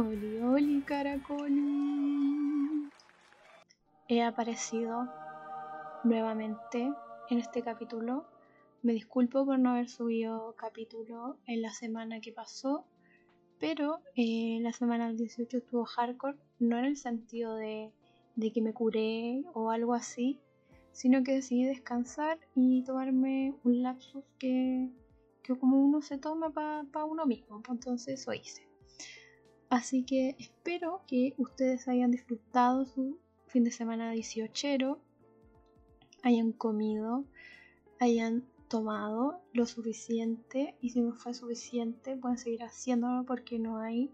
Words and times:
Oli, 0.00 0.40
oli, 0.40 0.82
caracoli. 0.82 2.90
He 4.08 4.22
aparecido 4.22 5.06
nuevamente 6.04 6.90
en 7.28 7.38
este 7.38 7.60
capítulo. 7.60 8.24
Me 8.82 8.94
disculpo 8.94 9.44
por 9.44 9.58
no 9.58 9.72
haber 9.72 9.90
subido 9.90 10.54
capítulo 10.56 11.36
en 11.46 11.60
la 11.60 11.74
semana 11.74 12.22
que 12.22 12.32
pasó, 12.32 12.86
pero 13.58 14.00
eh, 14.16 14.58
la 14.62 14.72
semana 14.72 15.08
del 15.08 15.18
18 15.18 15.58
estuvo 15.58 15.84
hardcore, 15.84 16.38
no 16.60 16.78
en 16.78 16.86
el 16.86 16.96
sentido 16.96 17.56
de, 17.56 17.92
de 18.36 18.52
que 18.52 18.62
me 18.62 18.72
curé 18.72 19.44
o 19.52 19.70
algo 19.70 19.92
así, 19.92 20.40
sino 20.92 21.22
que 21.22 21.34
decidí 21.34 21.64
descansar 21.64 22.38
y 22.54 22.84
tomarme 22.84 23.54
un 23.64 23.82
lapsus 23.82 24.24
que, 24.38 24.88
que 25.42 25.58
como 25.58 25.84
uno 25.84 26.00
se 26.00 26.16
toma 26.16 26.54
para 26.54 27.04
uno 27.04 27.26
mismo. 27.26 27.60
Entonces 27.68 28.18
eso 28.18 28.32
hice. 28.32 28.69
Así 29.70 30.02
que 30.02 30.34
espero 30.40 31.02
que 31.06 31.32
ustedes 31.38 31.86
hayan 31.86 32.10
disfrutado 32.10 32.84
su 32.86 33.18
fin 33.46 33.62
de 33.62 33.70
semana 33.70 34.10
18, 34.10 34.98
hayan 36.24 36.50
comido, 36.50 37.24
hayan 38.00 38.44
tomado 38.66 39.40
lo 39.52 39.66
suficiente 39.66 40.74
y 40.80 40.90
si 40.90 41.00
no 41.00 41.12
fue 41.12 41.34
suficiente 41.34 42.16
pueden 42.16 42.36
seguir 42.36 42.64
haciéndolo 42.64 43.24
porque 43.24 43.60
no 43.60 43.78
hay 43.78 44.10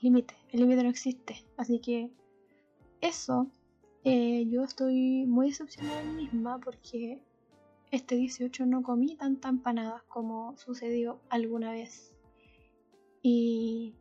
límite, 0.00 0.34
el 0.50 0.60
límite 0.60 0.82
no 0.82 0.90
existe. 0.90 1.44
Así 1.56 1.78
que 1.78 2.10
eso, 3.00 3.46
eh, 4.02 4.46
yo 4.48 4.64
estoy 4.64 5.26
muy 5.26 5.50
decepcionada 5.50 6.02
de 6.02 6.08
mí 6.08 6.24
misma 6.24 6.58
porque 6.58 7.22
este 7.92 8.16
18 8.16 8.66
no 8.66 8.82
comí 8.82 9.16
tanta 9.16 9.48
empanadas 9.48 10.02
como 10.04 10.56
sucedió 10.56 11.20
alguna 11.28 11.70
vez. 11.70 12.12
Y 13.22 13.94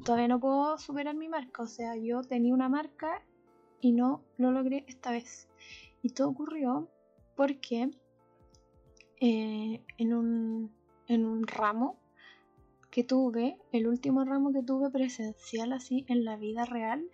todavía 0.00 0.28
no 0.28 0.40
puedo 0.40 0.78
superar 0.78 1.14
mi 1.14 1.28
marca. 1.28 1.62
O 1.62 1.66
sea, 1.66 1.96
yo 1.96 2.22
tenía 2.22 2.54
una 2.54 2.68
marca 2.68 3.22
y 3.80 3.92
no 3.92 4.22
lo 4.38 4.52
logré 4.52 4.84
esta 4.88 5.10
vez. 5.10 5.48
Y 6.02 6.10
todo 6.10 6.30
ocurrió 6.30 6.88
porque 7.36 7.90
eh, 9.20 9.84
en, 9.98 10.14
un, 10.14 10.72
en 11.08 11.26
un 11.26 11.46
ramo 11.46 11.98
que 12.90 13.04
tuve, 13.04 13.58
el 13.72 13.86
último 13.86 14.24
ramo 14.24 14.52
que 14.52 14.62
tuve 14.62 14.90
presencial 14.90 15.72
así 15.72 16.04
en 16.08 16.24
la 16.24 16.36
vida 16.36 16.64
real, 16.64 17.04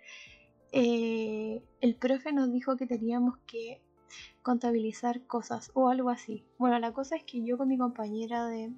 eh, 0.72 1.62
el 1.80 1.94
profe 1.96 2.32
nos 2.32 2.52
dijo 2.52 2.76
que 2.76 2.86
teníamos 2.86 3.38
que 3.46 3.80
contabilizar 4.42 5.26
cosas 5.26 5.70
o 5.74 5.88
algo 5.88 6.10
así. 6.10 6.44
Bueno, 6.58 6.78
la 6.78 6.92
cosa 6.92 7.16
es 7.16 7.24
que 7.24 7.44
yo 7.44 7.56
con 7.56 7.68
mi 7.68 7.78
compañera 7.78 8.46
de, 8.46 8.72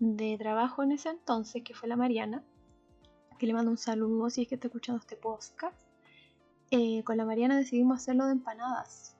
de 0.00 0.36
trabajo 0.38 0.82
en 0.82 0.92
ese 0.92 1.10
entonces, 1.10 1.62
que 1.62 1.74
fue 1.74 1.88
la 1.88 1.96
Mariana, 1.96 2.42
que 3.38 3.46
le 3.46 3.52
mando 3.52 3.70
un 3.70 3.76
saludo 3.76 4.30
si 4.30 4.42
es 4.42 4.48
que 4.48 4.56
está 4.56 4.68
escuchando 4.68 4.98
este 4.98 5.16
podcast, 5.16 5.76
eh, 6.70 7.04
con 7.04 7.16
la 7.16 7.24
Mariana 7.24 7.56
decidimos 7.56 7.98
hacerlo 7.98 8.26
de 8.26 8.32
empanadas. 8.32 9.16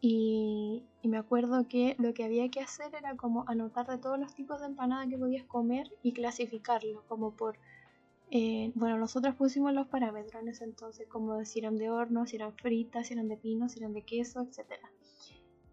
Y, 0.00 0.84
me 1.04 1.18
acuerdo 1.18 1.66
que 1.68 1.96
lo 1.98 2.14
que 2.14 2.24
había 2.24 2.48
que 2.50 2.60
hacer 2.60 2.94
era 2.94 3.16
como 3.16 3.44
anotar 3.48 3.86
de 3.86 3.98
todos 3.98 4.18
los 4.18 4.34
tipos 4.34 4.60
de 4.60 4.66
empanadas 4.66 5.08
que 5.08 5.18
podías 5.18 5.44
comer 5.44 5.90
y 6.02 6.12
clasificarlo, 6.12 7.04
como 7.06 7.36
por... 7.36 7.58
Eh, 8.32 8.70
bueno, 8.74 8.96
nosotros 8.96 9.34
pusimos 9.34 9.72
los 9.72 9.88
parámetros 9.88 10.42
en 10.42 10.48
ese 10.48 10.64
entonces, 10.64 11.06
como 11.08 11.44
si 11.44 11.58
eran 11.58 11.76
de 11.76 11.90
horno, 11.90 12.26
si 12.26 12.36
eran 12.36 12.54
fritas, 12.54 13.08
si 13.08 13.14
eran 13.14 13.28
de 13.28 13.36
pino, 13.36 13.68
si 13.68 13.80
eran 13.80 13.92
de 13.92 14.02
queso, 14.02 14.40
etc. 14.42 14.80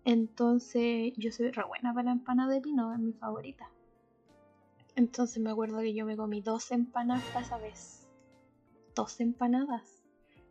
Entonces 0.05 1.13
yo 1.17 1.31
soy 1.31 1.51
re 1.51 1.63
buena 1.65 1.93
para 1.93 2.05
la 2.05 2.11
empanada 2.11 2.53
de 2.53 2.61
pino, 2.61 2.93
es 2.93 2.99
mi 2.99 3.13
favorita. 3.13 3.69
Entonces 4.97 5.37
me 5.43 5.52
acuerdo 5.52 5.77
que 5.81 5.93
yo 5.93 6.08
me 6.08 6.17
comí 6.17 6.41
dos 6.41 6.71
empanadas 6.71 7.23
esa 7.39 7.59
vez. 7.59 8.08
Dos 8.95 9.19
empanadas. 9.19 10.02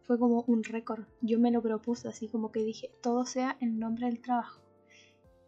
Fue 0.05 0.21
como 0.21 0.45
un 0.47 0.63
récord. 0.63 1.05
Yo 1.21 1.41
me 1.41 1.51
lo 1.51 1.61
propuse 1.61 2.07
así 2.07 2.29
como 2.29 2.53
que 2.53 2.63
dije, 2.63 2.93
todo 3.03 3.27
sea 3.27 3.57
en 3.59 3.81
nombre 3.81 4.07
del 4.07 4.23
trabajo. 4.23 4.63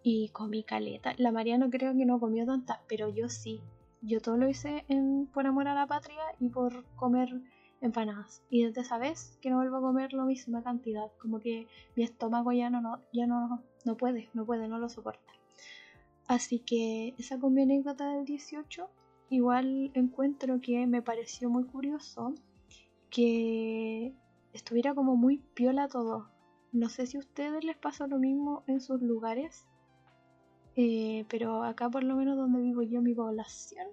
Y 0.02 0.30
comí 0.30 0.64
caleta. 0.64 1.14
La 1.16 1.30
Mariano 1.30 1.70
creo 1.70 1.94
que 1.94 2.06
no 2.06 2.18
comió 2.18 2.44
tantas, 2.44 2.80
pero 2.88 3.08
yo 3.08 3.28
sí. 3.28 3.60
Yo 4.02 4.20
todo 4.20 4.36
lo 4.36 4.48
hice 4.48 4.84
por 5.32 5.46
amor 5.46 5.68
a 5.68 5.74
la 5.74 5.86
patria 5.86 6.20
y 6.40 6.48
por 6.48 6.84
comer 6.96 7.40
empanadas. 7.80 8.42
Y 8.50 8.64
desde 8.64 8.80
esa 8.80 8.98
vez 8.98 9.38
que 9.40 9.50
no 9.50 9.58
vuelvo 9.58 9.76
a 9.76 9.80
comer 9.80 10.12
la 10.12 10.24
misma 10.24 10.64
cantidad. 10.64 11.12
Como 11.20 11.38
que 11.38 11.68
mi 11.94 12.02
estómago 12.02 12.50
ya 12.50 12.68
no, 12.68 12.80
no, 12.80 13.00
ya 13.12 13.28
no, 13.28 13.62
no 13.84 13.96
puede, 13.96 14.28
no 14.34 14.44
puede, 14.44 14.66
no 14.66 14.80
lo 14.80 14.88
soporta. 14.88 15.37
Así 16.28 16.58
que 16.58 17.14
esa 17.18 17.38
con 17.40 17.54
mi 17.54 17.62
anécdota 17.62 18.12
del 18.12 18.26
18, 18.26 18.88
igual 19.30 19.90
encuentro 19.94 20.60
que 20.60 20.86
me 20.86 21.00
pareció 21.00 21.48
muy 21.48 21.64
curioso 21.64 22.34
que 23.08 24.12
estuviera 24.52 24.94
como 24.94 25.16
muy 25.16 25.38
piola 25.54 25.88
todo. 25.88 26.28
No 26.70 26.90
sé 26.90 27.06
si 27.06 27.16
a 27.16 27.20
ustedes 27.20 27.64
les 27.64 27.78
pasa 27.78 28.06
lo 28.06 28.18
mismo 28.18 28.62
en 28.66 28.82
sus 28.82 29.00
lugares, 29.00 29.66
eh, 30.76 31.24
pero 31.30 31.62
acá 31.64 31.88
por 31.88 32.04
lo 32.04 32.14
menos 32.14 32.36
donde 32.36 32.60
vivo 32.60 32.82
yo, 32.82 33.00
mi 33.00 33.14
población, 33.14 33.86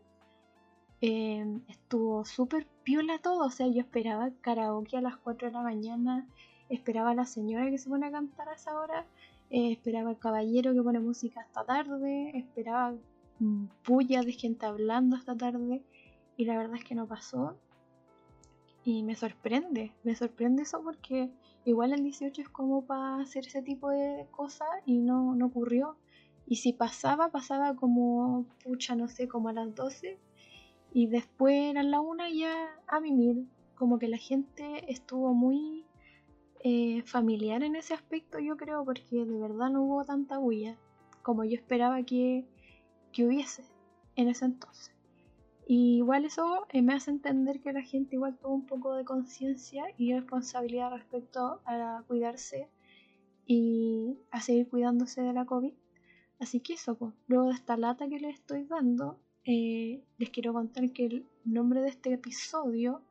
em, 0.99 1.61
estuvo 1.69 2.25
súper 2.25 2.67
piola 2.83 3.17
todo. 3.19 3.45
O 3.45 3.49
sea, 3.49 3.67
yo 3.67 3.79
esperaba 3.79 4.31
karaoke 4.41 4.97
a 4.97 5.01
las 5.01 5.15
4 5.17 5.47
de 5.47 5.53
la 5.53 5.61
mañana, 5.61 6.27
esperaba 6.67 7.11
a 7.11 7.15
la 7.15 7.25
señora 7.25 7.69
que 7.69 7.77
se 7.77 7.89
pone 7.89 8.07
a 8.07 8.11
cantar 8.11 8.49
a 8.49 8.55
esa 8.55 8.77
hora 8.77 9.05
eh, 9.49 9.71
esperaba 9.71 10.11
el 10.11 10.19
caballero 10.19 10.73
que 10.73 10.81
pone 10.81 10.99
música 10.99 11.41
hasta 11.41 11.63
tarde, 11.63 12.31
esperaba 12.37 12.95
bulla 13.85 14.21
de 14.21 14.31
gente 14.31 14.65
hablando 14.65 15.15
hasta 15.15 15.35
tarde 15.35 15.83
y 16.37 16.45
la 16.45 16.57
verdad 16.57 16.77
es 16.77 16.83
que 16.83 16.95
no 16.95 17.07
pasó. 17.07 17.57
Y 18.83 19.03
me 19.03 19.15
sorprende, 19.15 19.93
me 20.03 20.15
sorprende 20.15 20.63
eso 20.63 20.81
porque 20.83 21.31
igual 21.65 21.93
el 21.93 22.03
18 22.03 22.41
es 22.41 22.49
como 22.49 22.85
para 22.85 23.21
hacer 23.21 23.47
ese 23.47 23.61
tipo 23.61 23.89
de 23.89 24.27
cosas 24.31 24.67
y 24.85 24.99
no, 24.99 25.35
no 25.35 25.47
ocurrió. 25.47 25.97
Y 26.47 26.57
si 26.57 26.73
pasaba, 26.73 27.31
pasaba 27.31 27.75
como, 27.75 28.45
pucha, 28.63 28.95
no 28.95 29.07
sé, 29.07 29.27
como 29.27 29.49
a 29.49 29.53
las 29.53 29.73
12 29.73 30.19
y 30.93 31.07
después 31.07 31.55
eran 31.71 31.89
la 31.91 31.99
una 31.99 32.29
ya 32.29 32.53
a 32.87 32.99
mimir. 32.99 33.47
Como 33.75 33.99
que 33.99 34.07
la 34.07 34.17
gente 34.17 34.89
estuvo 34.91 35.33
muy 35.33 35.84
eh, 36.67 37.03
familiar 37.03 37.61
en 37.61 37.75
ese 37.75 37.93
aspecto, 37.93 38.39
yo 38.39 38.57
creo, 38.57 38.83
porque 38.83 39.23
de 39.23 39.37
verdad 39.37 39.69
no 39.69 39.83
hubo 39.83 40.03
tanta 40.03 40.39
bulla 40.39 40.75
como 41.21 41.43
yo 41.43 41.53
esperaba 41.53 42.01
que, 42.01 42.47
hubiese 43.19 43.63
en 44.15 44.29
ese 44.29 44.45
entonces. 44.45 44.91
Y 45.67 45.97
igual 45.97 46.25
eso 46.25 46.65
eh, 46.69 46.81
me 46.81 46.95
hace 46.95 47.11
entender 47.11 47.61
que 47.61 47.71
la 47.71 47.83
gente 47.83 48.15
igual 48.15 48.35
tuvo 48.39 48.55
un 48.55 48.65
poco 48.65 48.95
de 48.95 49.05
conciencia 49.05 49.85
y 49.95 50.11
responsabilidad 50.15 50.89
respecto 50.91 51.61
a 51.65 52.03
cuidarse 52.07 52.67
y 53.45 54.17
a 54.31 54.41
seguir 54.41 54.67
cuidándose 54.67 55.21
de 55.21 55.33
la 55.33 55.45
COVID. 55.45 55.73
Así 56.39 56.61
que 56.61 56.73
eso, 56.73 56.97
pues, 56.97 57.13
luego 57.27 57.49
de 57.49 57.53
esta 57.53 57.77
lata 57.77 58.09
que 58.09 58.19
les 58.19 58.39
estoy 58.39 58.63
dando, 58.63 59.19
eh, 59.43 60.03
les 60.17 60.31
quiero 60.31 60.51
contar 60.51 60.91
que 60.93 61.05
el 61.05 61.27
nombre 61.43 61.81
de 61.81 61.89
este 61.89 62.11
episodio 62.11 63.03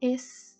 es 0.00 0.58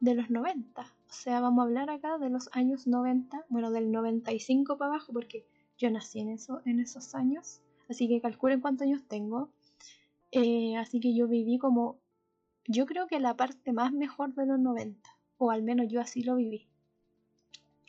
de 0.00 0.14
los 0.14 0.30
90. 0.30 0.96
O 1.12 1.14
sea, 1.14 1.40
vamos 1.40 1.60
a 1.60 1.66
hablar 1.66 1.90
acá 1.90 2.16
de 2.16 2.30
los 2.30 2.48
años 2.52 2.86
90, 2.86 3.44
bueno, 3.50 3.70
del 3.70 3.92
95 3.92 4.78
para 4.78 4.92
abajo, 4.92 5.12
porque 5.12 5.46
yo 5.76 5.90
nací 5.90 6.20
en, 6.20 6.30
eso, 6.30 6.62
en 6.64 6.80
esos 6.80 7.14
años. 7.14 7.60
Así 7.90 8.08
que 8.08 8.22
calculen 8.22 8.62
cuántos 8.62 8.86
años 8.86 9.02
tengo. 9.06 9.50
Eh, 10.30 10.74
así 10.78 11.00
que 11.00 11.14
yo 11.14 11.28
viví 11.28 11.58
como, 11.58 11.98
yo 12.66 12.86
creo 12.86 13.08
que 13.08 13.20
la 13.20 13.36
parte 13.36 13.74
más 13.74 13.92
mejor 13.92 14.34
de 14.34 14.46
los 14.46 14.58
90, 14.58 14.98
o 15.36 15.50
al 15.50 15.62
menos 15.62 15.88
yo 15.90 16.00
así 16.00 16.22
lo 16.22 16.36
viví. 16.36 16.66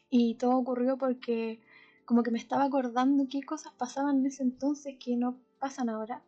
Y 0.10 0.36
todo 0.36 0.58
ocurrió 0.58 0.98
porque 0.98 1.62
como 2.04 2.24
que 2.24 2.32
me 2.32 2.40
estaba 2.40 2.66
acordando 2.66 3.28
qué 3.30 3.42
cosas 3.42 3.72
pasaban 3.78 4.20
en 4.20 4.26
ese 4.26 4.44
entonces 4.44 4.98
que 5.00 5.16
no 5.16 5.38
pasan 5.60 5.88
ahora. 5.88 6.22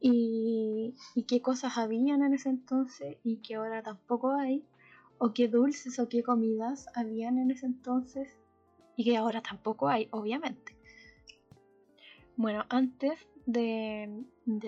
Y, 0.00 0.94
y 1.14 1.24
qué 1.24 1.42
cosas 1.42 1.76
habían 1.76 2.22
en 2.22 2.32
ese 2.32 2.48
entonces 2.48 3.18
y 3.22 3.36
que 3.36 3.56
ahora 3.56 3.82
tampoco 3.82 4.32
hay 4.32 4.64
o 5.18 5.32
qué 5.32 5.48
dulces 5.48 5.98
o 5.98 6.08
qué 6.08 6.22
comidas 6.22 6.86
habían 6.94 7.38
en 7.38 7.50
ese 7.50 7.66
entonces 7.66 8.38
y 8.96 9.04
que 9.04 9.16
ahora 9.16 9.42
tampoco 9.42 9.88
hay, 9.88 10.08
obviamente. 10.10 10.76
Bueno, 12.36 12.64
antes 12.68 13.28
de, 13.46 14.24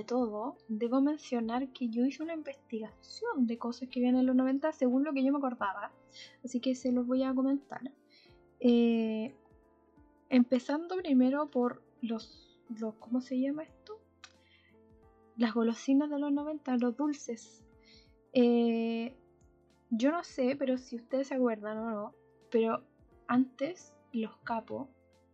todo, 0.07 0.57
debo 0.69 1.01
mencionar 1.01 1.73
que 1.73 1.89
yo 1.89 2.05
hice 2.05 2.23
una 2.23 2.35
investigación 2.35 3.47
de 3.47 3.59
cosas 3.59 3.89
que 3.89 4.01
habían 4.01 4.17
en 4.17 4.27
los 4.27 4.37
90 4.37 4.73
según 4.73 5.05
lo 5.05 5.13
que 5.13 5.25
yo 5.25 5.33
me 5.33 5.39
acordaba, 5.39 5.91
así 6.45 6.61
que 6.61 6.75
se 6.75 6.93
los 6.93 7.07
voy 7.07 7.23
a 7.23 7.35
comentar. 7.35 7.81
Eh, 8.61 9.35
empezando 10.29 10.97
primero 10.97 11.51
por 11.51 11.83
los, 12.03 12.59
los, 12.79 12.95
¿cómo 12.97 13.21
se 13.21 13.41
llama 13.41 13.65
esto? 13.65 13.99
Las 15.37 15.53
golosinas 15.53 16.09
de 16.09 16.19
los 16.19 16.33
90, 16.33 16.77
los 16.77 16.97
dulces. 16.97 17.65
Eh, 18.33 19.17
yo 19.91 20.11
no 20.11 20.25
sé, 20.25 20.57
pero 20.59 20.79
si 20.79 20.97
ustedes 20.97 21.29
se 21.29 21.35
acuerdan 21.35 21.79
o 21.79 21.91
no, 21.91 22.15
pero 22.51 22.83
antes 23.29 23.95
los 24.13 24.37
capos 24.39 24.89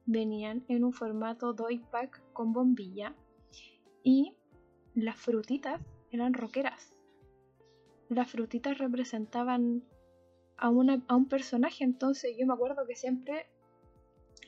venían 0.07 0.65
en 0.69 0.85
un 0.85 0.93
formato 0.93 1.53
doy 1.53 1.79
pack 1.79 2.21
con 2.33 2.53
bombilla 2.53 3.15
y 4.03 4.35
las 4.95 5.17
frutitas 5.17 5.81
eran 6.11 6.35
roqueras. 6.35 6.95
las 8.09 8.31
frutitas 8.31 8.77
representaban 8.77 9.83
a, 10.59 10.69
una, 10.69 11.03
a 11.09 11.17
un 11.17 11.29
personaje, 11.29 11.83
entonces 11.83 12.37
yo 12.39 12.47
me 12.47 12.53
acuerdo 12.53 12.87
que 12.87 12.95
siempre 12.95 13.47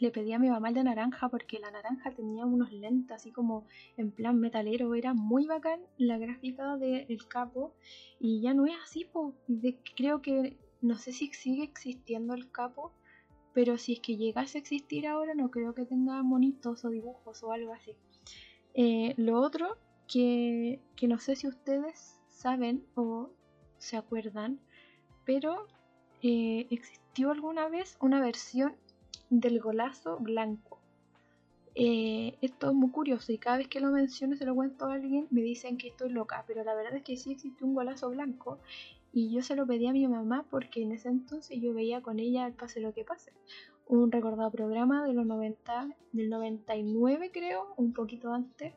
le 0.05 0.11
pedí 0.11 0.33
a 0.35 0.39
mi 0.39 0.51
mamá 0.51 0.71
de 0.71 0.85
naranja 0.85 1.31
porque 1.31 1.59
la 1.59 1.71
naranja 1.71 2.11
tenía 2.11 2.45
unos 2.45 2.71
lentes 2.73 3.11
así 3.17 3.31
como 3.33 3.67
en 3.97 4.11
plan 4.11 4.39
metalero, 4.39 4.95
era 4.95 5.15
muy 5.15 5.47
bacán 5.47 5.81
la 5.97 6.19
gráfica 6.19 6.77
del 6.77 7.27
capo 7.27 7.75
y 8.21 8.43
ya 8.43 8.53
no 8.53 8.67
es 8.67 8.75
así, 8.85 9.07
pues 9.11 9.35
creo 9.97 10.21
que 10.21 10.59
no 10.83 10.99
sé 10.99 11.13
si 11.13 11.33
sigue 11.33 11.65
existiendo 11.65 12.35
el 12.35 12.51
capo, 12.51 12.93
pero 13.55 13.79
si 13.79 13.95
es 13.95 14.01
que 14.01 14.19
llegase 14.19 14.59
a 14.59 14.61
existir 14.61 15.07
ahora 15.07 15.35
no 15.35 15.51
creo 15.51 15.75
que 15.75 15.87
tenga 15.87 16.23
monitos 16.23 16.85
o 16.85 16.91
dibujos 16.91 17.43
o 17.43 17.53
algo 17.53 17.73
así. 17.73 17.97
Eh, 18.75 19.15
lo 19.17 19.41
otro 19.41 19.79
que, 20.07 20.81
que 20.97 21.09
no 21.09 21.19
sé 21.19 21.35
si 21.35 21.49
ustedes 21.49 22.21
saben 22.29 22.85
o 22.95 23.31
se 23.79 23.97
acuerdan, 23.97 24.61
pero 25.25 25.67
eh, 26.23 26.67
existió 26.69 27.31
alguna 27.31 27.69
vez 27.69 27.97
una 28.01 28.21
versión 28.21 28.77
del 29.31 29.61
golazo 29.61 30.19
blanco. 30.19 30.81
Eh, 31.75 32.37
esto 32.41 32.71
es 32.71 32.75
muy 32.75 32.91
curioso 32.91 33.33
y 33.33 33.39
cada 33.39 33.57
vez 33.57 33.67
que 33.67 33.81
lo 33.81 33.91
menciono 33.91 34.37
se 34.37 34.45
lo 34.45 34.55
cuento 34.55 34.87
a 34.87 34.95
alguien 34.95 35.27
me 35.31 35.43
dicen 35.43 35.77
que 35.77 35.89
estoy 35.89 36.11
loca, 36.11 36.45
pero 36.47 36.63
la 36.63 36.75
verdad 36.75 36.95
es 36.95 37.03
que 37.03 37.17
sí 37.17 37.33
existe 37.33 37.65
un 37.65 37.75
golazo 37.75 38.11
blanco 38.11 38.61
y 39.13 39.33
yo 39.33 39.43
se 39.43 39.57
lo 39.57 39.67
pedí 39.67 39.87
a 39.87 39.93
mi 39.93 40.07
mamá 40.07 40.47
porque 40.51 40.83
en 40.83 40.93
ese 40.93 41.09
entonces 41.09 41.61
yo 41.61 41.75
veía 41.75 42.01
con 42.01 42.21
ella 42.21 42.47
el 42.47 42.53
pase 42.53 42.81
lo 42.81 42.93
que 42.93 43.05
pase. 43.05 43.33
Un 43.87 44.13
recordado 44.13 44.51
programa 44.51 45.05
de 45.05 45.15
los 45.15 45.27
90, 45.27 45.89
del 46.13 46.31
99 46.31 47.31
creo, 47.33 47.75
un 47.77 47.93
poquito 47.93 48.33
antes, 48.33 48.73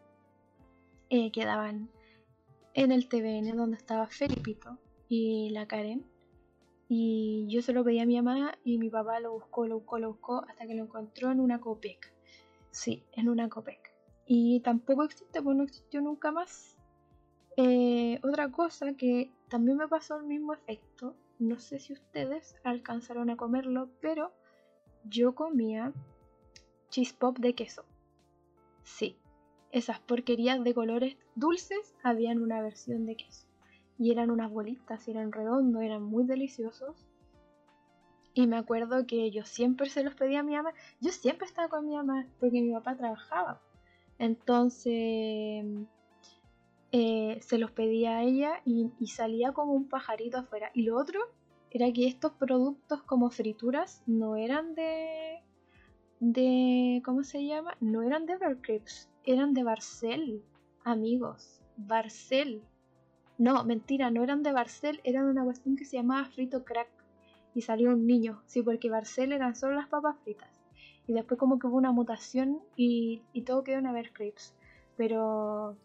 eh, 1.10 1.32
que 1.32 1.46
daban 1.46 1.90
en 2.74 2.92
el 2.92 3.08
TVN 3.08 3.56
donde 3.56 3.78
estaba 3.78 4.08
Felipito 4.08 4.78
y 5.08 5.50
la 5.52 5.68
Karen 5.68 6.06
y 6.90 7.48
yo 7.50 7.62
se 7.62 7.74
lo 7.74 7.84
pedí 7.84 8.00
a 8.00 8.06
mi 8.06 8.22
mamá 8.22 8.58
y 8.64 8.78
mi 8.78 8.90
papá 8.90 9.20
lo 9.20 9.34
buscó, 9.34 9.68
lo 9.68 9.80
buscó, 9.80 10.00
lo 10.00 10.10
buscó 10.10 10.46
hasta 10.48 10.66
que 10.66 10.76
lo 10.76 10.84
encontró 10.84 11.32
en 11.32 11.40
una 11.40 11.60
Copec. 11.60 12.14
Sí, 12.72 13.04
en 13.14 13.28
una 13.30 13.50
Copec. 13.50 13.94
Y 14.26 14.62
tampoco 14.62 15.04
existe, 15.04 15.42
pues 15.42 15.58
no 15.58 15.64
existió 15.64 16.02
nunca 16.02 16.32
más. 16.32 16.78
Eh, 17.58 18.20
otra 18.24 18.52
cosa 18.52 18.94
que 18.94 19.32
también 19.50 19.78
me 19.78 19.88
pasó 19.88 20.18
el 20.18 20.26
mismo 20.26 20.54
efecto, 20.54 21.16
no 21.40 21.60
sé 21.60 21.80
si 21.80 21.94
ustedes 21.94 22.56
alcanzaron 22.64 23.30
a 23.30 23.38
comerlo, 23.38 23.90
pero 24.00 24.32
yo 25.04 25.36
comía 25.36 25.94
cheese 26.90 27.14
pop 27.14 27.38
de 27.40 27.54
queso. 27.54 27.84
Sí, 28.84 29.18
esas 29.72 30.00
porquerías 30.00 30.64
de 30.64 30.74
colores 30.74 31.18
dulces 31.36 31.96
habían 32.04 32.42
una 32.42 32.62
versión 32.62 33.06
de 33.06 33.16
queso 33.16 33.48
y 34.00 34.12
eran 34.12 34.30
unas 34.32 34.52
bolitas, 34.52 35.08
eran 35.08 35.32
redondos, 35.32 35.82
eran 35.82 36.04
muy 36.04 36.26
deliciosos. 36.26 37.08
Y 38.34 38.46
me 38.46 38.58
acuerdo 38.58 39.08
que 39.08 39.32
yo 39.32 39.44
siempre 39.46 39.90
se 39.90 40.04
los 40.04 40.14
pedía 40.14 40.42
a 40.42 40.44
mi 40.44 40.56
mamá. 40.56 40.72
Yo 41.02 41.12
siempre 41.12 41.48
estaba 41.48 41.70
con 41.70 41.88
mi 41.88 41.96
mamá 41.96 42.28
porque 42.40 42.62
mi 42.62 42.72
papá 42.72 42.96
trabajaba. 42.96 43.62
Entonces 44.20 45.66
eh, 46.92 47.40
se 47.42 47.58
los 47.58 47.72
pedía 47.72 48.18
a 48.18 48.24
ella 48.24 48.62
y, 48.64 48.92
y, 49.00 49.08
salía 49.08 49.54
como 49.54 49.74
un 49.74 49.90
pajarito 49.90 50.38
afuera. 50.38 50.70
Y 50.76 50.84
lo 50.84 50.98
otro 50.98 51.20
era 51.72 51.92
que 51.92 52.08
estos 52.08 52.34
productos 52.34 53.02
como 53.04 53.30
frituras 53.30 54.04
no 54.06 54.36
eran 54.36 54.76
de... 54.76 55.42
de 56.20 57.02
¿Cómo 57.04 57.24
se 57.24 57.46
llama? 57.46 57.76
No 57.80 58.04
eran 58.04 58.26
de 58.26 58.34
Evercrisp, 58.34 59.10
eran 59.24 59.54
de 59.54 59.64
Barcel, 59.64 60.44
amigos. 60.84 61.60
Barcel. 61.76 62.62
No, 63.38 63.64
mentira, 63.64 64.10
no 64.10 64.24
eran 64.24 64.42
de 64.42 64.52
Barcel, 64.52 65.00
eran 65.04 65.26
de 65.26 65.32
una 65.32 65.44
cuestión 65.44 65.76
que 65.76 65.86
se 65.86 65.98
llamaba 65.98 66.26
frito 66.26 66.64
crack. 66.64 66.90
Y 67.54 67.62
salió 67.62 67.90
un 67.92 68.06
niño, 68.06 68.42
sí, 68.46 68.62
porque 68.62 68.90
Barcel 68.90 69.32
eran 69.32 69.56
solo 69.56 69.76
las 69.76 69.88
papas 69.88 70.18
fritas. 70.24 70.50
Y 71.08 71.14
después 71.14 71.40
como 71.40 71.58
que 71.60 71.68
hubo 71.68 71.78
una 71.78 71.92
mutación 71.92 72.62
y, 72.76 73.22
todo 73.46 73.64
quedó 73.64 73.80
en 73.80 73.88
Evercrisp. 73.88 74.56
Pero 74.96 75.78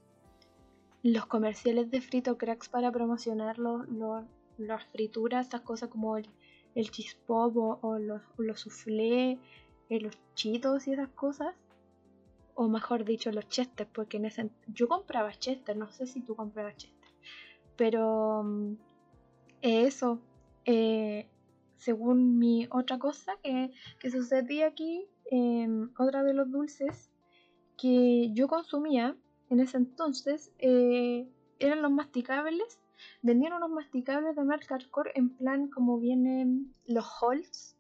los 1.02 1.26
comerciales 1.26 1.90
de 1.90 2.00
frito 2.00 2.37
cracks 2.38 2.69
para 2.69 2.90
promocionar 2.90 3.58
las 3.58 4.84
frituras, 4.93 5.46
estas 5.46 5.62
cosas 5.62 5.88
como 5.88 6.16
el, 6.16 6.28
el 6.75 6.90
cheese 6.90 7.16
pop 7.26 7.56
o, 7.56 7.98
los, 7.98 8.22
los 8.38 8.87
eh, 8.87 9.38
los 10.00 10.19
chitos 10.34 10.87
y 10.88 10.93
esas 10.93 11.08
cosas, 11.10 11.55
o 12.55 12.69
mejor 12.69 13.05
dicho 13.05 13.31
los 13.31 13.48
chester, 13.48 13.87
porque 13.93 14.16
en 14.16 14.26
ese 14.26 14.50
yo 14.69 14.88
compraba 14.88 15.32
chester, 15.32 15.76
no 15.76 15.90
sé 15.90 16.06
si 16.06 16.20
tú 16.20 16.34
comprabas 16.34 16.76
chester. 16.76 16.92
Pero 17.82 18.44
mm, 18.44 18.76
eso, 19.61 20.20
eh, 20.67 21.26
según 21.79 22.38
mi 22.38 22.69
otra 22.70 22.96
cosa 23.00 23.37
que, 23.43 23.73
que 23.99 24.08
sucedía 24.08 24.69
aquí, 24.69 25.05
em, 25.25 25.90
otra 25.99 26.23
de 26.23 26.32
los 26.32 26.49
dulces 26.49 27.11
que 27.76 28.31
yo 28.34 28.46
consumía 28.46 29.17
en 29.50 29.58
ese 29.58 29.79
entonces 29.79 30.52
eh, 30.61 31.26
eran 31.58 31.82
los 31.82 31.90
masticables. 31.90 32.79
Vendían 33.20 33.55
unos 33.55 33.70
masticables 33.70 34.37
de 34.37 34.44
marca 34.44 34.76
Hardcore 34.76 35.11
en 35.17 35.31
plan 35.31 35.67
como 35.67 35.99
vienen 35.99 36.73
los 36.87 37.06
Holtz, 37.20 37.75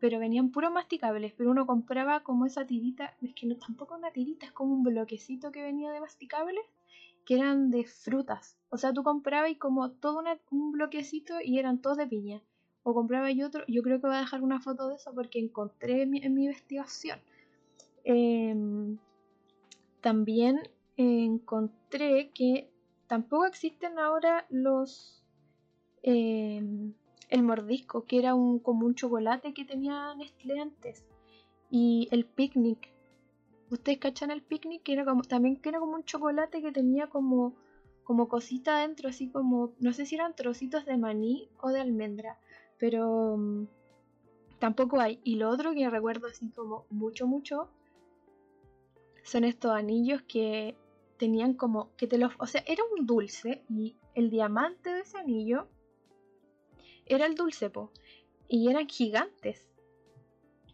pero 0.00 0.18
venían 0.18 0.50
puros 0.50 0.72
masticables. 0.72 1.32
Pero 1.36 1.52
uno 1.52 1.64
compraba 1.64 2.24
como 2.24 2.44
esa 2.44 2.66
tirita, 2.66 3.14
es 3.22 3.32
que 3.34 3.46
no 3.46 3.56
tampoco 3.56 3.94
una 3.94 4.10
tirita, 4.10 4.46
es 4.46 4.52
como 4.52 4.74
un 4.74 4.82
bloquecito 4.82 5.52
que 5.52 5.62
venía 5.62 5.92
de 5.92 6.00
masticables 6.00 6.64
que 7.24 7.34
eran 7.34 7.70
de 7.70 7.84
frutas. 7.84 8.56
O 8.70 8.76
sea, 8.76 8.92
tú 8.92 9.02
comprabas 9.02 9.50
y 9.50 9.56
como 9.56 9.90
todo 9.90 10.22
un 10.50 10.72
bloquecito 10.72 11.34
y 11.42 11.58
eran 11.58 11.80
todos 11.80 11.96
de 11.96 12.06
piña. 12.06 12.42
O 12.82 12.92
compraba 12.92 13.30
y 13.30 13.42
otro, 13.42 13.64
yo 13.66 13.82
creo 13.82 14.00
que 14.00 14.06
voy 14.06 14.16
a 14.16 14.20
dejar 14.20 14.42
una 14.42 14.60
foto 14.60 14.88
de 14.88 14.96
eso 14.96 15.12
porque 15.14 15.38
encontré 15.38 16.02
en 16.02 16.10
mi, 16.10 16.18
investigación. 16.18 17.18
Em, 18.04 18.98
también 20.02 20.60
encontré 20.96 22.30
que 22.34 22.70
tampoco 23.06 23.46
existen 23.46 23.98
ahora 23.98 24.46
los... 24.50 25.22
Em, 26.02 26.92
el 27.30 27.42
mordisco, 27.42 28.04
que 28.04 28.18
era 28.18 28.34
un, 28.34 28.58
como 28.58 28.86
un 28.86 28.94
chocolate 28.94 29.54
que 29.54 29.64
tenía 29.64 30.14
Nestlé 30.14 30.60
antes. 30.60 31.04
Y 31.70 32.08
el 32.12 32.26
picnic, 32.26 32.93
Ustedes 33.74 33.98
cachan 33.98 34.30
el 34.30 34.40
picnic, 34.40 34.84
que 34.84 34.92
era 34.92 35.04
como, 35.04 35.22
también 35.24 35.56
que 35.56 35.68
era 35.68 35.80
como 35.80 35.96
un 35.96 36.04
chocolate 36.04 36.62
que 36.62 36.70
tenía 36.70 37.08
como, 37.08 37.56
como 38.04 38.28
cosita 38.28 38.76
adentro, 38.76 39.08
así 39.08 39.28
como, 39.30 39.74
no 39.80 39.92
sé 39.92 40.06
si 40.06 40.14
eran 40.14 40.36
trocitos 40.36 40.84
de 40.84 40.96
maní 40.96 41.48
o 41.60 41.70
de 41.70 41.80
almendra, 41.80 42.38
pero 42.78 43.36
mm, 43.36 43.66
tampoco 44.60 45.00
hay. 45.00 45.18
Y 45.24 45.34
lo 45.34 45.50
otro 45.50 45.74
que 45.74 45.90
recuerdo 45.90 46.28
así 46.28 46.50
como 46.50 46.86
mucho, 46.88 47.26
mucho, 47.26 47.68
son 49.24 49.42
estos 49.42 49.72
anillos 49.72 50.22
que 50.22 50.76
tenían 51.16 51.54
como, 51.54 51.90
que 51.96 52.06
te 52.06 52.16
los, 52.16 52.32
o 52.38 52.46
sea, 52.46 52.62
era 52.68 52.84
un 52.96 53.06
dulce 53.06 53.64
y 53.68 53.96
el 54.14 54.30
diamante 54.30 54.90
de 54.90 55.00
ese 55.00 55.18
anillo 55.18 55.66
era 57.06 57.26
el 57.26 57.34
dulce, 57.34 57.70
po, 57.70 57.90
y 58.46 58.70
eran 58.70 58.86
gigantes. 58.86 59.68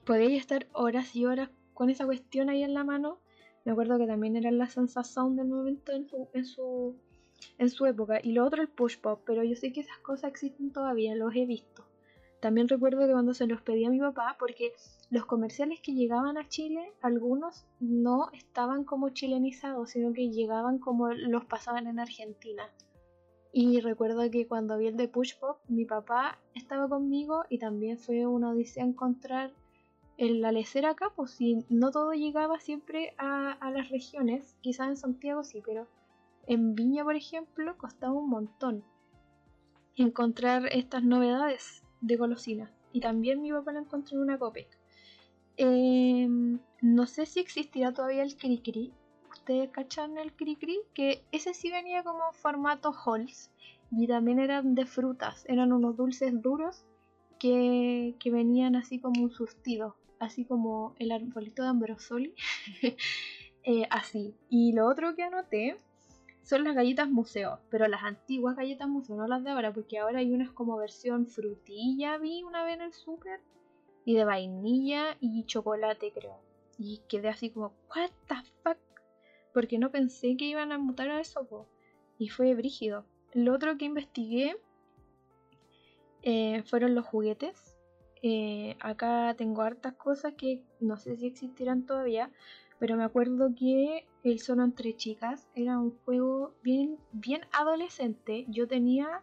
Podía 0.04 0.36
estar 0.36 0.66
horas 0.74 1.16
y 1.16 1.24
horas 1.24 1.48
con 1.80 1.88
esa 1.88 2.04
cuestión 2.04 2.50
ahí 2.50 2.62
en 2.62 2.74
la 2.74 2.84
mano. 2.84 3.20
Me 3.64 3.72
acuerdo 3.72 3.96
que 3.96 4.06
también 4.06 4.36
era 4.36 4.50
la 4.50 4.66
sensación 4.66 5.34
del 5.34 5.48
momento 5.48 5.92
en 5.92 6.06
su, 6.06 6.28
en 6.34 6.44
su, 6.44 6.94
en 7.56 7.70
su 7.70 7.86
época. 7.86 8.20
Y 8.22 8.32
lo 8.32 8.44
otro 8.44 8.60
el 8.60 8.68
push 8.68 8.98
pop, 8.98 9.22
pero 9.24 9.42
yo 9.44 9.56
sé 9.56 9.72
que 9.72 9.80
esas 9.80 9.96
cosas 10.00 10.28
existen 10.28 10.72
todavía, 10.72 11.14
los 11.14 11.34
he 11.34 11.46
visto. 11.46 11.86
También 12.40 12.68
recuerdo 12.68 13.06
que 13.06 13.12
cuando 13.12 13.32
se 13.32 13.46
los 13.46 13.62
pedí 13.62 13.86
a 13.86 13.88
mi 13.88 13.98
papá, 13.98 14.36
porque 14.38 14.74
los 15.08 15.24
comerciales 15.24 15.80
que 15.80 15.94
llegaban 15.94 16.36
a 16.36 16.46
Chile, 16.46 16.92
algunos 17.00 17.64
no 17.80 18.28
estaban 18.34 18.84
como 18.84 19.08
chilenizados, 19.08 19.88
sino 19.88 20.12
que 20.12 20.28
llegaban 20.28 20.80
como 20.80 21.08
los 21.14 21.46
pasaban 21.46 21.86
en 21.86 21.98
Argentina. 21.98 22.64
Y 23.54 23.80
recuerdo 23.80 24.30
que 24.30 24.46
cuando 24.46 24.76
vi 24.76 24.88
el 24.88 24.98
de 24.98 25.08
Push 25.08 25.38
Pop, 25.38 25.60
mi 25.66 25.86
papá 25.86 26.38
estaba 26.54 26.90
conmigo 26.90 27.44
y 27.48 27.58
también 27.58 27.96
fue 27.96 28.26
una 28.26 28.50
odisea 28.50 28.84
encontrar 28.84 29.54
en 30.20 30.42
la 30.42 30.52
lecera 30.52 30.90
acá, 30.90 31.10
pues 31.16 31.30
si 31.30 31.64
no 31.70 31.90
todo 31.90 32.12
llegaba 32.12 32.60
siempre 32.60 33.14
a, 33.16 33.56
las 33.70 33.88
regiones, 33.88 34.54
quizás 34.60 34.88
en 34.88 34.98
Santiago 34.98 35.42
sí, 35.44 35.62
pero 35.64 35.88
en 36.46 36.74
Viña, 36.74 37.04
por 37.04 37.16
ejemplo, 37.16 37.78
costaba 37.78 38.12
un 38.12 38.28
montón 38.28 38.84
encontrar 39.96 40.66
estas 40.72 41.04
novedades 41.04 41.82
de 42.02 42.16
golosinas. 42.16 42.70
Y 42.92 43.00
también 43.00 43.40
mi 43.40 43.50
papá 43.50 43.72
lo 43.72 43.78
encontró 43.78 44.18
en 44.18 44.24
una 44.24 44.38
Copec. 44.38 44.68
Em, 45.56 46.58
no 46.82 47.06
sé 47.06 47.24
si 47.24 47.40
existirá 47.40 47.94
todavía 47.94 48.22
el 48.22 48.36
Cricri. 48.36 48.92
¿Ustedes 49.30 49.70
cachan 49.70 50.18
el 50.18 50.34
Cricri? 50.34 50.80
Que 50.92 51.24
ese 51.32 51.54
sí 51.54 51.70
venía 51.70 52.04
como 52.04 52.30
formato 52.32 52.92
Halls. 52.92 53.50
Y 53.90 54.06
también 54.06 54.38
eran 54.38 54.74
de 54.74 54.84
frutas. 54.84 55.46
Eran 55.48 55.72
unos 55.72 55.96
dulces 55.96 56.42
duros 56.42 56.84
que, 57.38 58.16
que 58.20 58.30
venían 58.30 58.76
así 58.76 58.98
como 58.98 59.22
un 59.22 59.30
surtido 59.30 59.96
así 60.20 60.44
como 60.44 60.94
el 60.98 61.10
arbolito 61.10 61.62
de 61.62 61.68
Ambrosoli, 61.68 62.34
eh, 63.64 63.86
así. 63.90 64.34
Y 64.48 64.72
lo 64.72 64.86
otro 64.86 65.16
que 65.16 65.24
anoté 65.24 65.76
son 66.42 66.64
las 66.64 66.74
galletas 66.74 67.08
museo, 67.08 67.58
pero 67.70 67.88
las 67.88 68.04
antiguas 68.04 68.56
galletas 68.56 68.88
museo, 68.88 69.16
no 69.16 69.26
las 69.26 69.42
de 69.42 69.50
ahora, 69.50 69.72
porque 69.72 69.98
ahora 69.98 70.20
hay 70.20 70.32
unas 70.32 70.52
como 70.52 70.76
versión 70.76 71.26
frutilla, 71.26 72.18
vi 72.18 72.42
una 72.42 72.64
vez 72.64 72.74
en 72.76 72.82
el 72.82 72.92
súper, 72.92 73.40
y 74.04 74.14
de 74.14 74.24
vainilla 74.24 75.16
y 75.20 75.44
chocolate, 75.44 76.12
creo. 76.12 76.38
Y 76.78 77.00
quedé 77.08 77.28
así 77.28 77.50
como, 77.50 77.72
¿What 77.94 78.10
the 78.28 78.36
fuck? 78.62 78.78
Porque 79.52 79.78
no 79.78 79.90
pensé 79.90 80.36
que 80.36 80.46
iban 80.46 80.72
a 80.72 80.78
mutar 80.78 81.10
a 81.10 81.20
eso, 81.20 81.66
y 82.18 82.28
fue 82.28 82.54
brígido. 82.54 83.04
Lo 83.32 83.54
otro 83.54 83.78
que 83.78 83.84
investigué 83.84 84.56
eh, 86.22 86.62
fueron 86.64 86.94
los 86.94 87.06
juguetes. 87.06 87.69
Eh, 88.22 88.76
acá 88.80 89.34
tengo 89.36 89.62
hartas 89.62 89.94
cosas 89.94 90.34
que 90.34 90.62
no 90.78 90.96
sé 90.98 91.16
si 91.16 91.26
existirán 91.26 91.86
todavía, 91.86 92.30
pero 92.78 92.96
me 92.96 93.04
acuerdo 93.04 93.54
que 93.54 94.06
el 94.22 94.40
Solo 94.40 94.64
entre 94.64 94.94
chicas 94.96 95.48
era 95.54 95.78
un 95.78 95.96
juego 96.04 96.54
bien, 96.62 96.98
bien 97.12 97.42
adolescente. 97.52 98.44
Yo 98.48 98.68
tenía 98.68 99.22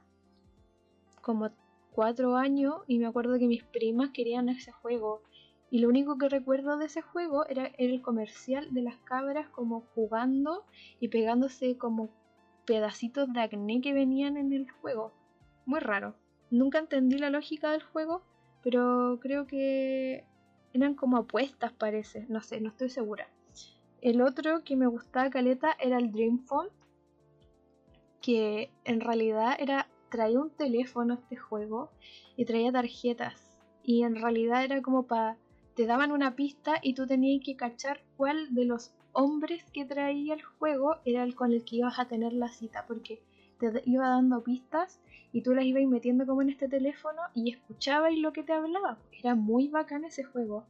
como 1.22 1.50
cuatro 1.92 2.36
años 2.36 2.76
y 2.88 3.00
me 3.00 3.08
acuerdo 3.08 3.38
que 3.38 3.48
mis 3.48 3.64
primas 3.64 4.12
querían 4.12 4.50
ese 4.50 4.72
juego. 4.72 5.22
Y 5.70 5.80
lo 5.80 5.90
único 5.90 6.18
que 6.18 6.30
recuerdo 6.30 6.78
de 6.78 6.86
ese 6.86 7.02
juego 7.02 7.46
era 7.48 7.66
el 7.78 8.02
comercial 8.02 8.74
de 8.74 8.82
las 8.82 8.98
cabras 9.00 9.50
como 9.50 9.82
jugando 9.94 10.64
y 11.00 11.10
pegándose 11.10 11.78
como 11.78 12.10
pedacitos 12.66 13.32
de 13.34 13.42
acné 13.42 13.82
que 13.82 13.94
venían 13.94 14.38
en 14.38 14.54
el 14.54 14.70
juego. 14.70 15.14
Muy 15.66 15.80
raro. 15.80 16.16
Nunca 16.50 16.80
entendí 16.80 17.18
la 17.18 17.30
lógica 17.30 17.72
del 17.72 17.84
juego, 17.84 18.22
pero 18.70 19.18
creo 19.22 19.48
que 19.48 20.26
eran 20.74 20.94
como 20.94 21.16
apuestas 21.16 21.72
parece. 21.72 22.26
No 22.28 22.42
sé, 22.42 22.60
no 22.60 22.68
estoy 22.68 22.90
segura. 22.90 23.30
El 24.02 24.22
otro 24.22 24.66
que 24.66 24.76
me 24.76 24.88
gustaba 24.88 25.30
caleta 25.30 25.78
era 25.80 25.98
el 25.98 26.12
Dream 26.12 26.40
Phone, 26.40 26.68
que 28.20 28.70
en 28.84 29.00
realidad 29.00 29.56
era 29.58 29.88
traía 30.10 30.42
un 30.42 30.50
teléfono 30.50 31.14
este 31.14 31.38
juego 31.38 31.92
y 32.36 32.44
traía 32.44 32.74
tarjetas 32.74 33.58
y 33.84 34.04
en 34.04 34.16
realidad 34.16 34.66
era 34.66 34.82
como 34.82 35.08
para 35.08 35.38
te 35.74 35.86
daban 35.86 36.12
una 36.12 36.36
pista 36.36 36.74
y 36.82 36.94
tú 36.94 37.08
tenías 37.08 37.42
que 37.46 37.56
cachar 37.56 38.04
cuál 38.18 38.54
de 38.54 38.66
los 38.66 38.92
hombres 39.14 39.64
que 39.72 39.86
traía 39.86 40.34
el 40.34 40.44
juego 40.44 40.98
era 41.06 41.24
el 41.24 41.36
con 41.36 41.54
el 41.54 41.64
que 41.64 41.78
ibas 41.78 42.00
a 42.00 42.10
tener 42.10 42.34
la 42.34 42.50
cita 42.50 42.86
porque 42.86 43.22
te 43.60 43.82
iba 43.86 44.08
dando 44.08 44.44
pistas 44.44 45.02
y 45.32 45.42
tú 45.42 45.54
las 45.54 45.66
ibas 45.66 45.84
metiendo 45.86 46.26
como 46.26 46.42
en 46.42 46.50
este 46.50 46.68
teléfono 46.68 47.22
y 47.34 47.52
escuchabas 47.52 48.16
lo 48.16 48.34
que 48.34 48.44
te 48.44 48.54
hablaba. 48.54 48.98
Era 49.12 49.36
muy 49.36 49.68
bacán 49.68 50.06
ese 50.06 50.24
juego. 50.24 50.66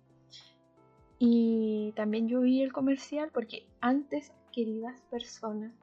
Y 1.20 1.94
también 1.96 2.28
yo 2.28 2.42
vi 2.42 2.62
el 2.62 2.72
comercial 2.72 3.32
porque 3.34 3.68
antes, 3.82 4.32
queridas 4.52 5.02
personas, 5.10 5.74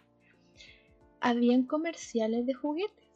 habían 1.20 1.64
comerciales 1.64 2.46
de 2.46 2.54
juguetes. 2.54 3.08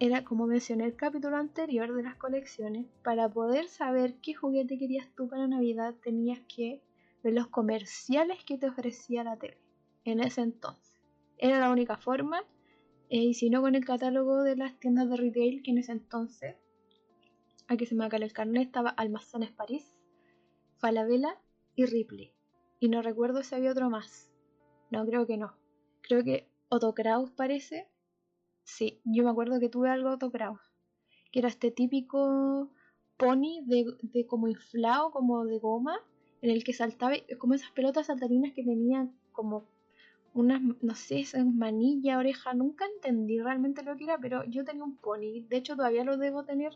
Era 0.00 0.24
como 0.24 0.46
mencioné 0.46 0.86
el 0.86 0.96
capítulo 0.96 1.36
anterior 1.36 1.94
de 1.94 2.02
las 2.02 2.16
colecciones, 2.16 2.86
para 3.02 3.28
poder 3.28 3.68
saber 3.68 4.16
qué 4.16 4.34
juguete 4.34 4.78
querías 4.78 5.08
tú 5.14 5.28
para 5.28 5.46
Navidad 5.46 5.94
tenías 6.02 6.40
que 6.48 6.82
ver 7.22 7.34
los 7.34 7.46
comerciales 7.46 8.44
que 8.44 8.58
te 8.58 8.68
ofrecía 8.68 9.22
la 9.24 9.36
tele 9.36 9.58
en 10.04 10.20
ese 10.20 10.42
entonces. 10.42 10.94
Era 11.38 11.60
la 11.60 11.70
única 11.70 11.96
forma, 11.96 12.42
eh, 13.10 13.18
y 13.18 13.34
si 13.34 13.50
no 13.50 13.60
con 13.60 13.74
el 13.74 13.84
catálogo 13.84 14.42
de 14.42 14.56
las 14.56 14.78
tiendas 14.80 15.08
de 15.08 15.16
retail 15.16 15.62
que 15.62 15.70
en 15.70 15.78
ese 15.78 15.92
entonces, 15.92 16.56
aquí 17.68 17.86
se 17.86 17.94
me 17.94 18.04
acaba 18.04 18.24
el 18.24 18.32
carnet, 18.32 18.66
estaba 18.66 18.90
Almacenes 18.90 19.52
París, 19.52 19.96
Falabella 20.78 21.38
y 21.76 21.86
Ripley. 21.86 22.32
Y 22.80 22.88
no 22.88 23.02
recuerdo 23.02 23.42
si 23.42 23.54
había 23.54 23.72
otro 23.72 23.90
más. 23.90 24.30
No, 24.90 25.06
creo 25.06 25.26
que 25.26 25.36
no. 25.36 25.54
Creo 26.02 26.22
que 26.22 26.48
Otto 26.68 26.94
Kraus 26.94 27.30
parece. 27.30 27.88
Sí, 28.64 29.00
yo 29.04 29.24
me 29.24 29.30
acuerdo 29.30 29.60
que 29.60 29.68
tuve 29.68 29.90
algo 29.90 30.10
Otto 30.10 30.30
Kraus. 30.30 30.60
Que 31.32 31.40
era 31.40 31.48
este 31.48 31.70
típico 31.70 32.70
pony 33.16 33.62
de, 33.64 34.26
como 34.26 34.48
inflado, 34.48 35.10
como 35.10 35.44
de 35.44 35.58
goma, 35.58 35.98
en 36.42 36.50
el 36.50 36.64
que 36.64 36.72
saltaba, 36.72 37.14
como 37.38 37.54
esas 37.54 37.70
pelotas 37.70 38.06
saltarinas 38.06 38.52
que 38.52 38.64
tenían 38.64 39.16
como 39.32 39.66
unas, 40.34 40.60
no 40.82 40.94
sé, 40.94 41.20
esas 41.20 41.46
manilla, 41.46 42.18
oreja. 42.18 42.54
Nunca 42.54 42.84
entendí 42.86 43.40
realmente 43.40 43.82
lo 43.82 43.96
que 43.96 44.04
era, 44.04 44.18
pero 44.18 44.44
yo 44.44 44.64
tenía 44.64 44.84
un 44.84 44.96
pony. 44.96 45.46
De 45.48 45.56
hecho, 45.56 45.76
todavía 45.76 46.04
lo 46.04 46.16
debo 46.16 46.44
tener, 46.44 46.72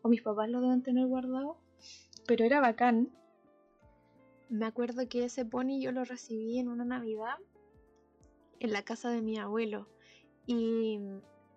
o 0.00 0.08
mis 0.08 0.22
papás 0.22 0.48
lo 0.48 0.60
deben 0.60 0.82
tener 0.82 1.06
guardado. 1.06 1.58
Pero 2.26 2.44
era 2.44 2.60
bacán. 2.60 3.10
Me 4.48 4.66
acuerdo 4.66 5.08
que 5.08 5.24
ese 5.24 5.44
pony 5.44 5.80
yo 5.80 5.92
lo 5.92 6.04
recibí 6.04 6.58
en 6.58 6.68
una 6.68 6.84
Navidad 6.84 7.36
en 8.60 8.72
la 8.72 8.82
casa 8.82 9.10
de 9.10 9.22
mi 9.22 9.38
abuelo. 9.38 9.88
Y 10.46 11.00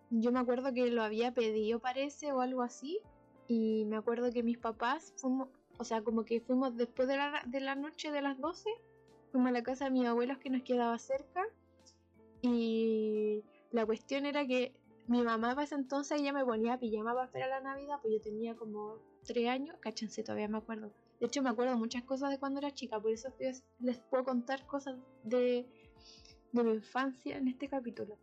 yo 0.10 0.32
me 0.32 0.40
acuerdo 0.40 0.74
que 0.74 0.90
lo 0.92 1.04
había 1.04 1.34
pedido, 1.34 1.80
parece, 1.80 2.32
o 2.32 2.42
algo 2.42 2.64
así. 2.64 3.00
Y 3.48 3.86
me 3.86 3.96
acuerdo 3.96 4.32
que 4.32 4.44
mis 4.44 4.58
papás 4.58 5.14
fuimos, 5.18 5.50
o 5.78 5.84
sea, 5.84 6.02
como 6.04 6.26
que 6.26 6.42
fuimos 6.42 6.76
después 6.76 7.08
de 7.08 7.18
la, 7.18 7.44
de 7.46 7.60
la 7.60 7.76
noche 7.76 8.12
de 8.12 8.22
las 8.22 8.40
12, 8.40 8.70
fuimos 9.36 9.50
a 9.50 9.52
la 9.52 9.64
casa 9.64 9.86
de 9.86 9.92
mis 9.92 10.08
abuelos 10.08 10.38
que 10.38 10.50
nos 10.50 10.62
quedaba 10.62 10.98
cerca. 10.98 11.44
Y 12.42 13.44
la 13.72 13.86
cuestión 13.86 14.26
era 14.26 14.48
que 14.48 14.74
mi 15.08 15.22
mamá 15.24 15.50
para 15.50 15.66
ese 15.66 15.76
entonces 15.76 16.22
ya 16.22 16.32
me 16.32 16.46
ponía 16.46 16.80
pijama 16.80 17.14
para 17.14 17.26
esperar 17.26 17.50
la 17.50 17.60
Navidad, 17.60 18.00
pues 18.02 18.14
yo 18.14 18.22
tenía 18.22 18.56
como 18.56 19.00
3 19.26 19.50
años, 19.50 19.76
cáchense, 19.82 20.24
todavía 20.24 20.48
me 20.48 20.60
acuerdo. 20.60 20.90
De 21.20 21.26
hecho, 21.26 21.44
me 21.44 21.50
acuerdo 21.50 21.76
muchas 21.76 22.04
cosas 22.04 22.30
de 22.30 22.40
cuando 22.40 22.60
era 22.60 22.72
chica, 22.72 22.98
por 22.98 23.12
eso 23.12 23.34
les 23.80 23.98
puedo 24.10 24.24
contar 24.24 24.66
cosas 24.68 24.96
de, 25.24 25.68
de 26.54 26.64
mi 26.64 26.72
infancia 26.72 27.36
en 27.36 27.50
este 27.50 27.68
capítulo. 27.68 28.18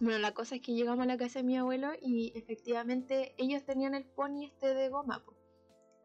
Bueno, 0.00 0.18
la 0.18 0.32
cosa 0.32 0.54
es 0.54 0.62
que 0.62 0.72
llegamos 0.72 1.02
a 1.02 1.06
la 1.06 1.18
casa 1.18 1.40
de 1.40 1.44
mi 1.44 1.58
abuelo 1.58 1.90
y 2.00 2.32
efectivamente 2.34 3.34
ellos 3.36 3.64
tenían 3.64 3.94
el 3.94 4.06
pony 4.06 4.46
este 4.46 4.72
de 4.72 4.88
goma. 4.88 5.22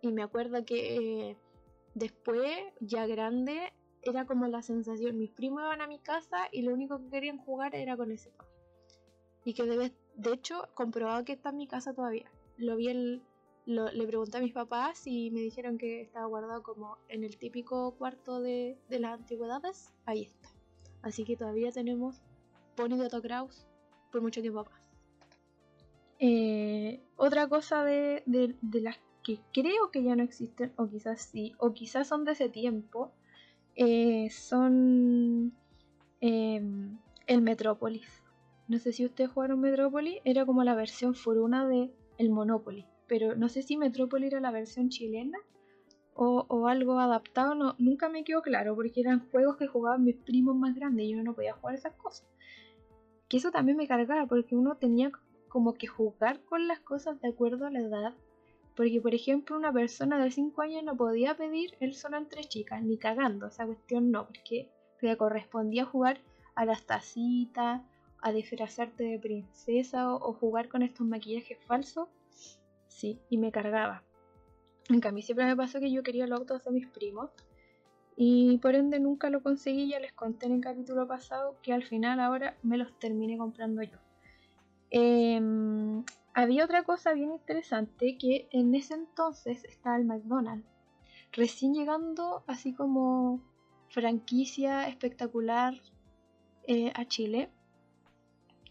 Y 0.01 0.12
me 0.12 0.22
acuerdo 0.22 0.65
que 0.65 1.29
eh, 1.29 1.38
después, 1.96 2.51
ya 2.81 3.07
grande, 3.07 3.72
era 4.01 4.25
como 4.25 4.48
la 4.48 4.62
sensación. 4.62 5.18
Mis 5.18 5.32
primos 5.32 5.62
iban 5.62 5.82
a 5.82 5.88
mi 5.88 6.00
casa 6.00 6.48
y 6.51 6.62
lo 6.62 6.74
único 6.74 7.00
que 7.00 7.10
querían 7.10 7.38
jugar 7.38 7.75
era 7.75 7.98
con 7.98 8.12
ese 8.12 8.32
pony. 8.32 8.48
Y 9.46 9.54
que 9.54 9.63
de, 9.63 9.94
de 10.16 10.34
hecho, 10.34 10.68
comprobado 10.74 11.24
que 11.24 11.34
está 11.34 11.50
en 11.50 11.58
mi 11.58 11.68
casa 11.68 11.94
todavía. 11.94 12.30
Lo 12.58 12.75
vi 12.75 12.89
el, 12.89 13.22
le 13.68 14.08
pregunté 14.08 14.38
a 14.38 14.42
mis 14.42 14.54
papás 14.54 15.06
y 15.06 15.30
me 15.32 15.42
dijeron 15.42 15.77
que 15.77 16.01
estaba 16.01 16.25
guardado 16.25 16.63
como 16.63 16.98
en 17.10 17.24
el 17.25 17.38
típico 17.38 17.92
cuarto 17.98 18.39
de, 18.39 18.77
las 18.89 19.20
antigüedades. 19.20 19.94
Ahí 20.06 20.24
está. 20.24 20.50
Así 21.01 21.25
que 21.25 21.36
todavía 21.36 21.72
tenemos 21.72 22.22
Pony 22.75 22.98
de 22.98 23.08
Otto 23.08 23.22
por 24.12 24.22
mucho 24.22 24.42
tiempo 24.42 24.63
más. 24.63 24.82
Eh, 26.20 27.04
otra 27.18 27.48
cosa 27.48 27.84
de, 27.84 28.24
las 28.25 28.98
que 29.24 29.39
creo 29.54 29.92
que 29.92 30.01
ya 30.01 30.16
no 30.16 30.24
existen, 30.24 30.72
o 30.77 30.88
quizás 30.88 31.22
sí, 31.22 31.54
o 31.58 31.74
quizás 31.74 32.08
son 32.08 32.24
de 32.24 32.32
ese 32.32 32.48
tiempo, 32.48 33.12
eh, 33.77 34.29
son 34.31 35.53
em, 36.19 36.98
el 37.27 37.41
Metrópolis. 37.41 38.24
No 38.67 38.79
sé 38.79 38.91
si 38.91 39.05
ustedes 39.05 39.31
jugaron 39.31 39.62
Metrópolis, 39.62 40.19
era 40.25 40.46
como 40.46 40.65
la 40.65 40.75
versión 40.75 41.15
furuna 41.15 41.65
de 41.65 41.93
el 42.17 42.29
Monopoly 42.29 42.86
pero 43.07 43.36
no 43.36 43.50
sé 43.50 43.62
si 43.63 43.77
Metrópoli 43.77 44.27
era 44.27 44.39
la 44.39 44.51
versión 44.51 44.89
chilena 44.89 45.39
o, 46.19 46.67
algo 46.67 47.00
adaptado, 47.00 47.53
no, 47.53 47.75
nunca 47.77 48.10
me 48.10 48.24
quedó 48.24 48.41
claro, 48.41 48.74
porque 48.74 49.01
eran 49.01 49.29
juegos 49.29 49.55
que 49.57 49.67
jugaban 49.67 50.03
mis 50.03 50.15
primos 50.15 50.55
más 50.55 50.74
grandes 50.74 51.05
y 51.05 51.12
yo 51.12 51.22
no 51.22 51.36
podía 51.36 51.53
jugar 51.53 51.75
esas 51.75 51.93
cosas. 51.93 52.27
Que 53.29 53.38
eso 53.38 53.51
también 53.51 53.77
me 53.77 53.88
cargaba, 53.88 54.25
porque 54.25 54.55
uno 54.55 54.77
tenía 54.77 55.12
como 55.48 55.75
que 55.75 55.86
jugar 55.86 56.43
con 56.46 56.67
las 56.67 56.79
cosas 56.79 57.22
de 57.22 57.27
acuerdo 57.27 57.67
a 57.67 57.69
la 57.69 57.81
edad. 57.81 58.15
Porque, 58.77 59.01
por 59.01 59.13
ejemplo, 59.13 59.57
una 59.57 59.74
persona 59.74 60.24
de 60.24 60.31
5 60.31 60.62
años 60.62 60.84
no 60.84 60.96
podía 60.96 61.36
pedir 61.36 61.75
el 61.79 61.96
solo 61.96 62.17
entre 62.17 62.43
chicas, 62.46 62.84
ni 62.84 62.98
cagando, 62.98 63.48
esa 63.48 63.65
cuestión 63.65 64.12
no, 64.12 64.27
porque 64.27 64.69
te 65.00 65.17
correspondía 65.17 65.84
jugar 65.84 66.22
a 66.55 66.63
las 66.63 66.86
tacitas, 66.86 67.81
a 68.22 68.31
disfrazarte 68.31 69.03
de 69.03 69.19
princesa 69.19 70.13
o 70.13 70.34
jugar 70.34 70.69
con 70.69 70.84
estos 70.84 71.05
maquillajes 71.07 71.57
falsos 71.65 72.07
sí, 72.88 73.19
y 73.29 73.38
me 73.38 73.51
cargaba. 73.51 74.03
En 74.89 75.01
cambio, 75.01 75.24
siempre 75.24 75.46
me 75.46 75.55
pasó 75.55 75.79
que 75.79 75.91
yo 75.91 76.03
quería 76.03 76.27
los 76.27 76.39
autos 76.39 76.63
de 76.63 76.72
mis 76.72 76.88
primos 76.88 77.29
y 78.15 78.57
por 78.60 78.75
ende 78.75 79.00
nunca 79.00 79.29
lo 79.29 79.43
conseguí. 79.43 79.89
Ya 79.89 80.00
les 80.00 80.13
conté 80.13 80.48
en 80.48 80.53
el 80.53 80.62
capítulo 80.62 81.07
pasado 81.07 81.57
que 81.62 81.74
al 81.74 81.84
final 81.84 82.19
ahora 82.19 82.57
me 82.63 82.77
los 82.77 82.98
terminé 83.00 83.38
comprando 83.38 83.84
yo. 83.84 83.98
Em, 84.89 86.03
había 86.38 86.65
otra 86.65 86.84
cosa 86.84 87.13
bien 87.13 87.32
interesante 87.32 88.15
que 88.15 88.48
en 88.51 88.75
ese 88.75 88.94
entonces 88.94 89.63
estaba 89.63 89.98
el 89.98 90.06
McDonald's. 90.06 90.67
Recién 91.32 91.74
llegando 91.74 92.44
así 92.46 92.75
como 92.75 93.41
franquicia 93.89 94.88
espectacular 94.88 95.74
eh, 96.67 96.94
a 96.94 97.06
Chile. 97.06 97.50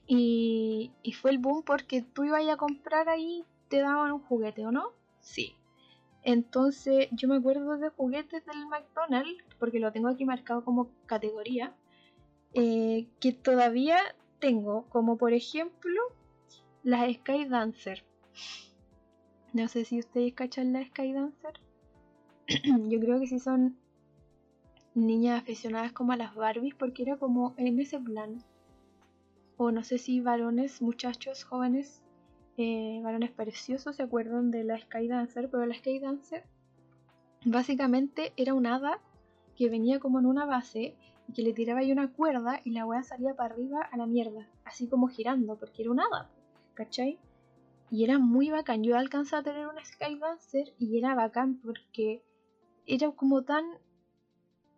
Y, 0.06 0.92
y, 1.02 1.12
fue 1.14 1.32
el 1.32 1.38
boom 1.38 1.64
porque 1.64 2.02
tú 2.02 2.22
ibas 2.22 2.46
a 2.48 2.56
comprar 2.56 3.08
ahí 3.08 3.44
te 3.68 3.80
daban 3.80 4.12
un 4.12 4.20
juguete, 4.20 4.64
¿o 4.64 4.70
no? 4.70 4.92
Sí. 5.18 5.56
Entonces, 6.22 7.08
yo 7.10 7.26
me 7.26 7.34
acuerdo 7.34 7.78
de 7.78 7.88
juguetes 7.88 8.46
del 8.46 8.64
McDonald's, 8.66 9.42
porque 9.58 9.80
lo 9.80 9.90
tengo 9.90 10.06
aquí 10.06 10.24
marcado 10.24 10.64
como 10.64 10.88
categoría. 11.06 11.74
eh, 12.54 13.08
que 13.18 13.32
todavía 13.32 13.98
tengo, 14.38 14.86
como 14.88 15.18
por 15.18 15.32
ejemplo 15.32 16.00
las 16.86 17.12
Sky 17.12 17.46
Dancer. 17.46 18.04
No 19.52 19.66
sé 19.66 19.84
si 19.84 19.98
ustedes 19.98 20.34
cachan 20.34 20.72
la 20.72 20.84
Sky 20.84 21.12
Dancer. 21.12 21.54
Yo 22.88 23.00
creo 23.00 23.18
que 23.18 23.26
sí 23.26 23.40
son 23.40 23.76
niñas 24.94 25.42
aficionadas 25.42 25.90
como 25.90 26.12
a 26.12 26.16
las 26.16 26.36
Barbies 26.36 26.76
porque 26.76 27.02
era 27.02 27.16
como 27.16 27.54
en 27.56 27.80
ese 27.80 27.98
plan. 27.98 28.38
O 29.56 29.72
no 29.72 29.82
sé 29.82 29.98
si 29.98 30.20
varones, 30.20 30.80
muchachos 30.80 31.42
jóvenes, 31.42 32.04
eh, 32.56 33.00
varones 33.02 33.32
preciosos 33.32 33.96
se 33.96 34.04
acuerdan 34.04 34.52
de 34.52 34.62
la 34.62 34.78
Sky 34.78 35.08
Dancer, 35.08 35.50
pero 35.50 35.66
la 35.66 35.74
Sky 35.74 35.98
Dancer 35.98 36.44
básicamente 37.44 38.32
era 38.36 38.54
un 38.54 38.64
hada 38.64 39.00
que 39.56 39.68
venía 39.68 39.98
como 39.98 40.20
en 40.20 40.26
una 40.26 40.46
base 40.46 40.94
y 41.26 41.32
que 41.32 41.42
le 41.42 41.52
tiraba 41.52 41.80
ahí 41.80 41.90
una 41.90 42.12
cuerda 42.12 42.60
y 42.62 42.70
la 42.70 42.86
weá 42.86 43.02
salía 43.02 43.34
para 43.34 43.54
arriba 43.54 43.80
a 43.90 43.96
la 43.96 44.06
mierda, 44.06 44.46
así 44.64 44.86
como 44.86 45.08
girando, 45.08 45.58
porque 45.58 45.82
era 45.82 45.90
un 45.90 45.98
hada, 45.98 46.30
¿cachai? 46.76 47.18
Y 47.90 48.04
era 48.04 48.20
muy 48.20 48.50
bacán. 48.50 48.84
Yo 48.84 48.96
alcanzé 48.96 49.34
a 49.34 49.42
tener 49.42 49.66
una 49.66 49.84
Sky 49.84 50.18
Dancer 50.18 50.72
y 50.78 50.98
era 50.98 51.16
bacán 51.16 51.60
porque 51.60 52.22
era 52.86 53.10
como 53.10 53.42
tan 53.42 53.64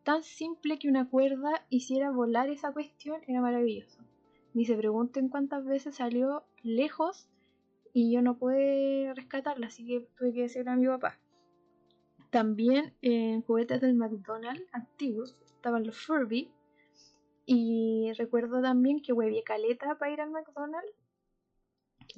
tan 0.05 0.23
simple 0.23 0.79
que 0.79 0.89
una 0.89 1.11
cuerda 1.11 1.67
hiciera 1.69 2.11
volar 2.11 2.49
esa 2.49 2.73
cuestión, 2.73 3.21
era 3.27 3.43
maravilloso. 3.43 4.01
Ni 4.55 4.65
se 4.65 4.75
pregunten 4.75 5.29
cuántas 5.29 5.67
veces 5.67 5.97
salió 5.97 6.45
lejos 6.63 7.29
y 7.93 8.11
yo 8.11 8.23
no 8.23 8.39
pude 8.39 9.13
rescatarla, 9.15 9.67
así 9.67 9.87
que 9.87 10.09
tuve 10.17 10.33
que 10.33 10.43
decirle 10.43 10.71
a 10.71 10.77
mi 10.77 10.87
papá. 10.87 11.19
También 12.31 12.95
en 13.03 13.43
juguetes 13.43 13.83
del 13.83 13.95
McDonald's 13.95 14.67
antiguos 14.73 15.37
estaban 15.45 15.87
los 15.87 15.99
Furby. 15.99 16.51
Y 17.45 18.13
recuerdo 18.19 18.61
también 18.61 19.01
que 19.01 19.13
hueví 19.13 19.43
caleta 19.43 19.99
para 19.99 20.13
ir 20.13 20.21
al 20.21 20.31
McDonald's 20.31 20.95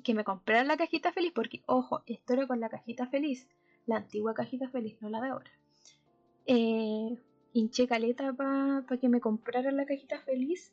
que 0.03 0.15
me 0.15 0.25
compraran 0.25 0.69
la 0.69 0.77
cajita 0.77 1.13
feliz, 1.13 1.33
porque 1.35 1.63
ojo, 1.67 2.03
esto 2.07 2.33
era 2.33 2.47
con 2.47 2.61
la 2.61 2.69
cajita 2.69 3.07
feliz, 3.07 3.49
la 3.87 3.97
antigua 3.97 4.35
cajita 4.35 4.69
feliz, 4.69 4.97
no 5.01 5.09
la 5.11 5.21
de 5.21 5.29
ahora. 5.29 5.51
Eh, 6.47 7.19
caleta 7.89 8.33
para 8.33 8.85
que 9.01 9.09
me 9.09 9.21
compraran 9.21 9.77
la 9.77 9.85
cajita 9.85 10.21
feliz 10.21 10.73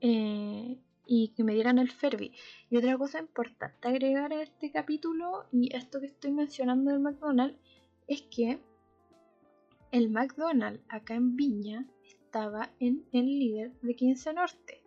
eh, 0.00 0.76
y 1.06 1.28
que 1.28 1.44
me 1.44 1.54
dieran 1.54 1.78
el 1.78 1.90
Ferbi. 1.90 2.32
Y 2.70 2.76
otra 2.76 2.98
cosa 2.98 3.20
importante 3.20 3.88
agregar 3.88 4.32
a 4.32 4.42
este 4.42 4.70
capítulo 4.70 5.46
y 5.52 5.74
esto 5.74 6.00
que 6.00 6.06
estoy 6.06 6.32
mencionando 6.32 6.90
del 6.90 7.00
McDonald's 7.00 7.58
es 8.08 8.22
que 8.22 8.60
el 9.92 10.10
McDonald's 10.10 10.82
acá 10.88 11.14
en 11.14 11.36
Viña 11.36 11.86
estaba 12.04 12.70
en 12.80 13.04
el 13.12 13.26
líder 13.26 13.72
de 13.80 13.94
15 13.94 14.32
Norte 14.34 14.85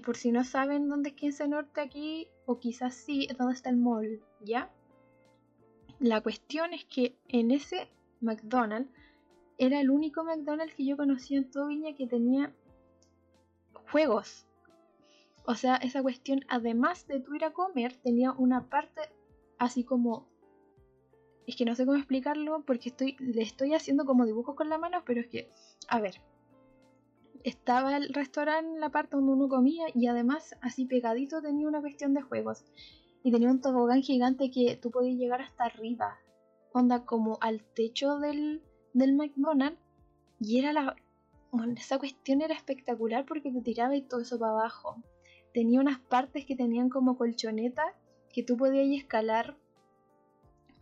por 0.00 0.16
si 0.16 0.32
no 0.32 0.44
saben 0.44 0.88
dónde 0.88 1.10
es 1.10 1.14
15 1.14 1.48
Norte 1.48 1.80
aquí, 1.80 2.28
o 2.44 2.58
quizás 2.58 2.94
sí, 2.94 3.28
dónde 3.38 3.54
está 3.54 3.70
el 3.70 3.76
mall, 3.76 4.22
¿ya? 4.40 4.70
La 5.98 6.20
cuestión 6.20 6.74
es 6.74 6.84
que 6.84 7.16
en 7.28 7.50
ese 7.50 7.88
McDonald's 8.20 8.90
era 9.58 9.80
el 9.80 9.90
único 9.90 10.24
McDonald's 10.24 10.74
que 10.74 10.84
yo 10.84 10.96
conocía 10.96 11.38
en 11.38 11.50
todo 11.50 11.68
Viña 11.68 11.94
que 11.94 12.06
tenía 12.06 12.54
juegos. 13.90 14.46
O 15.46 15.54
sea, 15.54 15.76
esa 15.76 16.02
cuestión, 16.02 16.40
además 16.48 17.06
de 17.06 17.20
tú 17.20 17.34
ir 17.34 17.44
a 17.44 17.52
comer, 17.52 17.94
tenía 18.02 18.32
una 18.32 18.68
parte 18.68 19.00
así 19.58 19.84
como... 19.84 20.28
Es 21.46 21.54
que 21.56 21.64
no 21.64 21.76
sé 21.76 21.86
cómo 21.86 21.96
explicarlo 21.96 22.64
porque 22.66 22.88
estoy, 22.88 23.16
le 23.20 23.42
estoy 23.42 23.72
haciendo 23.72 24.04
como 24.04 24.26
dibujos 24.26 24.56
con 24.56 24.68
la 24.68 24.78
mano, 24.78 25.02
pero 25.06 25.20
es 25.20 25.28
que, 25.28 25.48
a 25.88 26.00
ver, 26.00 26.20
estaba 27.46 27.96
el 27.96 28.12
restaurante 28.12 28.74
en 28.74 28.80
la 28.80 28.90
parte 28.90 29.14
donde 29.14 29.32
uno 29.32 29.48
comía 29.48 29.86
y 29.94 30.08
además 30.08 30.56
así 30.62 30.84
pegadito 30.84 31.40
tenía 31.40 31.68
una 31.68 31.80
cuestión 31.80 32.12
de 32.12 32.20
juegos. 32.20 32.64
Y 33.22 33.30
tenía 33.30 33.50
un 33.50 33.60
tobogán 33.60 34.02
gigante 34.02 34.50
que 34.50 34.76
tú 34.76 34.90
podías 34.90 35.16
llegar 35.16 35.40
hasta 35.40 35.64
arriba. 35.64 36.18
Onda 36.72 37.04
como 37.04 37.38
al 37.40 37.62
techo 37.62 38.18
del, 38.18 38.62
del 38.94 39.14
McDonald's. 39.14 39.80
Y 40.40 40.58
era 40.58 40.72
la... 40.72 40.96
esa 41.76 41.98
cuestión 41.98 42.42
era 42.42 42.54
espectacular 42.54 43.24
porque 43.24 43.52
te 43.52 43.60
tiraba 43.60 43.94
y 43.94 44.02
todo 44.02 44.22
eso 44.22 44.38
para 44.40 44.52
abajo. 44.52 45.02
Tenía 45.54 45.80
unas 45.80 46.00
partes 46.00 46.44
que 46.46 46.56
tenían 46.56 46.88
como 46.88 47.16
colchoneta 47.16 47.94
que 48.32 48.42
tú 48.42 48.56
podías 48.56 48.88
escalar 48.88 49.56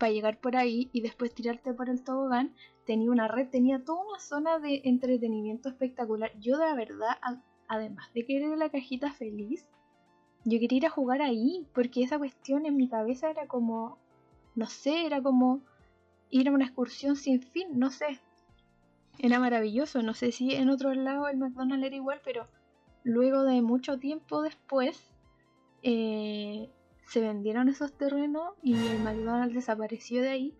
para 0.04 0.12
llegar 0.12 0.38
por 0.38 0.54
ahí 0.54 0.90
y 0.92 1.00
después 1.00 1.34
tirarte 1.34 1.72
por 1.72 1.88
el 1.88 2.04
tobogán 2.04 2.52
tenía 2.84 3.10
una 3.10 3.26
red, 3.26 3.48
tenía 3.48 3.82
toda 3.82 4.04
una 4.04 4.20
zona 4.20 4.58
de 4.58 4.82
entretenimiento 4.84 5.70
espectacular. 5.70 6.30
Yo 6.38 6.58
de 6.58 6.74
verdad, 6.74 7.16
además 7.68 8.12
de 8.12 8.26
querer 8.26 8.58
la 8.58 8.68
cajita 8.68 9.12
feliz, 9.12 9.66
yo 10.44 10.60
quería 10.60 10.76
ir 10.76 10.86
a 10.86 10.90
jugar 10.90 11.22
ahí, 11.22 11.66
porque 11.72 12.02
esa 12.02 12.18
cuestión 12.18 12.66
en 12.66 12.76
mi 12.76 12.86
cabeza 12.86 13.30
era 13.30 13.46
como, 13.46 13.96
no 14.54 14.66
sé, 14.66 15.06
era 15.06 15.22
como 15.22 15.62
ir 16.28 16.50
a 16.50 16.52
una 16.52 16.66
excursión 16.66 17.16
sin 17.16 17.40
fin, 17.40 17.68
no 17.78 17.90
sé. 17.90 18.20
Era 19.18 19.40
maravilloso, 19.40 20.02
no 20.02 20.12
sé 20.12 20.32
si 20.32 20.54
en 20.54 20.68
otro 20.68 20.92
lado 20.92 21.28
el 21.28 21.38
McDonald's 21.38 21.86
era 21.86 21.96
igual, 21.96 22.20
pero 22.22 22.46
luego 23.04 23.42
de 23.44 23.62
mucho 23.62 23.98
tiempo 23.98 24.42
después 24.42 25.00
eh, 25.82 26.68
se 27.06 27.20
vendieron 27.20 27.68
esos 27.68 27.92
terrenos 27.92 28.54
y 28.62 28.74
el 28.74 29.00
McDonald's 29.00 29.54
desapareció 29.54 30.22
de 30.22 30.28
ahí 30.28 30.54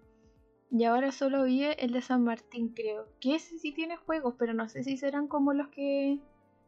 y 0.71 0.85
ahora 0.85 1.13
solo 1.13 1.45
vi 1.45 1.63
el 1.63 1.93
de 1.93 2.03
San 2.03 2.25
Martín, 2.25 2.71
creo. 2.71 3.07
Que 3.21 3.37
ese 3.37 3.59
sí 3.59 3.73
tiene 3.73 3.97
juegos, 3.97 4.35
pero 4.37 4.55
no 4.55 4.69
sé 4.69 4.83
si 4.83 4.97
serán 4.97 5.29
como 5.29 5.53
los 5.53 5.69
que 5.69 6.19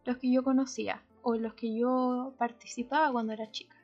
los 0.04 0.18
que 0.18 0.30
yo 0.30 0.44
conocía 0.44 1.02
o 1.22 1.34
los 1.34 1.54
que 1.54 1.76
yo 1.76 2.34
participaba 2.38 3.10
cuando 3.10 3.32
era 3.32 3.50
chica. 3.50 3.76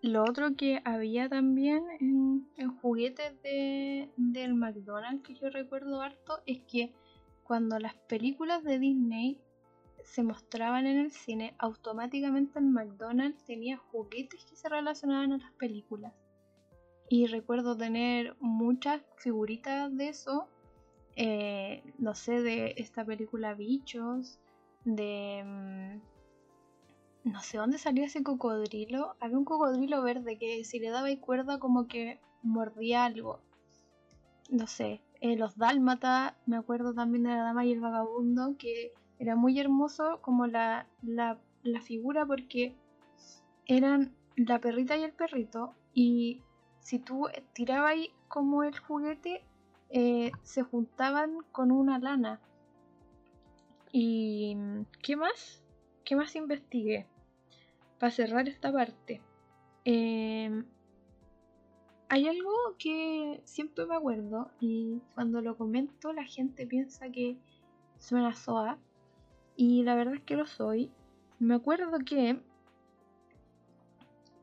Lo 0.00 0.22
otro 0.22 0.56
que 0.56 0.80
había 0.84 1.28
también 1.28 1.84
en, 2.00 2.76
juguetes 2.78 3.40
de, 3.42 4.08
del 4.16 4.54
McDonald's 4.54 5.22
que 5.22 5.34
yo 5.34 5.50
recuerdo 5.50 6.00
harto 6.00 6.40
es 6.46 6.60
que 6.62 6.92
cuando 7.44 7.78
las 7.78 7.94
películas 7.94 8.64
de 8.64 8.78
Disney 8.78 9.38
se 10.04 10.22
mostraban 10.22 10.86
en 10.86 10.98
el 10.98 11.10
cine, 11.10 11.54
automáticamente 11.58 12.58
el 12.58 12.66
McDonald's 12.66 13.44
tenía 13.44 13.76
juguetes 13.76 14.44
que 14.44 14.56
se 14.56 14.68
relacionaban 14.68 15.32
a 15.32 15.38
las 15.38 15.52
películas. 15.52 16.12
Y 17.08 17.26
recuerdo 17.26 17.76
tener 17.76 18.36
muchas 18.40 19.02
figuritas 19.16 19.94
de 19.94 20.08
eso. 20.08 20.48
Eh, 21.14 21.82
no 21.98 22.14
sé, 22.14 22.40
de 22.40 22.74
esta 22.78 23.04
película 23.04 23.54
Bichos. 23.54 24.38
De... 24.84 25.42
Mm, 25.44 27.30
no 27.30 27.40
sé 27.42 27.58
dónde 27.58 27.76
salió 27.78 28.04
ese 28.04 28.22
cocodrilo. 28.22 29.14
Había 29.20 29.36
un 29.36 29.44
cocodrilo 29.44 30.02
verde 30.02 30.38
que 30.38 30.64
si 30.64 30.78
le 30.80 30.88
daba 30.88 31.14
cuerda 31.20 31.58
como 31.58 31.86
que 31.86 32.18
mordía 32.42 33.04
algo. 33.04 33.40
No 34.48 34.66
sé. 34.66 35.02
Eh, 35.20 35.36
los 35.36 35.58
dálmata. 35.58 36.38
Me 36.46 36.56
acuerdo 36.56 36.94
también 36.94 37.24
de 37.24 37.30
la 37.30 37.42
dama 37.42 37.66
y 37.66 37.72
el 37.72 37.80
vagabundo. 37.80 38.56
Que 38.58 38.92
era 39.22 39.36
muy 39.36 39.60
hermoso 39.60 40.18
como 40.20 40.48
la, 40.48 40.88
la, 41.00 41.38
la 41.62 41.80
figura 41.80 42.26
porque 42.26 42.74
eran 43.66 44.16
la 44.34 44.60
perrita 44.60 44.96
y 44.96 45.04
el 45.04 45.12
perrito. 45.12 45.76
Y 45.94 46.42
si 46.80 46.98
tú 46.98 47.28
tirabas 47.52 47.92
ahí 47.92 48.10
como 48.26 48.64
el 48.64 48.76
juguete, 48.76 49.44
eh, 49.90 50.32
se 50.42 50.64
juntaban 50.64 51.38
con 51.52 51.70
una 51.70 52.00
lana. 52.00 52.40
¿Y 53.92 54.56
qué 55.04 55.14
más? 55.14 55.62
¿Qué 56.04 56.16
más 56.16 56.34
investigué? 56.34 57.06
Para 58.00 58.10
cerrar 58.10 58.48
esta 58.48 58.72
parte. 58.72 59.22
Em, 59.84 60.66
hay 62.08 62.26
algo 62.26 62.50
que 62.76 63.40
siempre 63.44 63.86
me 63.86 63.94
acuerdo 63.94 64.50
y 64.58 65.00
cuando 65.14 65.40
lo 65.40 65.56
comento 65.56 66.12
la 66.12 66.24
gente 66.24 66.66
piensa 66.66 67.08
que 67.10 67.36
suena 68.00 68.34
soa 68.34 68.80
y 69.56 69.82
la 69.82 69.94
verdad 69.94 70.14
es 70.14 70.22
que 70.22 70.36
lo 70.36 70.46
soy. 70.46 70.90
Me 71.38 71.54
acuerdo 71.54 71.98
que 72.04 72.40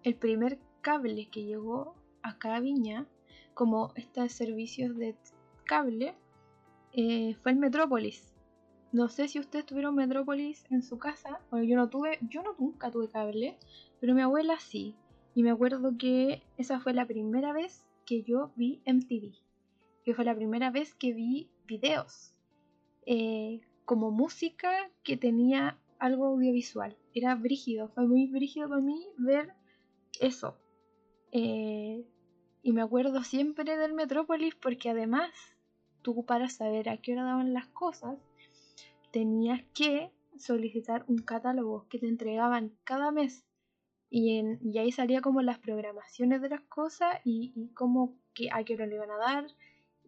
el 0.03 0.15
primer 0.15 0.59
cable 0.81 1.29
que 1.29 1.43
llegó 1.43 1.95
acá 2.21 2.55
a 2.55 2.59
Viña, 2.59 3.05
como 3.53 3.91
estos 3.95 4.31
servicios 4.31 4.95
de 4.97 5.15
cable, 5.65 6.15
eh, 6.93 7.35
fue 7.41 7.51
el 7.51 7.57
Metrópolis. 7.57 8.33
No 8.91 9.07
sé 9.07 9.27
si 9.27 9.39
ustedes 9.39 9.65
tuvieron 9.65 9.95
Metrópolis 9.95 10.65
en 10.71 10.81
su 10.81 10.97
casa. 10.97 11.39
Bueno, 11.51 11.65
yo 11.65 11.75
no 11.75 11.89
tuve, 11.89 12.17
yo 12.21 12.41
no 12.41 12.55
nunca 12.57 12.89
tuve 12.89 13.07
cable, 13.07 13.57
pero 13.99 14.15
mi 14.15 14.21
abuela 14.21 14.59
sí. 14.59 14.95
Y 15.35 15.43
me 15.43 15.51
acuerdo 15.51 15.95
que 15.97 16.41
esa 16.57 16.79
fue 16.79 16.93
la 16.93 17.05
primera 17.05 17.53
vez 17.53 17.85
que 18.05 18.23
yo 18.23 18.51
vi 18.55 18.81
MTV. 18.85 19.35
Que 20.03 20.15
fue 20.15 20.25
la 20.25 20.35
primera 20.35 20.71
vez 20.71 20.95
que 20.95 21.13
vi 21.13 21.51
videos. 21.67 22.33
Eh, 23.05 23.61
como 23.89 24.11
música 24.11 24.69
que 25.01 25.17
tenía 25.17 25.79
algo 25.97 26.27
audiovisual. 26.27 26.95
Era 27.15 27.33
brígido, 27.33 27.87
fue 27.87 28.05
muy 28.05 28.27
brígido 28.27 28.69
para 28.69 28.81
mí 28.81 29.03
ver 29.17 29.55
eso. 30.19 30.59
Eh, 31.31 32.05
y 32.61 32.71
me 32.71 32.83
acuerdo 32.83 33.23
siempre 33.23 33.77
del 33.77 33.93
Metrópolis 33.93 34.53
porque 34.53 34.91
además 34.91 35.31
tú 36.03 36.23
para 36.23 36.49
saber 36.49 36.87
a 36.87 36.97
qué 36.97 37.13
hora 37.13 37.23
daban 37.23 37.51
las 37.51 37.65
cosas, 37.65 38.19
tenías 39.09 39.63
que 39.73 40.11
solicitar 40.37 41.03
un 41.07 41.17
catálogo 41.23 41.87
que 41.89 41.97
te 41.97 42.07
entregaban 42.07 42.77
cada 42.83 43.09
mes 43.09 43.43
y, 44.11 44.37
en, 44.37 44.59
y 44.61 44.77
ahí 44.77 44.91
salía 44.91 45.21
como 45.21 45.41
las 45.41 45.57
programaciones 45.57 46.43
de 46.43 46.49
las 46.49 46.61
cosas 46.61 47.21
y, 47.25 47.71
que, 48.35 48.49
a 48.51 48.63
qué 48.63 48.75
hora 48.75 48.85
le 48.85 48.97
iban 48.97 49.09
a 49.09 49.17
dar 49.17 49.47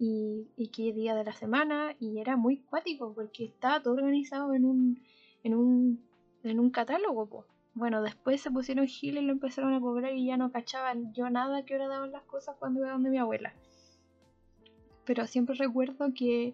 y, 0.03 0.71
qué 0.73 0.91
día 0.93 1.13
de 1.13 1.23
la 1.23 1.33
semana 1.33 1.95
y 1.99 2.19
era 2.19 2.35
muy 2.35 2.57
cuático 2.57 3.13
porque 3.13 3.45
estaba 3.45 3.83
todo 3.83 3.93
organizado 3.93 4.51
en 4.55 4.65
un, 4.65 5.03
en 5.43 5.53
un, 5.53 6.03
en 6.43 6.59
un 6.59 6.71
catálogo. 6.71 7.45
Bueno, 7.75 8.01
después 8.01 8.41
se 8.41 8.49
pusieron 8.49 8.87
giles 8.87 9.21
y 9.21 9.25
lo 9.27 9.31
empezaron 9.31 9.75
a 9.75 9.79
cobrar 9.79 10.13
y 10.15 10.25
ya 10.25 10.37
no 10.37 10.51
cachaban 10.51 11.13
yo 11.13 11.29
nada 11.29 11.59
a 11.59 11.65
qué 11.65 11.75
hora 11.75 11.87
daban 11.87 12.11
las 12.11 12.23
cosas 12.23 12.55
cuando 12.57 12.79
iba 12.79 12.91
donde 12.91 13.11
mi 13.11 13.19
abuela. 13.19 13.53
Pero 15.05 15.27
siempre 15.27 15.55
recuerdo 15.55 16.11
que 16.15 16.53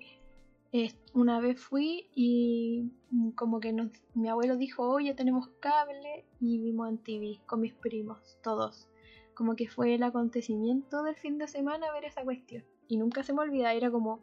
una 1.13 1.39
vez 1.39 1.57
fui 1.57 2.10
y 2.13 2.91
como 3.36 3.62
que 3.62 3.73
mi 4.13 4.27
abuelo 4.27 4.57
dijo, 4.57 4.89
oye, 4.89 5.13
tenemos 5.13 5.47
cable 5.62 6.25
y 6.41 6.60
vimos 6.60 6.89
en 6.89 6.97
TV 6.97 7.39
con 7.45 7.62
mis 7.62 7.73
primos, 7.73 8.38
todos. 8.43 8.89
Como 9.33 9.55
que 9.55 9.69
fue 9.69 9.95
el 9.95 10.03
acontecimiento 10.03 11.01
del 11.03 11.15
fin 11.15 11.38
de 11.38 11.47
semana 11.47 11.93
ver 11.93 12.03
esa 12.03 12.23
cuestión. 12.23 12.65
Y 12.88 12.97
nunca 12.97 13.23
se 13.23 13.34
me 13.34 13.41
olvida, 13.41 13.73
era 13.73 13.91
como, 13.91 14.21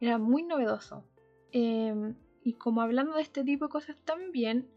era 0.00 0.18
muy 0.18 0.42
novedoso. 0.42 1.04
Em, 1.52 2.14
y 2.42 2.54
como 2.54 2.80
hablando 2.80 3.14
de 3.14 3.22
este 3.22 3.44
tipo 3.44 3.66
de 3.66 3.70
cosas 3.70 3.96
también, 4.04 4.68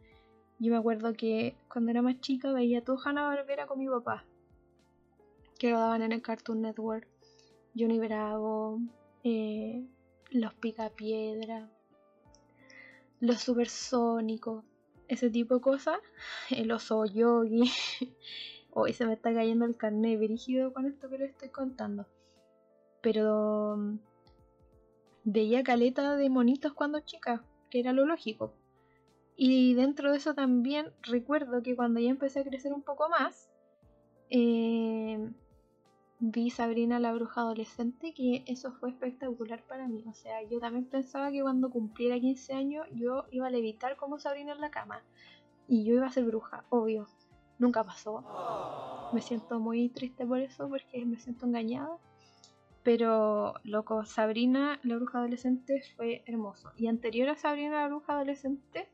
yo 0.60 0.72
me 0.72 0.78
acuerdo 0.78 1.14
que 1.14 1.56
cuando 1.70 1.92
era 1.92 2.02
más 2.02 2.20
chica 2.22 2.52
veía 2.54 2.84
todo 2.84 2.98
Hanna 3.04 3.24
Barbera 3.28 3.68
con 3.68 3.80
mi 3.80 3.88
papá, 3.88 4.26
que 5.60 5.72
lo 5.72 5.80
daban 5.80 6.02
en 6.02 6.12
el 6.12 6.22
Cartoon 6.22 6.62
Network. 6.62 7.08
Johnny 7.78 8.00
Bravo, 8.00 8.80
eh, 9.26 9.86
los 10.32 10.54
picapiedra, 10.54 11.70
los 13.20 13.42
supersónicos, 13.42 14.64
ese 15.10 15.30
tipo 15.30 15.56
de 15.56 15.62
cosas, 15.62 16.00
el 16.52 16.72
oso 16.72 17.06
yogi. 17.06 17.70
Hoy 18.72 18.94
se 18.94 19.06
me 19.06 19.14
está 19.14 19.34
cayendo 19.34 19.66
el 19.66 19.76
carnet 19.76 20.18
brígido 20.20 20.74
con 20.74 20.86
esto 20.86 21.10
que 21.10 21.24
estoy 21.26 21.50
contando. 21.50 22.08
Pero 23.06 23.78
mm, 23.78 24.00
veía 25.26 25.62
caleta 25.62 26.16
de 26.16 26.28
monitos 26.28 26.74
cuando 26.74 27.02
chica, 27.02 27.44
que 27.70 27.80
era 27.80 27.94
lo 27.94 28.04
lógico. 28.04 28.52
Y 29.38 29.76
dentro 29.76 30.10
de 30.10 30.18
eso 30.18 30.34
también 30.34 30.92
recuerdo 31.04 31.62
que 31.62 31.76
cuando 31.76 32.00
ya 32.00 32.10
empecé 32.10 32.40
a 32.40 32.44
crecer 32.44 32.74
un 32.74 32.82
poco 32.82 33.08
más, 33.08 33.52
eh, 34.32 35.20
vi 36.18 36.50
Sabrina 36.50 37.00
la 37.00 37.14
bruja 37.14 37.42
adolescente, 37.42 38.12
que 38.12 38.44
eso 38.48 38.72
fue 38.72 38.90
espectacular 38.90 39.62
para 39.68 39.88
mí. 39.88 40.04
O 40.10 40.14
sea, 40.16 40.42
yo 40.42 40.60
también 40.60 40.86
pensaba 40.86 41.30
que 41.30 41.44
cuando 41.44 41.70
cumpliera 41.70 42.20
15 42.20 42.54
años 42.54 42.88
yo 42.92 43.26
iba 43.30 43.46
a 43.46 43.52
levitar 43.52 43.98
como 43.98 44.18
Sabrina 44.18 44.54
en 44.54 44.62
la 44.62 44.72
cama. 44.72 45.04
Y 45.68 45.86
yo 45.86 45.94
iba 45.94 46.08
a 46.08 46.12
ser 46.12 46.26
bruja, 46.26 46.66
obvio. 46.70 47.06
Nunca 47.60 47.84
pasó. 47.84 49.12
Me 49.14 49.22
siento 49.22 49.60
muy 49.60 49.90
triste 49.90 50.26
por 50.26 50.40
eso, 50.40 50.68
porque 50.68 51.06
me 51.06 51.20
siento 51.20 51.46
engañada. 51.46 52.00
Pero, 52.86 53.56
loco, 53.66 54.06
Sabrina 54.06 54.80
la 54.84 54.96
bruja 54.96 55.18
adolescente 55.18 55.84
fue 55.98 56.24
hermoso. 56.26 56.72
Y 56.78 56.88
anterior 56.88 57.28
a 57.28 57.36
Sabrina 57.36 57.82
la 57.82 57.88
bruja 57.88 58.14
adolescente, 58.14 58.88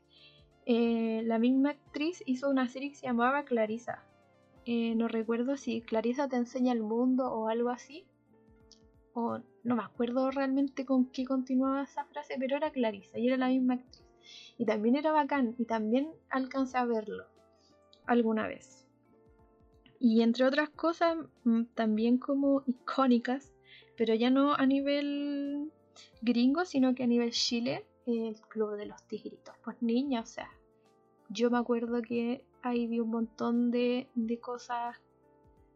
eh, 0.66 1.22
la 1.24 1.38
misma 1.38 1.70
actriz 1.70 2.24
hizo 2.26 2.50
una 2.50 2.68
serie 2.68 2.90
que 2.90 2.96
se 2.96 3.06
llamaba 3.06 3.44
Clarissa 3.44 4.02
eh, 4.64 4.94
no 4.94 5.08
recuerdo 5.08 5.56
si 5.56 5.80
Clarisa 5.82 6.28
te 6.28 6.36
enseña 6.36 6.72
el 6.72 6.82
mundo 6.82 7.32
o 7.32 7.48
algo 7.48 7.70
así. 7.70 8.06
O 9.14 9.40
no 9.64 9.76
me 9.76 9.82
acuerdo 9.82 10.30
realmente 10.30 10.86
con 10.86 11.06
qué 11.06 11.24
continuaba 11.24 11.82
esa 11.82 12.04
frase, 12.06 12.36
pero 12.38 12.56
era 12.56 12.70
Clarisa 12.70 13.18
y 13.18 13.26
era 13.26 13.36
la 13.36 13.48
misma 13.48 13.74
actriz. 13.74 14.04
Y 14.56 14.64
también 14.64 14.96
era 14.96 15.12
bacán 15.12 15.54
y 15.58 15.64
también 15.64 16.10
alcancé 16.30 16.78
a 16.78 16.84
verlo 16.84 17.26
alguna 18.06 18.46
vez. 18.46 18.86
Y 19.98 20.22
entre 20.22 20.44
otras 20.46 20.70
cosas, 20.70 21.16
mm, 21.44 21.64
también 21.74 22.18
como 22.18 22.62
icónicas, 22.66 23.52
pero 23.96 24.14
ya 24.14 24.30
no 24.30 24.54
a 24.54 24.66
nivel 24.66 25.70
gringo, 26.20 26.64
sino 26.64 26.94
que 26.94 27.04
a 27.04 27.06
nivel 27.06 27.30
Chile, 27.32 27.84
el 28.06 28.40
Club 28.48 28.76
de 28.76 28.86
los 28.86 29.02
Tigritos. 29.04 29.54
Pues 29.64 29.80
niña, 29.82 30.20
o 30.20 30.26
sea, 30.26 30.50
yo 31.28 31.50
me 31.50 31.58
acuerdo 31.58 32.02
que 32.02 32.44
ahí 32.62 32.86
vi 32.86 33.00
un 33.00 33.10
montón 33.10 33.70
de, 33.70 34.08
cosas 34.40 34.96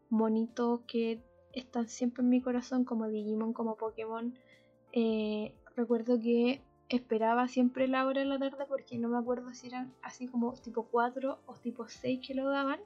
bonitos 0.09 0.81
que 0.87 1.21
están 1.53 1.87
siempre 1.87 2.23
en 2.23 2.29
mi 2.29 2.41
corazón, 2.41 2.85
como 2.85 3.07
Digimon, 3.07 3.53
como 3.53 3.75
Pokémon. 3.75 4.33
Eh, 4.93 5.53
recuerdo 5.75 6.19
que 6.19 6.61
esperaba 6.89 7.47
siempre 7.47 7.87
la 7.87 8.05
hora 8.05 8.21
de 8.21 8.27
la 8.27 8.39
tarde 8.39 8.65
porque 8.67 8.97
no 8.97 9.09
me 9.09 9.17
acuerdo 9.17 9.53
si 9.53 9.67
eran 9.67 9.93
así 10.01 10.27
como 10.27 10.53
tipo 10.53 10.83
4 10.83 11.39
o 11.45 11.53
tipo 11.55 11.87
6 11.87 12.25
que 12.25 12.33
lo 12.33 12.49
daban. 12.49 12.79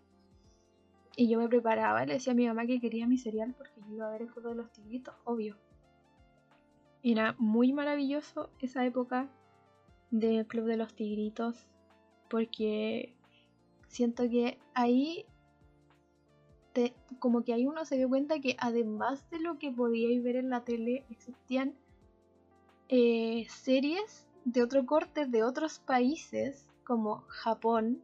Y 1.16 1.30
yo 1.30 1.40
me 1.40 1.50
preparaba, 1.50 2.06
le 2.06 2.14
decía 2.14 2.34
a 2.34 2.36
mi 2.36 2.48
mamá 2.48 2.66
que 2.66 2.80
quería 2.80 3.08
mi 3.08 3.18
cereal 3.18 3.54
porque 3.58 3.82
yo 3.82 3.96
iba 3.96 4.08
a 4.08 4.12
ver 4.12 4.24
el 4.24 4.30
juego 4.30 4.50
de 4.50 4.56
los 4.56 4.72
tigritos, 4.72 5.14
obvio. 5.26 5.58
Era 7.04 7.36
muy 7.38 7.74
maravilloso 7.74 8.50
esa 8.60 8.86
época 8.86 9.30
del 10.12 10.46
Club 10.46 10.66
de 10.66 10.78
los 10.78 10.94
Tigritos 10.94 11.68
porque 12.30 13.16
siento 13.88 14.30
que 14.30 14.60
ahí 14.74 15.26
como 17.20 17.44
que 17.44 17.54
ahí 17.54 17.68
uno 17.68 17.84
se 17.84 17.98
dio 17.98 18.08
cuenta 18.08 18.40
que 18.40 18.56
además 18.58 19.30
de 19.30 19.40
lo 19.40 19.60
que 19.60 19.72
podíais 19.72 20.24
ver 20.24 20.38
en 20.38 20.50
la 20.50 20.64
tele 20.64 21.04
existían 21.10 21.74
eh, 22.88 23.46
series 23.50 24.28
de 24.46 24.64
otro 24.64 24.86
corte 24.86 25.26
de 25.26 25.44
otros 25.44 25.80
países 25.80 26.70
como 26.86 27.24
Japón 27.28 28.02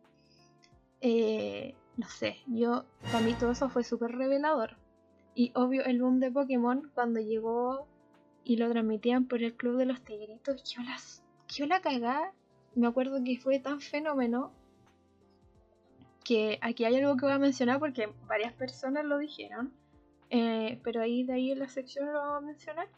eh, 1.01 1.75
no 1.97 2.07
sé 2.07 2.37
yo 2.47 2.85
para 3.11 3.25
mí 3.25 3.33
todo 3.33 3.51
eso 3.51 3.69
fue 3.69 3.83
súper 3.83 4.11
revelador 4.11 4.77
y 5.35 5.51
obvio 5.55 5.83
el 5.85 6.01
boom 6.01 6.19
de 6.19 6.31
Pokémon 6.31 6.89
cuando 6.93 7.19
llegó 7.19 7.87
y 8.43 8.57
lo 8.57 8.69
transmitían 8.69 9.27
por 9.27 9.43
el 9.43 9.55
club 9.55 9.77
de 9.77 9.85
los 9.85 10.01
tigritos 10.01 10.63
yo 10.63 10.81
las 10.83 11.23
yo 11.47 11.65
la 11.65 11.81
cagá 11.81 12.33
me 12.75 12.87
acuerdo 12.87 13.23
que 13.23 13.37
fue 13.37 13.59
tan 13.59 13.81
fenómeno 13.81 14.51
que 16.27 16.59
aquí 16.61 16.83
hay 16.83 16.97
algo 16.97 17.15
que 17.15 17.25
voy 17.25 17.33
a 17.33 17.39
mencionar 17.39 17.79
porque 17.79 18.09
varias 18.27 18.51
personas 18.51 19.05
lo 19.05 19.17
dijeron, 19.17 19.71
eh, 20.29 20.77
pero 20.83 21.01
ahí 21.01 21.23
de 21.23 21.31
ahí 21.31 21.51
en 21.53 21.59
la 21.59 21.69
sección 21.69 22.07
lo 22.07 22.19
vamos 22.19 22.37
a 22.37 22.45
mencionar, 22.45 22.89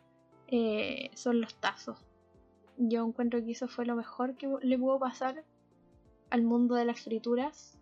eh, 0.48 1.12
son 1.14 1.40
los 1.40 1.54
tazos. 1.60 2.04
Yo 2.78 3.06
encuentro 3.06 3.40
que 3.46 3.52
eso 3.52 3.68
fue 3.68 3.86
lo 3.86 3.96
mejor 3.96 4.36
que 4.36 4.52
le 4.64 4.80
pudo 4.80 4.98
pasar 4.98 5.44
al 6.32 6.42
mundo 6.42 6.74
de 6.74 6.86
las 6.86 7.02
frituras. 7.02 7.79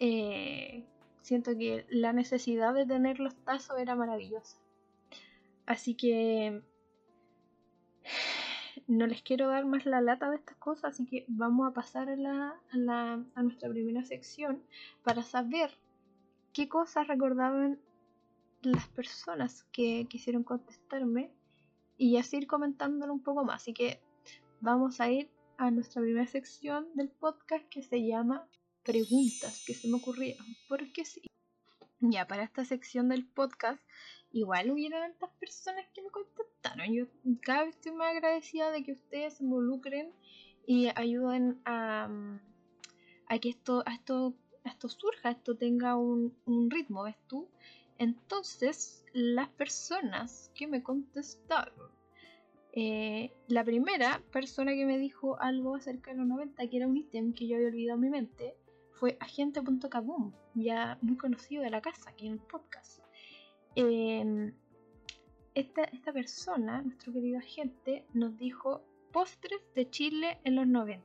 Eh, 0.00 0.84
siento 1.22 1.56
que 1.56 1.86
la 1.90 2.12
necesidad 2.12 2.74
de 2.74 2.86
tener 2.86 3.20
los 3.20 3.34
tazos 3.44 3.78
era 3.78 3.94
maravillosa. 3.94 4.58
Así 5.66 5.94
que 5.94 6.62
no 8.86 9.06
les 9.06 9.22
quiero 9.22 9.48
dar 9.48 9.66
más 9.66 9.84
la 9.84 10.00
lata 10.00 10.30
de 10.30 10.36
estas 10.36 10.56
cosas, 10.56 10.94
así 10.94 11.06
que 11.06 11.24
vamos 11.28 11.68
a 11.68 11.74
pasar 11.74 12.08
a, 12.08 12.16
la, 12.16 12.54
a, 13.34 13.42
nuestra 13.42 13.68
primera 13.68 14.04
sección 14.04 14.62
para 15.02 15.22
saber 15.22 15.70
qué 16.52 16.68
cosas 16.68 17.06
recordaban 17.06 17.78
las 18.62 18.88
personas 18.88 19.64
que 19.72 20.06
quisieron 20.08 20.42
contestarme 20.42 21.30
y 21.96 22.16
así 22.16 22.38
ir 22.38 22.46
comentándolo 22.46 23.12
un 23.12 23.22
poco 23.22 23.44
más. 23.44 23.62
Así 23.62 23.74
que 23.74 24.00
vamos 24.60 25.00
a 25.00 25.10
ir 25.10 25.30
a 25.58 25.70
nuestra 25.70 26.00
primera 26.00 26.26
sección 26.26 26.88
del 26.94 27.10
podcast 27.10 27.68
que 27.68 27.82
se 27.82 28.06
llama 28.06 28.48
Preguntas 28.88 29.62
que 29.66 29.74
se 29.74 29.86
me 29.86 29.96
ocurrieron. 29.96 30.46
Porque 30.66 31.04
sí. 31.04 31.20
Ya, 32.00 32.26
para 32.26 32.44
esta 32.44 32.64
sección 32.64 33.10
del 33.10 33.26
podcast 33.26 33.78
igual 34.32 34.70
hubieron 34.70 35.02
tantas 35.02 35.28
personas 35.38 35.84
que 35.92 36.00
me 36.00 36.08
contestaron. 36.08 36.94
Yo 36.94 37.04
cada 37.42 37.64
vez 37.64 37.76
estoy 37.76 37.92
más 37.92 38.14
agradecida 38.14 38.70
de 38.70 38.82
que 38.82 38.92
ustedes 38.92 39.34
se 39.34 39.44
involucren 39.44 40.10
y 40.66 40.88
ayuden 40.94 41.60
a, 41.66 42.08
a 43.26 43.38
que 43.38 43.50
esto, 43.50 43.82
a 43.84 43.92
esto, 43.92 44.34
esto 44.64 44.88
surja, 44.88 45.32
esto 45.32 45.54
tenga 45.54 45.94
un, 45.96 46.34
ritmo, 46.70 47.02
¿ves 47.02 47.18
tú? 47.26 47.46
Entonces, 47.98 49.04
las 49.12 49.50
personas 49.50 50.50
que 50.54 50.66
me 50.66 50.82
contestaron. 50.82 51.90
Eh, 52.72 53.34
la 53.48 53.64
primera 53.64 54.22
persona 54.32 54.72
que 54.72 54.86
me 54.86 54.96
dijo 54.96 55.38
algo 55.40 55.74
acerca 55.74 56.12
de 56.12 56.16
los 56.16 56.26
90, 56.26 56.66
que 56.70 56.76
era 56.78 56.86
un 56.86 56.96
ítem 56.96 57.34
que 57.34 57.46
yo 57.46 57.56
había 57.56 57.68
olvidado 57.68 57.96
en 57.96 58.00
mi 58.00 58.08
mente, 58.08 58.56
fue 58.98 59.16
agente.kaboom, 59.20 60.32
ya 60.54 60.98
muy 61.02 61.16
conocido 61.16 61.62
de 61.62 61.70
la 61.70 61.80
casa, 61.80 62.10
aquí 62.10 62.26
en 62.26 62.34
el 62.34 62.40
podcast. 62.40 63.00
Em, 63.76 64.52
esta, 65.54 65.84
esta 65.84 66.12
persona, 66.12 66.82
nuestro 66.82 67.12
querido 67.12 67.38
agente, 67.38 68.04
nos 68.12 68.36
dijo 68.36 68.82
postres 69.12 69.60
de 69.74 69.88
Chile 69.88 70.38
en 70.44 70.56
los 70.56 70.66
90. 70.66 71.04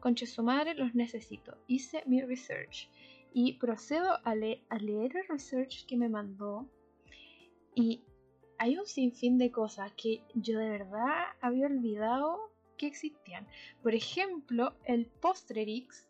Conche 0.00 0.26
su 0.26 0.42
madre, 0.42 0.74
los 0.74 0.94
necesito. 0.94 1.56
Hice 1.66 2.02
mi 2.06 2.20
research 2.20 2.88
y 3.32 3.54
procedo 3.54 4.18
a, 4.24 4.34
leer 4.34 4.60
el 4.70 5.28
research 5.28 5.86
que 5.86 5.96
me 5.96 6.08
mandó. 6.08 6.66
Y 7.74 8.02
hay 8.58 8.78
un 8.78 8.86
sinfín 8.86 9.36
de 9.38 9.50
cosas 9.50 9.92
que 9.92 10.22
yo 10.34 10.58
de 10.58 10.70
verdad 10.70 11.24
había 11.40 11.66
olvidado 11.66 12.50
que 12.76 12.86
existían. 12.86 13.46
Por 13.82 13.94
ejemplo, 13.94 14.74
el 14.84 15.06
Postrerix, 15.06 16.06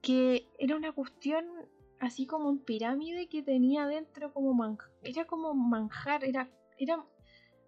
que 0.00 0.48
era 0.58 0.76
una 0.76 0.92
cuestión 0.92 1.44
así 2.00 2.26
como 2.26 2.48
un 2.48 2.58
pirámide 2.58 3.28
que 3.28 3.42
tenía 3.42 3.86
dentro 3.86 4.32
como 4.32 4.54
manjar. 4.54 4.90
Era 5.02 5.26
como 5.26 5.54
manjar, 5.54 6.24
era, 6.24 6.50
era, 6.78 7.04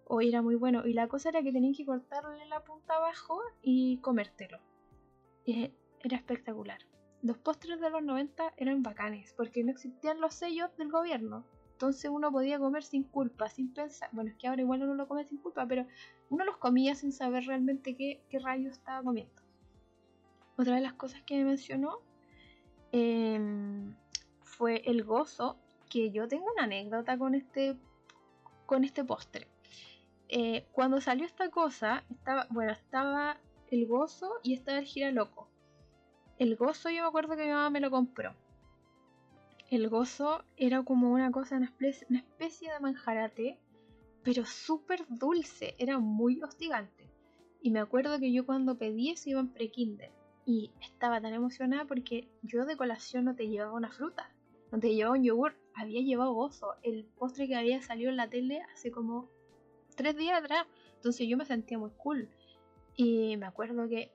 o 0.05 0.21
era 0.21 0.41
muy 0.41 0.55
bueno. 0.55 0.85
Y 0.85 0.93
la 0.93 1.07
cosa 1.07 1.29
era 1.29 1.43
que 1.43 1.51
tenían 1.51 1.73
que 1.73 1.85
cortarle 1.85 2.45
la 2.47 2.63
punta 2.63 2.95
abajo 2.95 3.39
y 3.61 3.99
comértelo. 3.99 4.59
Y 5.45 5.71
era 6.01 6.17
espectacular. 6.17 6.79
Los 7.21 7.37
postres 7.37 7.79
de 7.79 7.89
los 7.89 8.03
90 8.03 8.53
eran 8.57 8.83
bacanes 8.83 9.33
porque 9.37 9.63
no 9.63 9.71
existían 9.71 10.19
los 10.19 10.33
sellos 10.33 10.75
del 10.77 10.91
gobierno. 10.91 11.45
Entonces 11.73 12.09
uno 12.11 12.31
podía 12.31 12.59
comer 12.59 12.83
sin 12.83 13.03
culpa, 13.03 13.49
sin 13.49 13.73
pensar. 13.73 14.09
Bueno, 14.11 14.31
es 14.31 14.37
que 14.37 14.47
ahora 14.47 14.61
igual 14.61 14.83
uno 14.83 14.95
lo 14.95 15.07
come 15.07 15.25
sin 15.25 15.37
culpa, 15.37 15.65
pero 15.67 15.85
uno 16.29 16.43
los 16.43 16.57
comía 16.57 16.95
sin 16.95 17.11
saber 17.11 17.45
realmente 17.45 17.95
qué, 17.95 18.23
qué 18.29 18.39
rayos 18.39 18.73
estaba 18.73 19.03
comiendo. 19.03 19.41
Otra 20.57 20.75
de 20.75 20.81
las 20.81 20.93
cosas 20.93 21.21
que 21.23 21.35
me 21.37 21.45
mencionó 21.45 21.99
em, 22.93 23.95
fue 24.43 24.81
el 24.85 25.03
gozo, 25.03 25.57
que 25.89 26.11
yo 26.11 26.27
tengo 26.27 26.45
una 26.53 26.63
anécdota 26.63 27.17
con 27.17 27.35
este, 27.35 27.75
con 28.65 28.83
este 28.83 29.03
postre. 29.03 29.47
Eh, 30.29 30.65
cuando 30.71 31.01
salió 31.01 31.25
esta 31.25 31.49
cosa, 31.49 32.03
estaba, 32.09 32.47
bueno, 32.49 32.71
estaba 32.71 33.37
el 33.69 33.87
gozo 33.87 34.39
y 34.43 34.53
estaba 34.53 34.77
el 34.77 34.85
giraloco. 34.85 35.49
El 36.37 36.55
gozo 36.55 36.89
yo 36.89 37.01
me 37.01 37.07
acuerdo 37.07 37.35
que 37.35 37.45
mi 37.45 37.51
mamá 37.51 37.69
me 37.69 37.79
lo 37.79 37.91
compró. 37.91 38.35
El 39.69 39.89
gozo 39.89 40.43
era 40.55 40.83
como 40.83 41.11
una 41.11 41.31
cosa, 41.31 41.57
una 41.57 41.65
especie, 41.65 42.71
de 42.71 42.79
manjarate, 42.79 43.59
pero 44.23 44.45
súper 44.45 45.05
dulce, 45.09 45.75
era 45.79 45.97
muy 45.97 46.41
hostigante. 46.43 47.09
Y 47.61 47.71
me 47.71 47.79
acuerdo 47.79 48.19
que 48.19 48.31
yo 48.31 48.45
cuando 48.45 48.77
pedí 48.77 49.09
eso 49.09 49.29
iba 49.29 49.39
en 49.39 49.51
pre-kinder 49.51 50.11
y 50.45 50.71
estaba 50.81 51.21
tan 51.21 51.33
emocionada 51.33 51.85
porque 51.85 52.29
yo 52.41 52.65
de 52.65 52.77
colación 52.77 53.25
no 53.25 53.35
te 53.35 53.47
llevaba 53.47 53.73
una 53.73 53.91
fruta, 53.91 54.31
no 54.71 54.79
te 54.79 54.93
llevaba 54.93 55.17
un 55.17 55.23
yogur, 55.23 55.55
había 55.75 56.01
llevado 56.01 56.33
gozo, 56.33 56.75
el 56.83 57.05
postre 57.05 57.47
que 57.47 57.55
había 57.55 57.81
salido 57.81 58.09
en 58.09 58.17
la 58.17 58.29
tele 58.29 58.61
hace 58.73 58.91
como 58.91 59.29
tres 59.95 60.17
días 60.17 60.41
atrás. 60.41 60.65
Entonces 60.95 61.27
yo 61.27 61.37
me 61.37 61.45
sentía 61.45 61.77
muy 61.77 61.91
cool. 61.91 62.29
Y 62.95 63.37
me 63.37 63.45
acuerdo 63.45 63.87
que 63.87 64.11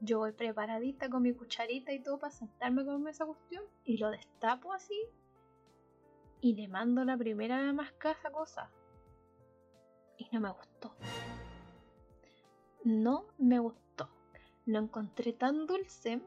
yo 0.00 0.18
voy 0.18 0.32
preparadita 0.32 1.08
con 1.08 1.22
mi 1.22 1.32
cucharita 1.32 1.92
y 1.92 2.02
todo 2.02 2.18
para 2.18 2.32
sentarme 2.32 2.84
con 2.84 3.06
esa 3.08 3.26
cuestión 3.26 3.64
y 3.84 3.98
lo 3.98 4.10
destapo 4.10 4.72
así 4.72 4.94
y 6.40 6.54
le 6.54 6.66
mando 6.68 7.04
la 7.04 7.16
primera 7.16 7.72
mascaza 7.72 8.30
cosa. 8.30 8.70
Y 10.18 10.28
no 10.32 10.40
me 10.40 10.50
gustó. 10.50 10.94
No 12.84 13.26
me 13.38 13.60
gustó. 13.60 13.81
Lo 14.66 14.78
encontré 14.78 15.32
tan 15.32 15.66
dulce 15.66 16.20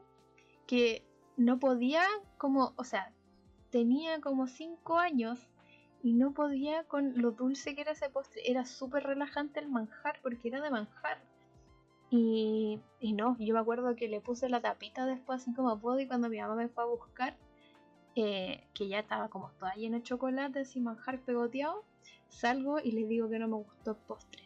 que 0.67 1.04
no 1.38 1.60
podía 1.60 2.04
como, 2.38 2.74
o 2.78 2.84
sea, 2.84 3.13
tenía 3.69 4.21
como 4.21 4.48
5 4.48 4.98
años 5.00 5.48
y 6.02 6.13
no 6.13 6.34
podía 6.34 6.84
con 6.84 7.19
lo 7.19 7.32
dulce 7.32 7.76
que 7.76 7.82
era 7.82 7.91
ese 7.91 8.10
postre. 8.10 8.41
Era 8.45 8.65
súper 8.65 9.04
relajante 9.04 9.60
el 9.60 9.69
manjar 9.69 10.19
porque 10.21 10.50
era 10.50 10.62
de 10.62 10.69
manjar. 10.69 11.19
Y, 12.12 12.80
no, 13.02 13.36
yo 13.39 13.54
me 13.54 13.60
acuerdo 13.60 13.95
que 13.95 14.08
le 14.08 14.21
puse 14.21 14.48
la 14.48 14.62
tapita 14.62 15.06
después 15.06 15.41
así 15.41 15.54
como 15.54 15.80
puedo 15.80 16.00
y 16.00 16.08
cuando 16.08 16.30
mi 16.30 16.39
mamá 16.39 16.56
me 16.56 16.69
fue 16.69 16.84
a 16.84 16.88
buscar, 16.88 17.36
eh, 18.15 18.63
que 18.74 18.88
ya 18.88 19.00
estaba 19.00 19.30
como 19.30 19.52
toda 19.60 19.74
llena 19.74 19.98
de 19.98 20.04
chocolate, 20.04 20.60
así 20.60 20.80
manjar 20.80 21.19
pegoteado, 21.21 21.84
salgo 22.30 22.80
y 22.80 22.91
le 22.91 23.06
digo 23.06 23.30
que 23.30 23.39
no 23.39 23.48
me 23.48 23.56
gustó 23.56 23.91
el 23.91 23.98
postre. 23.98 24.44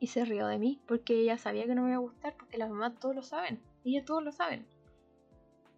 Y 0.00 0.08
se 0.08 0.24
rió 0.24 0.46
de 0.46 0.58
mí 0.58 0.80
porque 0.86 1.20
ella 1.20 1.38
sabía 1.38 1.66
que 1.66 1.74
no 1.74 1.82
me 1.82 1.88
iba 1.88 1.96
a 1.96 2.00
gustar 2.00 2.36
porque 2.36 2.58
las 2.58 2.70
mamás 2.70 2.98
todos 2.98 3.14
lo 3.14 3.22
saben, 3.22 3.60
ellas 3.84 4.04
todos 4.04 4.22
lo 4.22 4.32
saben. 4.32 4.66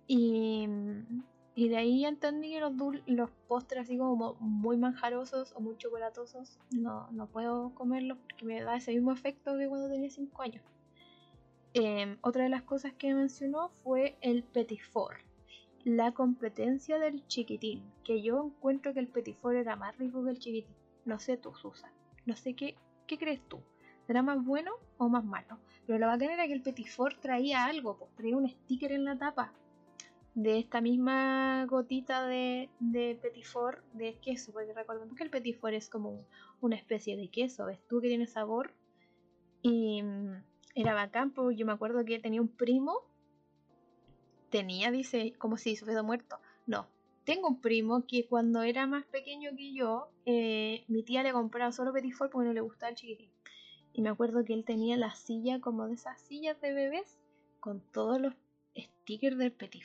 Y, 0.07 0.67
y 1.55 1.69
de 1.69 1.77
ahí 1.77 2.05
entendí 2.05 2.51
que 2.51 2.61
los, 2.61 2.73
los 3.07 3.31
postres 3.49 3.83
así 3.83 3.97
como 3.97 4.35
muy 4.41 4.77
manjarosos 4.77 5.53
o 5.57 5.61
muy 5.61 5.77
chocolatosos 5.77 6.59
no, 6.71 7.09
no 7.13 7.27
puedo 7.27 7.75
comerlos 7.75 8.19
porque 8.19 8.45
me 8.45 8.61
da 8.63 8.77
ese 8.77 8.93
mismo 8.93 9.13
efecto 9.13 9.57
que 9.57 9.69
cuando 9.69 9.89
tenía 9.89 10.11
5 10.11 10.43
años. 10.43 10.65
Em, 11.73 12.19
otra 12.23 12.43
de 12.43 12.49
las 12.49 12.63
cosas 12.63 12.93
que 12.95 13.15
mencionó 13.15 13.69
fue 13.69 14.17
el 14.23 14.43
petit 14.43 14.81
four, 14.81 15.19
la 15.85 16.13
competencia 16.13 16.99
del 16.99 17.25
chiquitín, 17.29 17.85
que 18.03 18.23
yo 18.23 18.45
encuentro 18.45 18.93
que 18.93 18.99
el 18.99 19.07
petit 19.07 19.37
four 19.37 19.55
era 19.55 19.77
más 19.77 19.97
rico 19.97 20.25
que 20.25 20.31
el 20.31 20.39
chiquitín. 20.41 20.75
No 21.05 21.21
sé 21.21 21.37
tú, 21.37 21.55
Susan, 21.55 21.93
no 22.27 22.35
sé 22.35 22.55
qué, 22.55 22.77
qué 23.07 23.19
crees 23.19 23.41
tú. 23.49 23.61
¿Será 24.11 24.25
más 24.25 24.45
bueno 24.45 24.73
o 24.99 25.09
más 25.09 25.25
malo? 25.25 25.61
Pero 25.87 26.01
la 26.01 26.09
bacana 26.09 26.35
era 26.35 26.49
que 26.49 26.53
el 26.53 26.63
petit 26.63 26.89
four 26.89 27.15
traía 27.21 27.65
algo, 27.67 27.97
pues 27.97 28.13
traía 28.17 28.37
un 28.37 28.49
sticker 28.49 28.91
en 28.91 29.05
la 29.05 29.17
tapa 29.17 29.53
de 30.35 30.59
esta 30.59 30.81
misma 30.81 31.65
gotita 31.67 32.27
de, 32.27 32.71
de 32.81 33.17
petit 33.23 33.45
four 33.45 33.85
de 33.93 34.19
queso, 34.19 34.51
porque 34.53 34.73
recordemos 34.73 35.17
que 35.17 35.23
el 35.23 35.31
petit 35.31 35.57
four 35.61 35.75
es 35.75 35.89
como 35.89 36.27
una 36.61 36.75
especie 36.75 37.17
de 37.17 37.29
queso, 37.29 37.67
ves 37.67 37.79
tú 37.87 38.01
que 38.01 38.09
tiene 38.09 38.27
sabor 38.27 38.75
y 39.63 40.03
mm, 40.03 40.43
era 40.75 40.93
bacán, 40.93 41.31
porque 41.31 41.55
yo 41.55 41.65
me 41.65 41.71
acuerdo 41.71 42.05
que 42.05 42.19
tenía 42.19 42.41
un 42.41 42.49
primo, 42.49 43.07
tenía, 44.49 44.91
dice, 44.91 45.35
como 45.39 45.57
si 45.57 45.79
hubiera 45.85 46.03
muerto, 46.03 46.41
no, 46.67 46.89
tengo 47.23 47.47
un 47.47 47.61
primo 47.61 48.05
que 48.09 48.27
cuando 48.27 48.65
era 48.65 48.89
más 48.89 49.05
pequeño 49.05 49.51
que 49.57 49.73
yo, 49.73 50.11
eh, 50.27 50.83
mi 50.89 51.05
tía 51.05 51.23
le 51.23 51.31
compraba 51.31 51.71
solo 51.71 51.93
petit 51.93 52.13
four 52.13 52.29
porque 52.29 52.49
no 52.49 52.53
le 52.53 52.61
gustaba 52.61 52.91
el 52.91 52.97
chiquitín. 52.97 53.31
Me 54.01 54.09
acuerdo 54.09 54.47
que 54.47 54.55
él 54.55 54.65
tenía 54.65 54.97
la 54.97 55.15
silla 55.15 55.61
como 55.61 55.87
de 55.87 55.93
esas 55.93 56.19
sillas 56.23 56.59
de 56.63 56.73
bebés 56.73 57.19
con 57.61 57.83
todos 57.93 58.19
los 58.19 58.35
stickers 58.75 59.37
del 59.37 59.53
Petit 59.53 59.85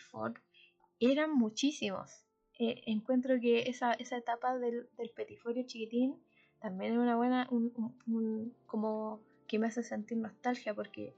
eran 1.01 1.33
muchísimos. 1.33 2.25
Eh, 2.57 2.81
encuentro 2.85 3.35
que 3.41 3.69
esa, 3.69 3.91
esa 3.91 4.15
etapa 4.15 4.57
del, 4.57 4.87
del 4.97 5.65
chiquitín 5.65 6.15
también 6.61 6.93
es 6.93 6.97
una 6.97 7.17
buena, 7.17 7.45
un, 7.51 8.55
como 8.67 9.19
que 9.47 9.59
me 9.59 9.67
hace 9.67 9.83
sentir 9.83 10.17
nostalgia 10.17 10.73
porque 10.73 11.13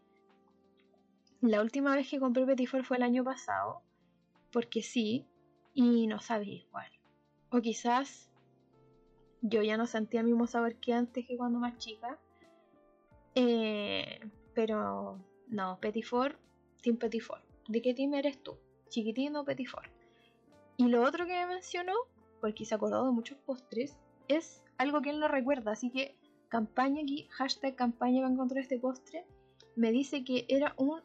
la 1.41 1.61
última 1.61 1.95
vez 1.95 2.09
que 2.09 2.19
compré 2.19 2.47
Petit 2.47 2.67
fue 2.83 2.97
el 2.97 3.03
año 3.03 3.23
pasado, 3.23 3.83
porque 4.51 4.81
sí, 4.81 5.27
y 5.75 6.07
no 6.07 6.19
sabía 6.19 6.55
igual. 6.55 6.91
O 7.51 7.61
quizás 7.61 8.31
yo 9.43 9.61
ya 9.61 9.77
no 9.77 9.85
sentía 9.85 10.21
el 10.21 10.25
mismo 10.25 10.47
sabor 10.47 10.77
que 10.77 10.93
antes 10.93 11.27
que 11.27 11.37
cuando 11.37 11.59
más 11.59 11.77
chica. 11.77 12.19
Eh, 13.39 14.19
pero 14.55 15.19
no, 15.47 15.79
sin 16.81 16.97
Petit 16.97 17.21
Four. 17.21 17.41
¿De 17.67 17.83
qué 17.83 17.93
team 17.93 18.15
eres 18.15 18.41
tú? 18.41 18.57
¿Chiquitín 18.89 19.35
o 19.35 19.45
Petit 19.45 19.67
Four? 19.67 19.83
Y 20.77 20.87
lo 20.87 21.03
otro 21.03 21.27
que 21.27 21.33
me 21.33 21.45
mencionó, 21.45 21.93
porque 22.41 22.65
se 22.65 22.73
acordó 22.73 23.05
de 23.05 23.11
muchos 23.11 23.37
postres, 23.37 23.95
es 24.27 24.63
algo 24.79 25.03
que 25.03 25.11
él 25.11 25.19
no 25.19 25.27
recuerda. 25.27 25.73
Así 25.73 25.91
que 25.91 26.15
campaña 26.49 27.03
aquí, 27.03 27.27
hashtag 27.29 27.75
campaña 27.75 28.21
para 28.21 28.33
encontrar 28.33 28.63
este 28.63 28.79
postre, 28.79 29.23
me 29.75 29.91
dice 29.91 30.23
que 30.23 30.45
era 30.47 30.73
un, 30.75 30.99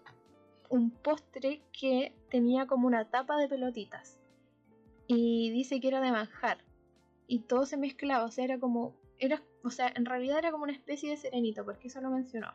un 0.70 0.90
postre 0.90 1.60
que 1.78 2.14
tenía 2.30 2.66
como 2.66 2.86
una 2.86 3.10
tapa 3.10 3.36
de 3.36 3.48
pelotitas. 3.48 4.18
Y 5.06 5.50
dice 5.50 5.80
que 5.80 5.88
era 5.88 6.00
de 6.00 6.12
manjar. 6.12 6.64
Y 7.26 7.40
todo 7.40 7.66
se 7.66 7.76
mezclaba, 7.76 8.24
o 8.24 8.30
sea, 8.30 8.44
era 8.44 8.58
como, 8.58 8.94
era, 9.18 9.42
o 9.64 9.70
sea, 9.70 9.92
en 9.94 10.04
realidad 10.04 10.38
era 10.38 10.50
como 10.50 10.64
una 10.64 10.72
especie 10.72 11.10
de 11.10 11.16
serenito, 11.16 11.64
porque 11.64 11.88
eso 11.88 12.00
lo 12.00 12.10
mencionó. 12.10 12.52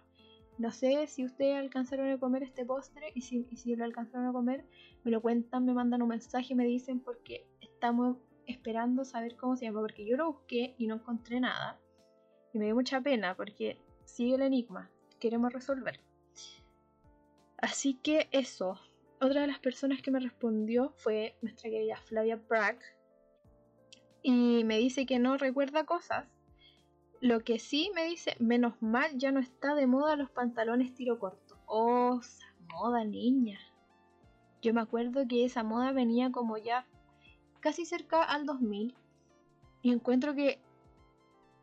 No 0.58 0.72
sé 0.72 1.06
si 1.08 1.24
ustedes 1.24 1.56
alcanzaron 1.56 2.10
a 2.10 2.18
comer 2.18 2.44
este 2.44 2.66
postre 2.66 3.12
y 3.14 3.22
si, 3.22 3.76
lo 3.76 3.84
alcanzaron 3.84 4.28
a 4.28 4.34
comer, 4.34 4.66
me 5.04 5.12
lo 5.12 5.22
cuentan, 5.22 5.66
me 5.66 5.74
mandan 5.74 6.02
un 6.02 6.10
mensaje, 6.10 6.56
me 6.56 6.66
dicen 6.66 7.00
porque 7.00 7.46
estamos 7.62 8.18
esperando 8.48 9.06
saber 9.06 9.36
cómo 9.36 9.56
se 9.56 9.66
llama, 9.66 9.82
porque 9.82 10.06
yo 10.06 10.18
lo 10.18 10.32
busqué 10.32 10.74
y 10.78 10.88
no 10.88 10.96
encontré 10.96 11.40
nada. 11.40 11.80
Y 12.54 12.60
me 12.60 12.66
dio 12.66 12.76
mucha 12.76 13.00
pena 13.02 13.36
porque 13.36 13.78
sigue 14.06 14.36
el 14.36 14.42
enigma, 14.42 14.90
queremos 15.20 15.54
resolver. 15.54 16.00
Así 17.58 17.96
que 17.96 18.28
eso. 18.32 18.80
Otra 19.20 19.42
de 19.42 19.48
las 19.48 19.60
personas 19.60 20.02
que 20.02 20.12
me 20.12 20.20
respondió 20.20 20.92
fue 20.96 21.36
nuestra 21.42 21.70
querida 21.70 21.98
Flavia 21.98 22.36
Bragg. 22.36 22.80
Y 24.22 24.64
me 24.64 24.78
dice 24.78 25.06
que 25.06 25.20
no 25.20 25.38
recuerda 25.38 25.86
cosas, 25.86 26.28
lo 27.22 27.44
que 27.44 27.60
sí 27.60 27.92
me 27.96 28.06
dice, 28.06 28.36
menos 28.40 28.82
mal 28.82 29.18
ya 29.18 29.32
no 29.32 29.40
está 29.40 29.76
de 29.76 29.88
moda 29.88 30.16
los 30.16 30.30
pantalones 30.30 30.94
tiro 30.94 31.20
corto. 31.20 31.58
Oh, 31.66 32.20
esa 32.22 32.46
moda, 32.74 33.04
niña. 33.04 33.60
Yo 34.62 34.74
me 34.74 34.82
acuerdo 34.82 35.28
que 35.28 35.46
esa 35.46 35.64
moda 35.64 35.92
venía 35.92 36.32
como 36.32 36.58
ya 36.58 36.86
casi 37.60 37.86
cerca 37.86 38.24
al 38.24 38.46
2000. 38.46 38.96
Y 39.82 39.92
encuentro 39.92 40.36
que, 40.36 40.60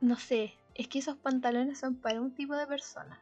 no 0.01 0.17
sé, 0.17 0.55
es 0.75 0.89
que 0.89 0.99
esos 0.99 1.17
pantalones 1.17 1.79
son 1.79 1.97
para 1.97 2.21
un 2.21 2.35
tipo 2.35 2.55
de 2.55 2.67
persona. 2.67 3.21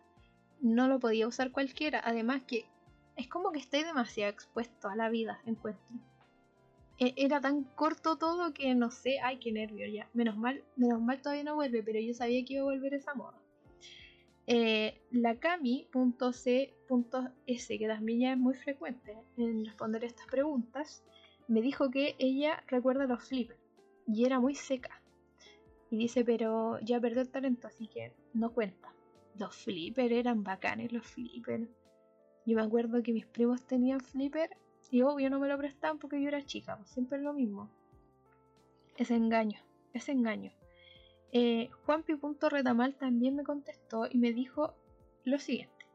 No 0.60 0.88
lo 0.88 1.00
podía 1.00 1.26
usar 1.26 1.50
cualquiera. 1.50 2.00
Además 2.04 2.42
que 2.42 2.66
es 3.16 3.28
como 3.28 3.52
que 3.52 3.58
estoy 3.58 3.82
demasiado 3.82 4.30
expuesto 4.30 4.88
a 4.88 4.96
la 4.96 5.08
vida, 5.08 5.40
encuentro. 5.44 5.96
E, 7.02 7.14
era 7.16 7.40
tan 7.40 7.64
corto 7.74 8.16
todo 8.16 8.54
que 8.54 8.76
no 8.76 8.92
sé, 8.92 9.18
ay, 9.18 9.38
qué 9.38 9.50
nervio 9.50 9.86
ya. 9.88 10.08
Menos 10.14 10.36
mal, 10.36 10.62
menos 10.76 11.00
mal 11.02 11.20
todavía 11.20 11.42
no 11.42 11.56
vuelve, 11.56 11.82
pero 11.82 11.98
yo 11.98 12.14
sabía 12.14 12.44
que 12.44 12.54
iba 12.54 12.62
a 12.62 12.72
volver 12.72 12.94
esa 12.94 13.12
moda. 13.14 13.38
Eh, 14.46 15.00
la 15.10 15.34
Cami.c.s, 15.34 16.68
que 17.78 17.88
también 17.88 18.20
ya 18.20 18.32
es 18.34 18.38
muy 18.38 18.54
frecuente 18.54 19.16
en 19.36 19.64
responder 19.64 20.04
estas 20.04 20.26
preguntas, 20.28 21.02
me 21.48 21.60
dijo 21.60 21.90
que 21.90 22.14
ella 22.20 22.62
recuerda 22.68 23.06
los 23.06 23.24
flippers 23.24 23.58
y 24.06 24.24
era 24.24 24.38
muy 24.38 24.54
seca. 24.54 25.02
Y 25.90 25.96
dice, 25.96 26.24
pero 26.24 26.78
ya 26.82 27.00
perdió 27.00 27.22
el 27.22 27.30
talento, 27.30 27.66
así 27.66 27.88
que 27.88 28.12
no 28.32 28.52
cuenta. 28.52 28.94
Los 29.36 29.56
flippers 29.56 30.12
eran 30.12 30.44
bacanes, 30.44 30.92
los 30.92 31.04
flippers. 31.04 31.68
Yo 32.46 32.54
me 32.54 32.62
acuerdo 32.62 33.02
que 33.02 33.12
mis 33.12 33.26
primos 33.26 33.66
tenían 33.66 33.98
flipper 34.00 34.50
y 34.92 35.00
obvio 35.00 35.30
no 35.30 35.40
me 35.40 35.48
lo 35.48 35.56
prestaban 35.56 35.98
porque 35.98 36.20
yo 36.20 36.28
era 36.28 36.44
chica, 36.44 36.76
pues 36.76 36.90
siempre 36.90 37.16
es 37.16 37.24
lo 37.24 37.32
mismo. 37.32 37.70
Ese 38.98 39.16
engaño, 39.16 39.58
ese 39.94 40.12
engaño. 40.12 40.52
Eh, 41.32 41.70
Juanpi.retamal 41.86 42.94
también 42.96 43.34
me 43.34 43.42
contestó 43.42 44.06
y 44.10 44.18
me 44.18 44.34
dijo 44.34 44.74
lo 45.24 45.38
siguiente. 45.38 45.86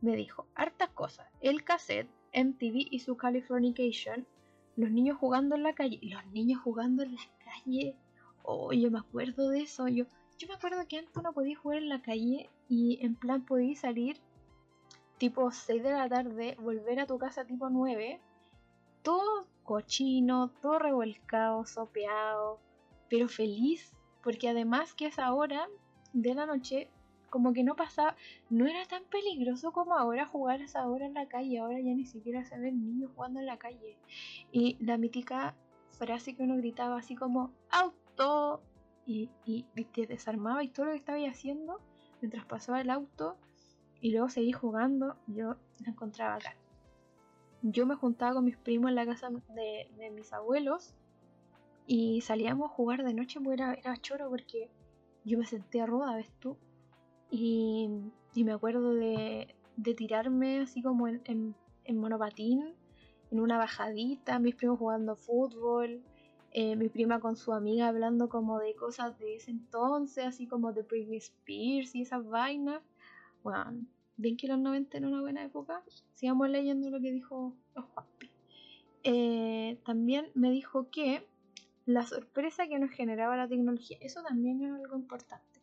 Me 0.00 0.16
dijo, 0.16 0.46
hartas 0.54 0.88
cosas. 0.88 1.28
El 1.42 1.64
cassette, 1.64 2.08
MTV 2.32 2.88
y 2.90 3.00
su 3.00 3.18
Californication, 3.18 4.26
los 4.74 4.90
niños 4.90 5.18
jugando 5.18 5.54
en 5.54 5.62
la 5.62 5.74
calle. 5.74 6.00
Los 6.00 6.24
niños 6.28 6.62
jugando 6.62 7.02
en 7.02 7.14
la 7.14 7.20
calle. 7.44 7.94
Oh, 8.42 8.72
yo 8.72 8.90
me 8.90 9.00
acuerdo 9.00 9.50
de 9.50 9.60
eso. 9.60 9.86
Yo, 9.88 10.06
yo 10.38 10.48
me 10.48 10.54
acuerdo 10.54 10.78
que 10.88 10.96
antes 10.96 11.22
no 11.22 11.34
podía 11.34 11.58
jugar 11.58 11.76
en 11.76 11.90
la 11.90 12.00
calle 12.00 12.48
y 12.70 13.04
en 13.04 13.16
plan 13.16 13.44
podía 13.44 13.76
salir 13.76 14.16
tipo 15.18 15.50
6 15.50 15.82
de 15.82 15.90
la 15.90 16.08
tarde, 16.08 16.56
volver 16.58 17.00
a 17.00 17.06
tu 17.06 17.18
casa 17.18 17.44
tipo 17.44 17.68
9, 17.68 18.18
todo 19.06 19.46
cochino, 19.62 20.50
todo 20.60 20.80
revolcado, 20.80 21.64
sopeado, 21.64 22.58
pero 23.08 23.28
feliz, 23.28 23.94
porque 24.20 24.48
además 24.48 24.94
que 24.94 25.06
esa 25.06 25.32
hora 25.32 25.68
de 26.12 26.34
la 26.34 26.44
noche 26.44 26.90
como 27.30 27.52
que 27.52 27.62
no 27.62 27.76
pasaba, 27.76 28.16
no 28.50 28.66
era 28.66 28.84
tan 28.86 29.04
peligroso 29.04 29.70
como 29.70 29.94
ahora 29.94 30.26
jugar 30.26 30.60
a 30.60 30.64
esa 30.64 30.88
hora 30.88 31.06
en 31.06 31.14
la 31.14 31.28
calle, 31.28 31.60
ahora 31.60 31.78
ya 31.78 31.94
ni 31.94 32.04
siquiera 32.04 32.44
se 32.46 32.58
ven 32.58 32.84
niños 32.84 33.12
jugando 33.14 33.38
en 33.38 33.46
la 33.46 33.58
calle. 33.58 33.96
Y 34.50 34.76
la 34.80 34.98
mítica 34.98 35.54
frase 35.92 36.34
que 36.34 36.42
uno 36.42 36.56
gritaba 36.56 36.98
así 36.98 37.14
como 37.14 37.52
auto 37.70 38.60
y, 39.06 39.30
y, 39.44 39.66
desarmaba 40.08 40.64
y 40.64 40.68
todo 40.68 40.86
lo 40.86 40.92
que 40.92 40.98
estaba 40.98 41.18
haciendo 41.28 41.80
mientras 42.20 42.44
pasaba 42.44 42.80
el 42.80 42.90
auto 42.90 43.36
y 44.00 44.10
luego 44.10 44.30
seguí 44.30 44.50
jugando, 44.50 45.16
yo 45.28 45.54
la 45.84 45.90
encontraba 45.90 46.34
acá. 46.34 46.56
Yo 47.62 47.86
me 47.86 47.94
juntaba 47.94 48.34
con 48.34 48.44
mis 48.44 48.56
primos 48.56 48.90
en 48.90 48.94
la 48.94 49.06
casa 49.06 49.28
de, 49.30 50.10
mis 50.10 50.32
abuelos 50.32 50.94
y 51.86 52.20
salíamos 52.20 52.70
a 52.70 52.74
jugar 52.74 53.04
de 53.04 53.14
noche, 53.14 53.40
pues 53.40 53.58
era, 53.58 53.74
era 53.74 53.96
choro 53.96 54.28
porque 54.28 54.70
yo 55.24 55.38
me 55.38 55.46
sentía 55.46 55.86
ruda, 55.86 56.16
¿ves 56.16 56.30
tú? 56.38 56.56
Y, 57.30 57.88
me 58.34 58.52
acuerdo 58.52 58.94
de, 58.94 59.54
de, 59.76 59.94
tirarme 59.94 60.60
así 60.60 60.82
como 60.82 61.08
en, 61.08 61.22
en, 61.24 61.54
en, 61.84 61.98
monopatín, 61.98 62.74
en 63.30 63.40
una 63.40 63.58
bajadita, 63.58 64.38
mis 64.38 64.54
primos 64.54 64.78
jugando 64.78 65.16
fútbol, 65.16 66.02
eh, 66.58 66.74
mi 66.74 66.88
prima 66.88 67.20
con 67.20 67.36
su 67.36 67.52
amiga 67.52 67.88
hablando 67.88 68.30
como 68.30 68.58
de 68.58 68.74
cosas 68.74 69.18
de 69.18 69.36
ese 69.36 69.50
entonces, 69.50 70.24
así 70.24 70.46
como 70.46 70.72
de 70.72 70.82
Britney 70.82 71.18
Spears 71.18 71.94
y 71.94 72.00
esas 72.00 72.26
vainas. 72.26 72.82
Bueno, 73.42 73.84
bien 74.16 74.36
que 74.36 74.48
los 74.48 74.58
90 74.58 74.98
era 74.98 75.08
una 75.08 75.20
buena 75.20 75.44
época. 75.44 75.82
Sigamos 76.14 76.48
leyendo 76.50 76.90
lo 76.90 77.00
que 77.00 77.12
dijo 77.12 77.54
los 77.74 77.84
Juanpi. 77.86 78.30
Eh, 79.04 79.78
también 79.84 80.26
me 80.34 80.50
dijo 80.50 80.90
que 80.90 81.26
la 81.84 82.04
sorpresa 82.04 82.66
que 82.66 82.78
nos 82.78 82.90
generaba 82.90 83.36
la 83.36 83.48
tecnología. 83.48 83.98
Eso 84.00 84.22
también 84.22 84.62
es 84.62 84.72
algo 84.72 84.96
importante. 84.96 85.60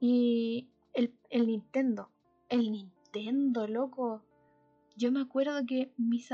Y 0.00 0.68
el, 0.94 1.12
el 1.30 1.46
Nintendo. 1.46 2.08
El 2.48 2.70
Nintendo, 2.70 3.66
loco. 3.66 4.22
Yo 4.96 5.10
me 5.10 5.20
acuerdo 5.20 5.66
que 5.66 5.92
mis, 5.96 6.30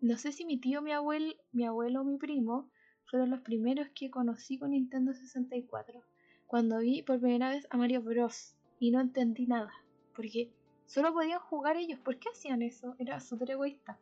no 0.00 0.16
sé 0.16 0.32
si 0.32 0.44
mi 0.44 0.58
tío, 0.58 0.82
mi 0.82 0.92
abuelo, 0.92 1.34
mi 1.52 1.64
abuelo 1.64 2.02
o 2.02 2.04
mi 2.04 2.18
primo 2.18 2.70
fueron 3.06 3.30
los 3.30 3.40
primeros 3.40 3.88
que 3.94 4.10
conocí 4.10 4.58
con 4.58 4.70
Nintendo 4.70 5.14
64. 5.14 6.02
Cuando 6.46 6.78
vi 6.78 7.02
por 7.02 7.20
primera 7.20 7.50
vez 7.50 7.66
a 7.70 7.76
Mario 7.76 8.02
Bros. 8.02 8.54
Y 8.78 8.92
no 8.92 9.00
entendí 9.00 9.46
nada. 9.46 9.72
Porque 10.14 10.52
solo 10.88 11.12
podían 11.12 11.38
jugar 11.38 11.76
ellos. 11.76 12.00
¿Por 12.00 12.18
qué 12.18 12.30
hacían 12.30 12.62
eso? 12.62 12.96
Era 12.98 13.20
súper 13.20 13.52
egoísta. 13.52 14.00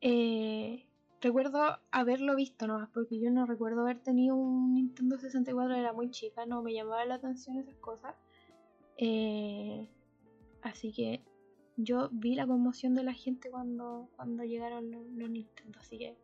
Eh, 0.00 0.86
recuerdo 1.20 1.80
haberlo 1.90 2.36
visto 2.36 2.66
nomás, 2.66 2.90
porque 2.90 3.18
yo 3.18 3.30
no 3.30 3.46
recuerdo 3.46 3.80
haber 3.80 4.00
tenido 4.00 4.36
un 4.36 4.74
Nintendo 4.74 5.18
64, 5.18 5.74
era 5.74 5.94
muy 5.94 6.10
chica, 6.10 6.44
no 6.46 6.62
me 6.62 6.74
llamaba 6.74 7.04
la 7.06 7.14
atención 7.14 7.56
esas 7.56 7.76
cosas. 7.76 8.14
Eh, 8.98 9.88
así 10.62 10.92
que 10.92 11.22
yo 11.78 12.10
vi 12.12 12.34
la 12.34 12.46
conmoción 12.46 12.94
de 12.94 13.02
la 13.02 13.14
gente 13.14 13.50
cuando, 13.50 14.10
cuando 14.16 14.44
llegaron 14.44 14.90
los, 14.90 15.30
Nintendo, 15.30 15.78
así 15.80 15.96
que 15.98 16.18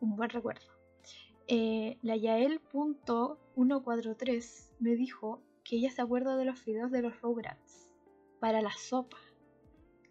un 0.00 0.14
buen 0.14 0.30
recuerdo. 0.30 0.66
Eh, 1.48 1.98
la 2.02 2.16
Yael.143 2.16 4.70
me 4.78 4.94
dijo 4.94 5.42
que 5.64 5.74
ella 5.76 5.90
se 5.90 6.00
acuerda 6.00 6.36
de 6.36 6.44
los 6.44 6.64
videos 6.64 6.92
de 6.92 7.02
los 7.02 7.20
Rugrats 7.20 7.89
para 8.40 8.62
la 8.62 8.72
sopa. 8.72 9.18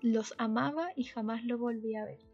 Los 0.02 0.34
amaba 0.38 0.90
y 0.96 1.04
jamás 1.04 1.44
lo 1.44 1.58
volví 1.58 1.96
a 1.96 2.06
ver 2.06 2.30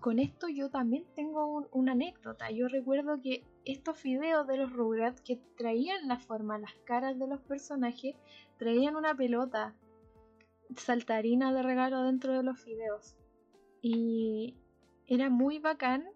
con 0.00 0.18
esto 0.18 0.48
yo 0.48 0.70
también 0.70 1.04
tengo 1.14 1.68
una 1.72 1.92
anécdota. 1.92 2.50
Yo 2.50 2.68
recuerdo 2.68 3.20
que 3.20 3.44
estos 3.64 4.02
videos 4.02 4.46
de 4.46 4.56
los 4.56 4.72
Rugrats 4.72 5.20
que 5.20 5.40
traían 5.56 6.08
la 6.08 6.18
forma, 6.18 6.58
las 6.58 6.74
caras 6.84 7.18
de 7.18 7.26
los 7.26 7.40
personajes, 7.40 8.16
traían 8.58 8.96
una 8.96 9.14
pelota 9.14 9.74
saltarina 10.76 11.52
de 11.52 11.62
regalo 11.62 12.02
dentro 12.04 12.32
de 12.32 12.42
los 12.42 12.64
videos. 12.64 13.16
Y 13.82 14.56
era 15.06 15.28
muy 15.28 15.58
bacán 15.58 16.08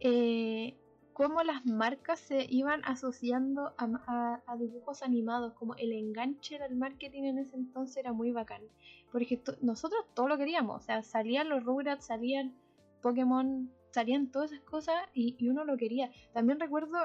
eh, 0.00 0.76
cómo 1.18 1.42
las 1.42 1.66
marcas 1.66 2.20
se 2.20 2.46
iban 2.48 2.80
asociando 2.84 3.74
a, 3.76 4.40
dibujos 4.56 5.02
animados, 5.02 5.52
como 5.54 5.74
el 5.74 5.92
enganche 5.92 6.60
del 6.60 6.76
marketing 6.76 7.24
en 7.24 7.38
ese 7.38 7.56
entonces 7.56 7.96
era 7.96 8.12
muy 8.12 8.30
bacán. 8.30 8.62
Porque 9.10 9.42
nosotros 9.60 10.04
todo 10.14 10.28
lo 10.28 10.38
queríamos, 10.38 10.80
o 10.80 10.84
sea, 10.86 11.02
salían 11.02 11.48
los 11.48 11.64
Rugrats, 11.64 12.06
salían 12.06 12.54
Pokémon, 13.02 13.68
salían 13.90 14.28
todas 14.28 14.52
esas 14.52 14.64
cosas 14.64 14.94
y, 15.12 15.34
uno 15.48 15.64
lo 15.64 15.76
quería. 15.76 16.12
También 16.32 16.60
recuerdo, 16.60 16.96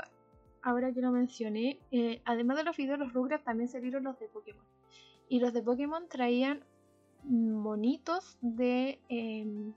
ahora 0.62 0.93
que 0.93 1.02
lo 1.02 1.10
mencioné, 1.10 1.80
eh, 1.89 2.21
además 2.23 2.58
de 2.58 2.65
los 2.65 2.78
videos, 2.78 2.99
los 2.99 3.13
Rugrats 3.13 3.43
también 3.43 3.67
salieron 3.67 4.04
los 4.04 4.19
de 4.19 4.28
Pokémon. 4.28 4.65
Y 5.28 5.39
los 5.39 5.54
de 5.54 5.63
Pokémon 5.63 6.08
traían 6.08 6.63
monitos 7.23 8.38
de... 8.41 8.99
Eh, 9.10 9.73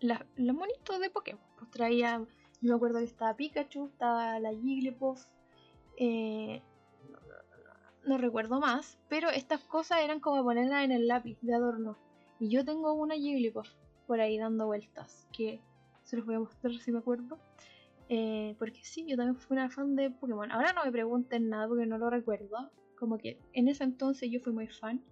los 0.00 0.56
monitos 0.56 1.00
de 1.00 1.10
Pokémon. 1.10 1.42
Pues 1.58 1.70
traía, 1.70 2.18
yo 2.18 2.26
me 2.66 2.74
acuerdo 2.74 2.98
que 2.98 3.04
estaba 3.04 3.34
Pikachu, 3.34 3.86
estaba 3.86 4.38
la 4.40 4.52
Jigglypuff, 4.52 5.24
eh, 5.98 6.62
no, 8.04 8.18
recuerdo 8.18 8.60
más, 8.60 8.98
pero 9.08 9.30
estas 9.30 9.64
cosas 9.64 10.00
eran 10.02 10.20
como 10.20 10.44
ponerlas 10.44 10.84
en 10.84 10.92
el 10.92 11.08
lápiz 11.08 11.38
de 11.40 11.54
adorno. 11.54 11.96
Y 12.38 12.48
yo 12.50 12.64
tengo 12.64 12.92
una 12.92 13.14
Jigglypuff 13.14 13.68
por 14.06 14.20
ahí 14.20 14.38
dando 14.38 14.66
vueltas, 14.66 15.26
que 15.32 15.60
se 16.04 16.16
los 16.16 16.26
voy 16.26 16.36
a 16.36 16.40
mostrar 16.40 16.72
si 16.74 16.92
me 16.92 16.98
acuerdo. 16.98 17.38
Eh, 18.08 18.54
porque 18.58 18.80
sí, 18.84 19.04
yo 19.08 19.16
también 19.16 19.36
fui 19.36 19.56
una 19.56 19.68
fan 19.68 19.96
de 19.96 20.10
Pokémon. 20.10 20.50
Ahora 20.52 20.72
no 20.72 20.84
me 20.84 20.92
pregunten 20.92 21.48
nada 21.48 21.66
porque 21.66 21.86
no 21.86 21.98
lo 21.98 22.08
recuerdo. 22.08 22.70
Como 22.98 23.18
que 23.18 23.38
en 23.52 23.68
ese 23.68 23.84
entonces 23.84 24.30
yo 24.30 24.40
fui 24.40 24.52
muy 24.52 24.68
fan. 24.68 25.02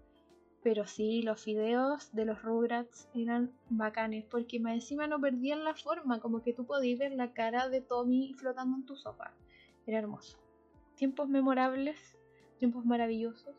Pero 0.64 0.87
sí, 0.87 1.20
los 1.20 1.44
videos 1.44 2.11
de 2.12 2.24
los 2.24 2.40
Rugrats 2.42 3.06
eran 3.15 3.52
bacanes 3.69 4.25
porque 4.25 4.58
más 4.58 4.73
encima 4.73 5.06
no 5.06 5.21
perdían 5.21 5.62
la 5.62 5.75
forma, 5.75 6.21
como 6.21 6.42
que 6.42 6.54
tú 6.54 6.65
podías 6.65 6.98
ver 6.98 7.12
la 7.12 7.35
cara 7.35 7.69
de 7.69 7.83
Tommy 7.83 8.33
flotando 8.33 8.79
en 8.79 8.87
tu 8.87 8.96
sopa. 8.96 9.35
Era 9.87 9.98
hermoso. 9.98 10.38
Tiempos 10.96 11.29
memorables, 11.29 12.17
tiempos 12.58 12.87
maravillosos. 12.87 13.54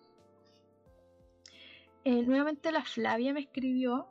Eh, 2.06 2.24
nuevamente 2.24 2.72
la 2.72 2.84
Flavia 2.84 3.34
me 3.34 3.42
escribió 3.42 4.08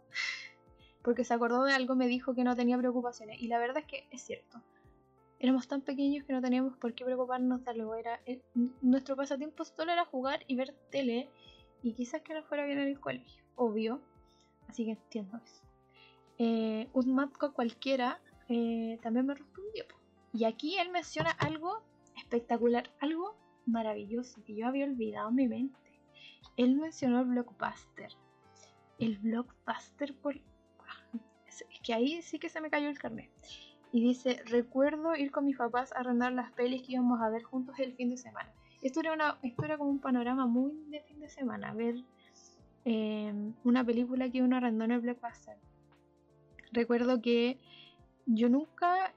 porque 1.03 1.25
se 1.25 1.35
acordó 1.35 1.65
de 1.65 1.73
algo, 1.73 1.97
me 1.97 2.07
dijo 2.07 2.33
que 2.33 2.45
no 2.45 2.55
tenía 2.55 2.79
preocupaciones. 2.79 3.43
Y 3.43 3.49
la 3.49 3.59
verdad 3.59 3.79
es 3.79 3.87
que 3.87 4.07
es 4.13 4.23
cierto. 4.23 4.63
Éramos 5.41 5.67
tan 5.67 5.81
pequeños 5.81 6.25
que 6.25 6.33
no 6.33 6.41
teníamos 6.41 6.77
por 6.77 6.95
qué 6.95 7.05
preocuparnos 7.05 7.65
de 7.65 7.71
algo. 7.73 7.97
Era, 7.97 8.21
eh, 8.25 8.41
nuestro 8.83 9.17
pasatiempo 9.17 9.65
solo 9.65 9.91
era 9.91 10.05
jugar 10.05 10.45
y 10.47 10.55
ver 10.55 10.77
tele 10.91 11.29
y 11.85 11.93
quizás 11.93 12.23
que 12.23 12.33
no 12.33 12.43
fuera 12.43 12.65
bien 12.65 12.79
en 12.79 12.89
el 12.89 12.99
colegio, 12.99 13.45
obvio. 13.57 14.01
Así 14.69 14.87
que 14.87 14.93
entiendo 14.93 15.37
eso. 15.37 15.63
Eh, 16.39 16.89
un 16.95 17.15
matco 17.15 17.53
cualquiera 17.53 18.21
eh, 18.49 18.99
también 19.03 19.27
me 19.27 19.35
respondió. 19.35 19.85
Y 20.33 20.47
aquí 20.47 20.79
él 20.79 20.91
menciona 20.91 21.31
algo 21.31 21.83
espectacular, 22.17 22.91
algo 23.01 23.37
maravilloso 23.67 24.43
que 24.45 24.57
yo 24.57 24.67
había 24.67 24.87
olvidado 24.87 25.29
en 25.29 25.35
mi 25.35 25.47
mente. 25.47 25.79
Él 26.57 26.77
mencionó 26.77 27.21
el 27.21 27.27
blockbuster. 27.27 28.11
El 28.99 29.19
blockbuster 29.19 30.15
por 30.17 30.41
es 31.47 31.65
que 31.83 31.95
ahí 31.95 32.23
sí 32.23 32.39
que 32.39 32.49
se 32.49 32.63
me 32.63 32.71
cayó 32.71 32.89
el 32.89 32.99
carnet. 32.99 33.31
Y 33.93 34.01
dice, 34.01 34.43
recuerdo 34.47 35.15
ir 35.15 35.31
con 35.31 35.45
mis 35.45 35.59
papás 35.59 35.93
a 35.93 36.01
arrendar 36.01 36.33
las 36.33 36.51
pelis 36.53 36.83
que 36.83 36.93
íbamos 36.93 37.21
a 37.21 37.29
ver 37.29 37.43
juntos 37.43 37.79
el 37.79 37.95
fin 37.95 38.11
de 38.11 38.17
semana. 38.17 38.53
Esto 38.85 39.01
era, 39.01 39.15
una, 39.15 39.39
esto 39.43 39.65
era 39.65 39.79
como 39.79 39.89
un 39.89 39.99
panorama 39.99 40.47
muy 40.47 40.73
de 40.91 41.01
fin 41.01 41.19
de 41.19 41.31
semana, 41.31 41.73
ver 41.73 42.05
em, 42.85 43.55
una 43.65 43.83
película 43.83 44.29
que 44.29 44.43
uno 44.43 44.59
arrendó 44.59 44.85
en 44.85 44.91
el 44.91 45.01
Blockbuster. 45.01 45.57
Recuerdo 46.71 47.23
que 47.23 47.59
yo 48.27 48.51
nunca 48.51 49.15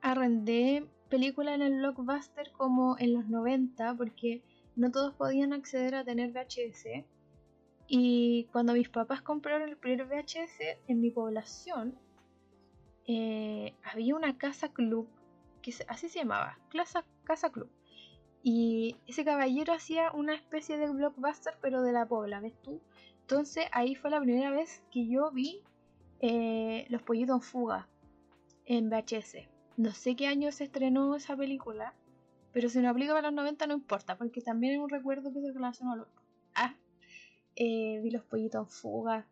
arrendé 0.00 0.88
película 1.10 1.54
en 1.54 1.60
el 1.60 1.74
Blockbuster 1.80 2.50
como 2.52 2.96
en 2.98 3.12
los 3.12 3.28
90 3.28 3.94
porque 3.94 4.42
no 4.74 4.90
todos 4.90 5.12
podían 5.12 5.52
acceder 5.52 5.94
a 5.94 6.04
tener 6.04 6.32
VHS. 6.32 7.04
Y 7.88 8.48
cuando 8.52 8.72
mis 8.72 8.88
papás 8.88 9.20
compraron 9.20 9.68
el 9.68 9.76
primer 9.76 10.06
VHS 10.06 10.78
en 10.86 11.00
mi 11.02 11.10
población, 11.10 11.94
eh, 13.06 13.74
había 13.82 14.16
una 14.16 14.38
casa 14.38 14.72
club, 14.72 15.08
que 15.60 15.74
así 15.88 16.08
se 16.08 16.20
llamaba, 16.20 16.58
casa, 16.70 17.04
casa 17.24 17.52
club. 17.52 17.68
Y 18.42 18.96
ese 19.06 19.24
caballero 19.24 19.72
hacía 19.72 20.12
una 20.12 20.34
especie 20.34 20.76
de 20.78 20.88
blockbuster, 20.90 21.54
pero 21.60 21.82
de 21.82 21.92
la 21.92 22.06
pobla, 22.06 22.40
¿ves 22.40 22.54
tú? 22.62 22.80
Entonces 23.22 23.66
ahí 23.72 23.94
fue 23.94 24.10
la 24.10 24.20
primera 24.20 24.50
vez 24.50 24.82
que 24.90 25.06
yo 25.06 25.30
vi 25.30 25.62
eh, 26.20 26.86
Los 26.88 27.02
Pollitos 27.02 27.36
en 27.36 27.42
Fuga 27.42 27.88
en 28.64 28.90
VHS. 28.90 29.48
No 29.76 29.92
sé 29.92 30.16
qué 30.16 30.26
año 30.26 30.50
se 30.52 30.64
estrenó 30.64 31.14
esa 31.14 31.36
película, 31.36 31.94
pero 32.52 32.68
si 32.68 32.80
no 32.80 32.88
aplica 32.88 33.12
para 33.12 33.30
los 33.30 33.36
90 33.36 33.66
no 33.66 33.74
importa, 33.74 34.16
porque 34.16 34.40
también 34.40 34.74
es 34.74 34.80
un 34.80 34.88
recuerdo 34.88 35.32
que 35.32 35.40
se 35.40 35.52
relaciona 35.52 35.92
a 35.92 35.96
los... 35.96 36.08
Ah, 36.54 36.74
eh, 37.56 38.00
vi 38.02 38.10
Los 38.10 38.24
Pollitos 38.24 38.66
en 38.66 38.70
Fuga. 38.70 39.26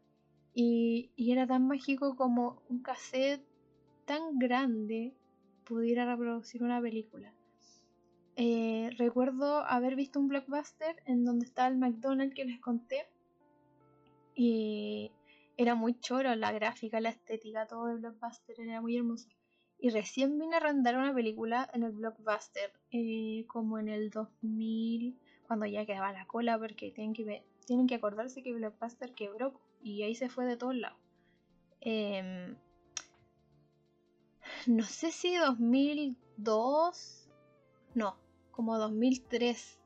Y, 0.55 1.11
y 1.17 1.33
era 1.33 1.47
tan 1.47 1.67
mágico 1.67 2.17
como 2.17 2.63
un 2.69 2.83
cassette 2.83 3.45
tan 4.05 4.39
grande 4.39 5.15
pudiera 5.65 6.07
reproducir 6.07 6.63
una 6.63 6.81
película. 6.81 7.33
Eh, 8.37 8.91
recuerdo 8.99 9.65
haber 9.65 9.97
visto 9.97 10.21
un 10.21 10.29
blockbuster 10.29 11.03
en 11.07 11.25
donde 11.25 11.47
estaba 11.47 11.69
el 11.69 11.79
McDonald's 11.79 12.35
que 12.35 12.45
les 12.45 12.61
conté. 12.61 13.07
Y 14.35 15.11
era 15.57 15.75
muy 15.75 15.99
choro 15.99 16.35
la 16.35 16.53
gráfica, 16.53 17.01
la 17.01 17.09
estética, 17.09 17.67
todo 17.67 17.89
el 17.89 17.99
blockbuster 17.99 18.61
era 18.61 18.81
muy 18.83 18.97
hermoso. 18.97 19.29
Y 19.79 19.91
recién 19.91 20.39
vine 20.39 20.55
a 20.55 20.59
arrendar 20.59 20.97
una 20.97 21.15
película 21.15 21.69
en 21.73 21.83
el 21.83 21.93
blockbuster, 21.93 22.73
eh, 22.91 23.45
como 23.47 23.79
en 23.79 23.89
el 23.89 24.11
2000, 24.11 25.19
cuando 25.47 25.67
ya 25.67 25.87
quedaba 25.87 26.13
la 26.13 26.27
cola, 26.27 26.59
porque 26.59 26.91
tienen 26.93 27.15
que, 27.15 27.43
tienen 27.67 27.87
que 27.87 27.95
acordarse 27.95 28.43
que 28.43 28.55
blockbuster 28.55 29.15
quebró 29.15 29.61
y 29.83 30.03
ahí 30.03 30.15
se 30.15 30.29
fue 30.29 30.45
de 30.45 30.57
todos 30.57 30.77
lados. 30.77 30.99
Em, 31.81 32.57
no 34.67 34.83
sé 34.85 35.13
si 35.13 35.37
2002, 35.37 37.29
no, 37.95 38.17
como 38.57 38.79
2003 38.79 39.79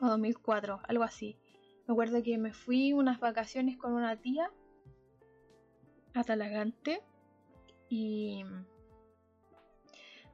o 0.00 0.06
2004, 0.06 0.80
algo 0.88 1.02
así. 1.02 1.36
Me 1.86 1.92
acuerdo 1.92 2.22
que 2.22 2.38
me 2.38 2.52
fui 2.52 2.92
unas 2.92 3.18
vacaciones 3.18 3.76
con 3.76 3.92
una 3.92 4.16
tía 4.16 4.48
a 6.14 6.22
Talagante 6.22 7.02
y 7.88 8.44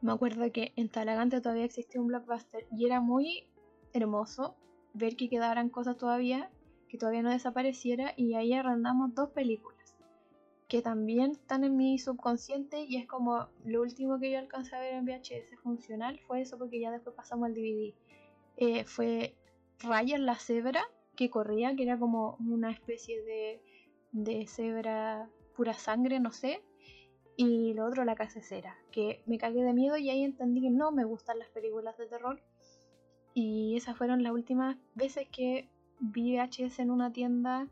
me 0.02 0.12
acuerdo 0.12 0.52
que 0.52 0.72
en 0.76 0.90
Talagante 0.90 1.40
todavía 1.40 1.64
existía 1.64 2.00
un 2.00 2.08
blockbuster 2.08 2.66
y 2.70 2.84
era 2.84 3.00
muy 3.00 3.50
hermoso 3.94 4.54
ver 4.92 5.16
que 5.16 5.30
quedaran 5.30 5.70
cosas 5.70 5.96
todavía, 5.96 6.50
que 6.88 6.98
todavía 6.98 7.22
no 7.22 7.30
desapareciera 7.30 8.12
y 8.16 8.34
ahí 8.34 8.52
arrendamos 8.52 9.14
dos 9.14 9.30
películas 9.30 9.77
que 10.68 10.82
también 10.82 11.32
están 11.32 11.64
en 11.64 11.76
mi 11.76 11.98
subconsciente 11.98 12.84
y 12.84 12.96
es 12.96 13.06
como 13.06 13.48
lo 13.64 13.80
último 13.80 14.20
que 14.20 14.30
yo 14.30 14.38
alcancé 14.38 14.76
a 14.76 14.80
ver 14.80 14.94
en 14.94 15.06
VHS 15.06 15.58
funcional 15.62 16.20
fue 16.26 16.42
eso 16.42 16.58
porque 16.58 16.78
ya 16.78 16.90
después 16.90 17.16
pasamos 17.16 17.46
al 17.46 17.54
DVD. 17.54 17.94
Eh, 18.58 18.84
fue 18.84 19.34
Ryan 19.80 20.26
la 20.26 20.34
cebra 20.34 20.84
que 21.16 21.30
corría, 21.30 21.74
que 21.74 21.84
era 21.84 21.98
como 21.98 22.36
una 22.46 22.70
especie 22.70 23.22
de, 23.22 23.62
de 24.12 24.46
cebra 24.46 25.30
pura 25.56 25.72
sangre, 25.72 26.20
no 26.20 26.32
sé. 26.32 26.62
Y 27.36 27.72
lo 27.72 27.86
otro, 27.86 28.04
la 28.04 28.14
casecera, 28.14 28.76
que 28.90 29.22
me 29.26 29.38
cagué 29.38 29.62
de 29.62 29.72
miedo 29.72 29.96
y 29.96 30.10
ahí 30.10 30.22
entendí 30.22 30.60
que 30.60 30.70
no 30.70 30.90
me 30.90 31.04
gustan 31.04 31.38
las 31.38 31.48
películas 31.48 31.96
de 31.96 32.06
terror. 32.06 32.42
Y 33.32 33.76
esas 33.76 33.96
fueron 33.96 34.22
las 34.22 34.32
últimas 34.32 34.76
veces 34.94 35.28
que 35.28 35.68
vi 36.00 36.36
VHS 36.36 36.80
en 36.80 36.90
una 36.90 37.12
tienda 37.12 37.68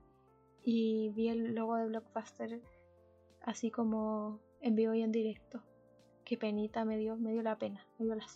y 0.64 1.10
vi 1.10 1.28
el 1.28 1.54
logo 1.54 1.76
de 1.76 1.86
Blockbuster 1.86 2.62
así 3.46 3.70
como 3.70 4.40
en 4.60 4.74
vivo 4.74 4.92
y 4.92 5.02
en 5.02 5.12
directo. 5.12 5.62
Qué 6.24 6.36
penita 6.36 6.84
me 6.84 6.98
dio, 6.98 7.16
me 7.16 7.32
dio 7.32 7.42
la 7.42 7.56
pena, 7.56 7.86
me 7.98 8.04
dio 8.04 8.14
la 8.14 8.26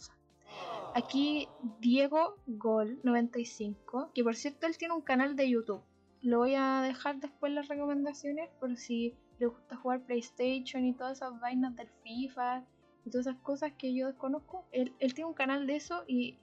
Aquí 0.94 1.48
Diego 1.80 2.36
Gol 2.46 2.98
95, 3.02 4.12
que 4.14 4.24
por 4.24 4.36
cierto 4.36 4.66
él 4.66 4.78
tiene 4.78 4.94
un 4.94 5.02
canal 5.02 5.36
de 5.36 5.50
YouTube. 5.50 5.82
Lo 6.22 6.38
voy 6.38 6.54
a 6.54 6.82
dejar 6.82 7.18
después 7.20 7.52
las 7.52 7.68
recomendaciones 7.68 8.48
por 8.60 8.76
si 8.76 9.14
le 9.38 9.46
gusta 9.46 9.76
jugar 9.76 10.04
PlayStation 10.04 10.84
y 10.84 10.92
todas 10.92 11.18
esas 11.18 11.38
vainas 11.40 11.74
del 11.76 11.88
FIFA 12.02 12.64
y 13.04 13.10
todas 13.10 13.26
esas 13.26 13.40
cosas 13.40 13.72
que 13.72 13.94
yo 13.94 14.06
desconozco. 14.06 14.66
Él, 14.70 14.94
él 14.98 15.14
tiene 15.14 15.28
un 15.28 15.34
canal 15.34 15.66
de 15.66 15.76
eso 15.76 16.04
y 16.06 16.36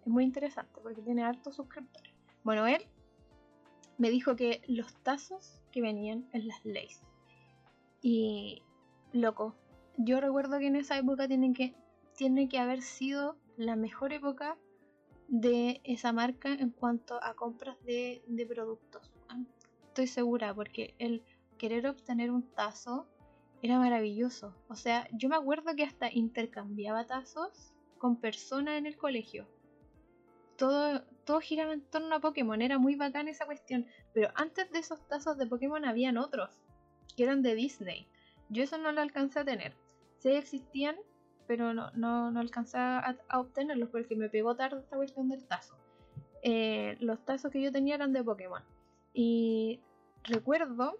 es 0.00 0.06
muy 0.06 0.24
interesante 0.24 0.80
porque 0.82 1.02
tiene 1.02 1.22
hartos 1.22 1.56
suscriptores. 1.56 2.14
Bueno, 2.42 2.66
él 2.66 2.82
me 3.98 4.10
dijo 4.10 4.34
que 4.36 4.62
los 4.66 4.94
tazos 5.02 5.60
que 5.70 5.82
venían 5.82 6.28
en 6.32 6.48
las 6.48 6.64
leyes 6.64 7.02
y 8.00 8.62
loco, 9.12 9.56
yo 9.96 10.20
recuerdo 10.20 10.58
que 10.58 10.66
en 10.66 10.76
esa 10.76 10.96
época 10.98 11.26
tiene 11.26 11.52
que, 11.52 11.74
tiene 12.16 12.48
que 12.48 12.58
haber 12.58 12.82
sido 12.82 13.36
la 13.56 13.76
mejor 13.76 14.12
época 14.12 14.56
de 15.26 15.80
esa 15.84 16.12
marca 16.12 16.52
en 16.52 16.70
cuanto 16.70 17.22
a 17.22 17.34
compras 17.34 17.76
de, 17.84 18.22
de 18.26 18.46
productos. 18.46 19.12
Estoy 19.88 20.06
segura 20.06 20.54
porque 20.54 20.94
el 20.98 21.22
querer 21.58 21.86
obtener 21.88 22.30
un 22.30 22.42
tazo 22.42 23.08
era 23.62 23.78
maravilloso. 23.78 24.54
O 24.68 24.76
sea, 24.76 25.08
yo 25.12 25.28
me 25.28 25.36
acuerdo 25.36 25.74
que 25.74 25.82
hasta 25.82 26.10
intercambiaba 26.12 27.06
tazos 27.06 27.74
con 27.98 28.16
personas 28.16 28.78
en 28.78 28.86
el 28.86 28.96
colegio. 28.96 29.48
Todo, 30.56 31.02
todo 31.24 31.40
giraba 31.40 31.72
en 31.72 31.82
torno 31.82 32.14
a 32.14 32.20
Pokémon, 32.20 32.62
era 32.62 32.78
muy 32.78 32.94
bacán 32.94 33.26
esa 33.26 33.46
cuestión. 33.46 33.86
Pero 34.14 34.30
antes 34.36 34.70
de 34.70 34.78
esos 34.78 35.06
tazos 35.08 35.36
de 35.36 35.46
Pokémon 35.46 35.84
habían 35.84 36.16
otros 36.16 36.60
que 37.18 37.24
eran 37.24 37.42
de 37.42 37.56
Disney. 37.56 38.06
Yo 38.48 38.62
eso 38.62 38.78
no 38.78 38.92
lo 38.92 39.00
alcancé 39.00 39.40
a 39.40 39.44
tener. 39.44 39.72
Sí 40.20 40.28
existían, 40.28 40.94
pero 41.48 41.74
no, 41.74 41.90
no, 41.90 42.30
no 42.30 42.38
alcancé 42.38 42.78
a, 42.78 43.18
obtenerlos 43.34 43.88
porque 43.88 44.14
me 44.14 44.28
pegó 44.28 44.54
tarde 44.54 44.78
esta 44.78 44.96
cuestión 44.96 45.28
del 45.28 45.44
tazo. 45.44 45.74
Eh, 46.42 46.96
los 47.00 47.18
tazos 47.24 47.50
que 47.50 47.60
yo 47.60 47.72
tenía 47.72 47.96
eran 47.96 48.12
de 48.12 48.22
Pokémon. 48.22 48.62
Y 49.12 49.80
recuerdo 50.22 50.96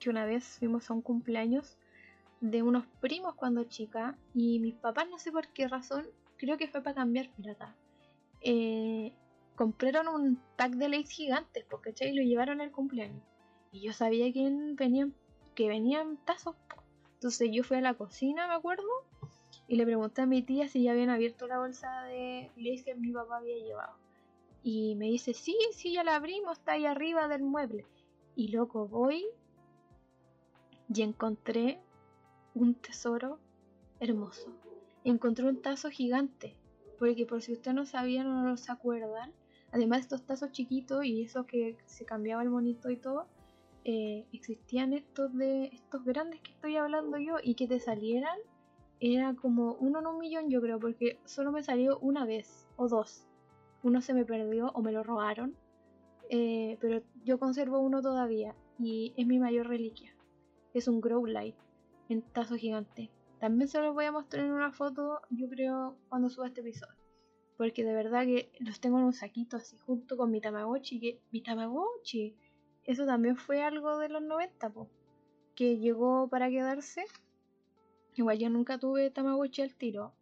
que 0.00 0.08
una 0.08 0.24
vez 0.24 0.56
fuimos 0.58 0.88
a 0.88 0.94
un 0.94 1.02
cumpleaños 1.02 1.76
de 2.40 2.62
unos 2.62 2.86
primos 3.02 3.34
cuando 3.34 3.64
chica 3.64 4.16
y 4.32 4.58
mis 4.60 4.74
papás 4.74 5.06
no 5.10 5.18
sé 5.18 5.32
por 5.32 5.48
qué 5.48 5.68
razón, 5.68 6.06
creo 6.38 6.56
que 6.56 6.68
fue 6.68 6.82
para 6.82 6.96
cambiar 6.96 7.28
pirata. 7.28 7.76
Eh, 8.40 9.12
compraron 9.54 10.08
un 10.08 10.40
pack 10.56 10.72
de 10.76 10.88
Lays 10.88 11.10
gigantes, 11.10 11.66
porque 11.68 11.94
y 12.00 12.14
lo 12.14 12.22
llevaron 12.22 12.62
al 12.62 12.70
cumpleaños. 12.70 13.22
Y 13.76 13.80
yo 13.80 13.92
sabía 13.92 14.32
que 14.32 14.50
venían, 14.74 15.14
que 15.54 15.68
venían 15.68 16.16
tazos. 16.24 16.56
Entonces 17.12 17.50
yo 17.52 17.62
fui 17.62 17.76
a 17.76 17.82
la 17.82 17.92
cocina, 17.92 18.48
me 18.48 18.54
acuerdo, 18.54 18.88
y 19.68 19.76
le 19.76 19.84
pregunté 19.84 20.22
a 20.22 20.26
mi 20.26 20.40
tía 20.40 20.66
si 20.66 20.84
ya 20.84 20.92
habían 20.92 21.10
abierto 21.10 21.46
la 21.46 21.58
bolsa 21.58 22.04
de 22.04 22.50
leche 22.56 22.84
que 22.84 22.94
mi 22.94 23.12
papá 23.12 23.36
había 23.36 23.58
llevado. 23.58 23.94
Y 24.62 24.94
me 24.94 25.08
dice, 25.08 25.34
sí, 25.34 25.54
sí, 25.72 25.92
ya 25.92 26.04
la 26.04 26.16
abrimos, 26.16 26.56
está 26.56 26.72
ahí 26.72 26.86
arriba 26.86 27.28
del 27.28 27.42
mueble. 27.42 27.84
Y 28.34 28.48
loco, 28.48 28.88
voy 28.88 29.26
y 30.88 31.02
encontré 31.02 31.78
un 32.54 32.76
tesoro 32.76 33.38
hermoso. 34.00 34.54
Encontré 35.04 35.46
un 35.46 35.60
tazo 35.60 35.90
gigante. 35.90 36.56
Porque 36.98 37.26
por 37.26 37.42
si 37.42 37.52
ustedes 37.52 37.74
no 37.74 37.84
sabían 37.84 38.26
o 38.26 38.42
no 38.42 38.56
se 38.56 38.72
acuerdan, 38.72 39.34
además 39.70 39.98
de 39.98 40.02
estos 40.04 40.22
tazos 40.24 40.50
chiquitos 40.52 41.04
y 41.04 41.24
eso 41.24 41.44
que 41.44 41.76
se 41.84 42.06
cambiaba 42.06 42.42
el 42.42 42.48
monito 42.48 42.88
y 42.88 42.96
todo, 42.96 43.26
eh, 43.88 44.26
existían 44.32 44.92
estos 44.92 45.32
de 45.36 45.66
estos 45.66 46.04
grandes 46.04 46.40
que 46.40 46.50
estoy 46.50 46.74
hablando 46.74 47.18
yo 47.18 47.36
y 47.40 47.54
que 47.54 47.68
te 47.68 47.78
salieran 47.78 48.36
era 48.98 49.34
como 49.34 49.74
uno 49.74 50.00
en 50.00 50.08
un 50.08 50.18
millón 50.18 50.50
yo 50.50 50.60
creo 50.60 50.80
porque 50.80 51.20
solo 51.24 51.52
me 51.52 51.62
salió 51.62 51.96
una 52.00 52.26
vez 52.26 52.66
o 52.74 52.88
dos. 52.88 53.28
Uno 53.84 54.00
se 54.00 54.12
me 54.12 54.24
perdió 54.24 54.72
o 54.72 54.82
me 54.82 54.90
lo 54.90 55.04
robaron 55.04 55.54
eh, 56.30 56.78
pero 56.80 57.00
yo 57.22 57.38
conservo 57.38 57.78
uno 57.78 58.02
todavía 58.02 58.56
y 58.76 59.14
es 59.16 59.24
mi 59.24 59.38
mayor 59.38 59.68
reliquia. 59.68 60.16
Es 60.74 60.88
un 60.88 61.00
grow 61.00 61.24
light 61.24 61.54
en 62.08 62.22
tazo 62.22 62.56
gigante. 62.56 63.12
También 63.38 63.68
se 63.68 63.80
los 63.80 63.94
voy 63.94 64.06
a 64.06 64.12
mostrar 64.12 64.46
en 64.46 64.50
una 64.50 64.72
foto 64.72 65.20
yo 65.30 65.48
creo 65.48 65.96
cuando 66.08 66.28
suba 66.28 66.48
este 66.48 66.60
episodio 66.60 66.96
porque 67.56 67.84
de 67.84 67.94
verdad 67.94 68.24
que 68.24 68.50
los 68.58 68.80
tengo 68.80 68.98
en 68.98 69.04
un 69.04 69.12
saquito 69.12 69.56
así 69.56 69.78
junto 69.78 70.16
con 70.16 70.30
mi 70.30 70.40
tamagotchi 70.40 71.00
que 71.00 71.20
mi 71.30 71.40
tamagotchi 71.40 72.36
eso 72.86 73.04
también 73.04 73.36
fue 73.36 73.62
algo 73.62 73.98
de 73.98 74.08
los 74.08 74.22
90, 74.22 74.72
que 75.54 75.78
llegó 75.78 76.28
para 76.28 76.48
quedarse. 76.48 77.04
Igual 78.14 78.38
yo 78.38 78.48
nunca 78.48 78.78
tuve 78.78 79.10
Tamagotchi 79.10 79.62
al 79.62 79.74
tiro, 79.74 80.14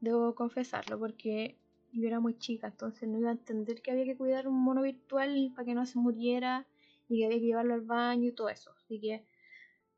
debo 0.00 0.34
confesarlo, 0.34 0.98
porque 0.98 1.56
yo 1.92 2.06
era 2.06 2.20
muy 2.20 2.36
chica, 2.38 2.68
entonces 2.68 3.08
no 3.08 3.18
iba 3.18 3.30
a 3.30 3.32
entender 3.32 3.80
que 3.80 3.90
había 3.92 4.04
que 4.04 4.16
cuidar 4.16 4.48
un 4.48 4.60
mono 4.60 4.82
virtual 4.82 5.52
para 5.54 5.64
que 5.64 5.74
no 5.74 5.86
se 5.86 5.98
muriera 5.98 6.66
y 7.08 7.18
que 7.18 7.26
había 7.26 7.38
que 7.38 7.46
llevarlo 7.46 7.74
al 7.74 7.80
baño 7.82 8.28
y 8.28 8.32
todo 8.32 8.48
eso. 8.48 8.72
Así 8.76 9.00
que 9.00 9.24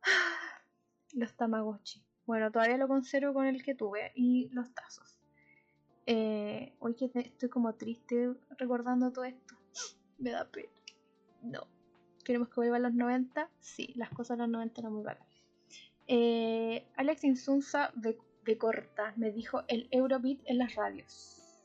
los 1.14 1.34
Tamagotchi. 1.34 2.04
Bueno, 2.26 2.52
todavía 2.52 2.76
lo 2.76 2.88
conservo 2.88 3.34
con 3.34 3.46
el 3.46 3.62
que 3.62 3.74
tuve 3.74 4.12
y 4.14 4.48
los 4.50 4.72
tazos. 4.72 5.16
Eh, 6.06 6.74
hoy 6.78 6.94
que 6.94 7.10
estoy 7.14 7.48
como 7.48 7.74
triste 7.74 8.34
recordando 8.58 9.12
todo 9.12 9.24
esto. 9.24 9.56
Me 10.18 10.30
da 10.30 10.48
pena. 10.50 10.70
No. 11.42 11.81
¿Queremos 12.24 12.48
que 12.48 12.54
vuelva 12.56 12.76
a 12.76 12.80
los 12.80 12.94
90? 12.94 13.48
Sí, 13.60 13.92
las 13.96 14.10
cosas 14.10 14.38
de 14.38 14.44
los 14.44 14.50
90 14.50 14.80
eran 14.80 14.92
muy 14.92 15.02
bacanas. 15.02 15.32
Eh, 16.06 16.84
Alex 16.96 17.24
Insunza 17.24 17.92
de, 17.94 18.18
Corta 18.58 19.12
me 19.16 19.30
dijo 19.30 19.62
el 19.68 19.88
Eurobeat 19.90 20.40
en 20.46 20.58
las 20.58 20.74
radios. 20.74 21.60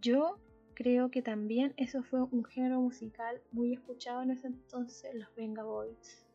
Yo 0.00 0.38
creo 0.74 1.10
que 1.10 1.22
también 1.22 1.74
eso 1.76 2.02
fue 2.02 2.22
un 2.22 2.44
género 2.44 2.80
musical 2.80 3.40
muy 3.50 3.72
escuchado 3.72 4.22
en 4.22 4.30
ese 4.30 4.48
entonces, 4.48 5.14
los 5.14 5.34
Venga 5.34 5.62
Boys. 5.62 6.26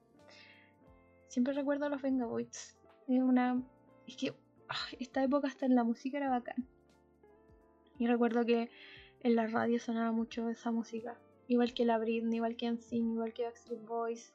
Siempre 1.27 1.53
recuerdo 1.53 1.85
a 1.85 1.89
los 1.89 2.01
Venga 2.01 2.25
Boys. 2.25 2.77
Es 3.07 3.21
una. 3.21 3.61
Es 4.07 4.17
que 4.17 4.33
ah, 4.69 4.87
esta 4.99 5.23
época 5.23 5.47
hasta 5.47 5.65
en 5.65 5.75
la 5.75 5.83
música 5.83 6.17
era 6.17 6.29
bacán. 6.29 6.67
Y 7.97 8.07
recuerdo 8.07 8.45
que 8.45 8.69
en 9.21 9.35
la 9.35 9.47
radio 9.47 9.79
sonaba 9.79 10.11
mucho 10.11 10.49
esa 10.49 10.71
música. 10.71 11.17
Igual 11.47 11.73
que 11.73 11.85
la 11.85 11.97
Britney, 11.97 12.37
igual 12.37 12.55
que 12.55 12.71
NSYNC, 12.71 13.13
igual 13.13 13.33
que 13.33 13.43
Backstreet 13.43 13.85
Boys, 13.85 14.33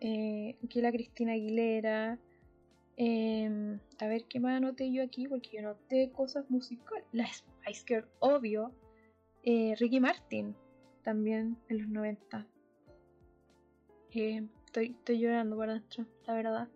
eh, 0.00 0.56
que 0.70 0.82
la 0.82 0.92
Cristina 0.92 1.32
Aguilera. 1.32 2.18
Em, 2.98 3.78
a 3.98 4.06
ver 4.06 4.24
qué 4.24 4.40
más 4.40 4.56
anoté 4.56 4.90
yo 4.90 5.02
aquí, 5.02 5.28
porque 5.28 5.50
yo 5.54 5.62
noté 5.62 6.10
cosas 6.12 6.48
musicales. 6.50 7.04
La 7.12 7.26
Spice 7.26 7.84
Girl, 7.86 8.08
obvio. 8.20 8.72
Eh, 9.42 9.74
Ricky 9.78 10.00
Martin, 10.00 10.56
también 11.02 11.56
en 11.68 11.78
los 11.78 11.88
90. 11.88 12.46
Eh, 14.12 14.48
estoy, 14.64 14.86
estoy 14.98 15.18
llorando 15.18 15.56
por 15.56 15.68
dentro, 15.68 16.06
la 16.26 16.34
verdad. 16.34 16.68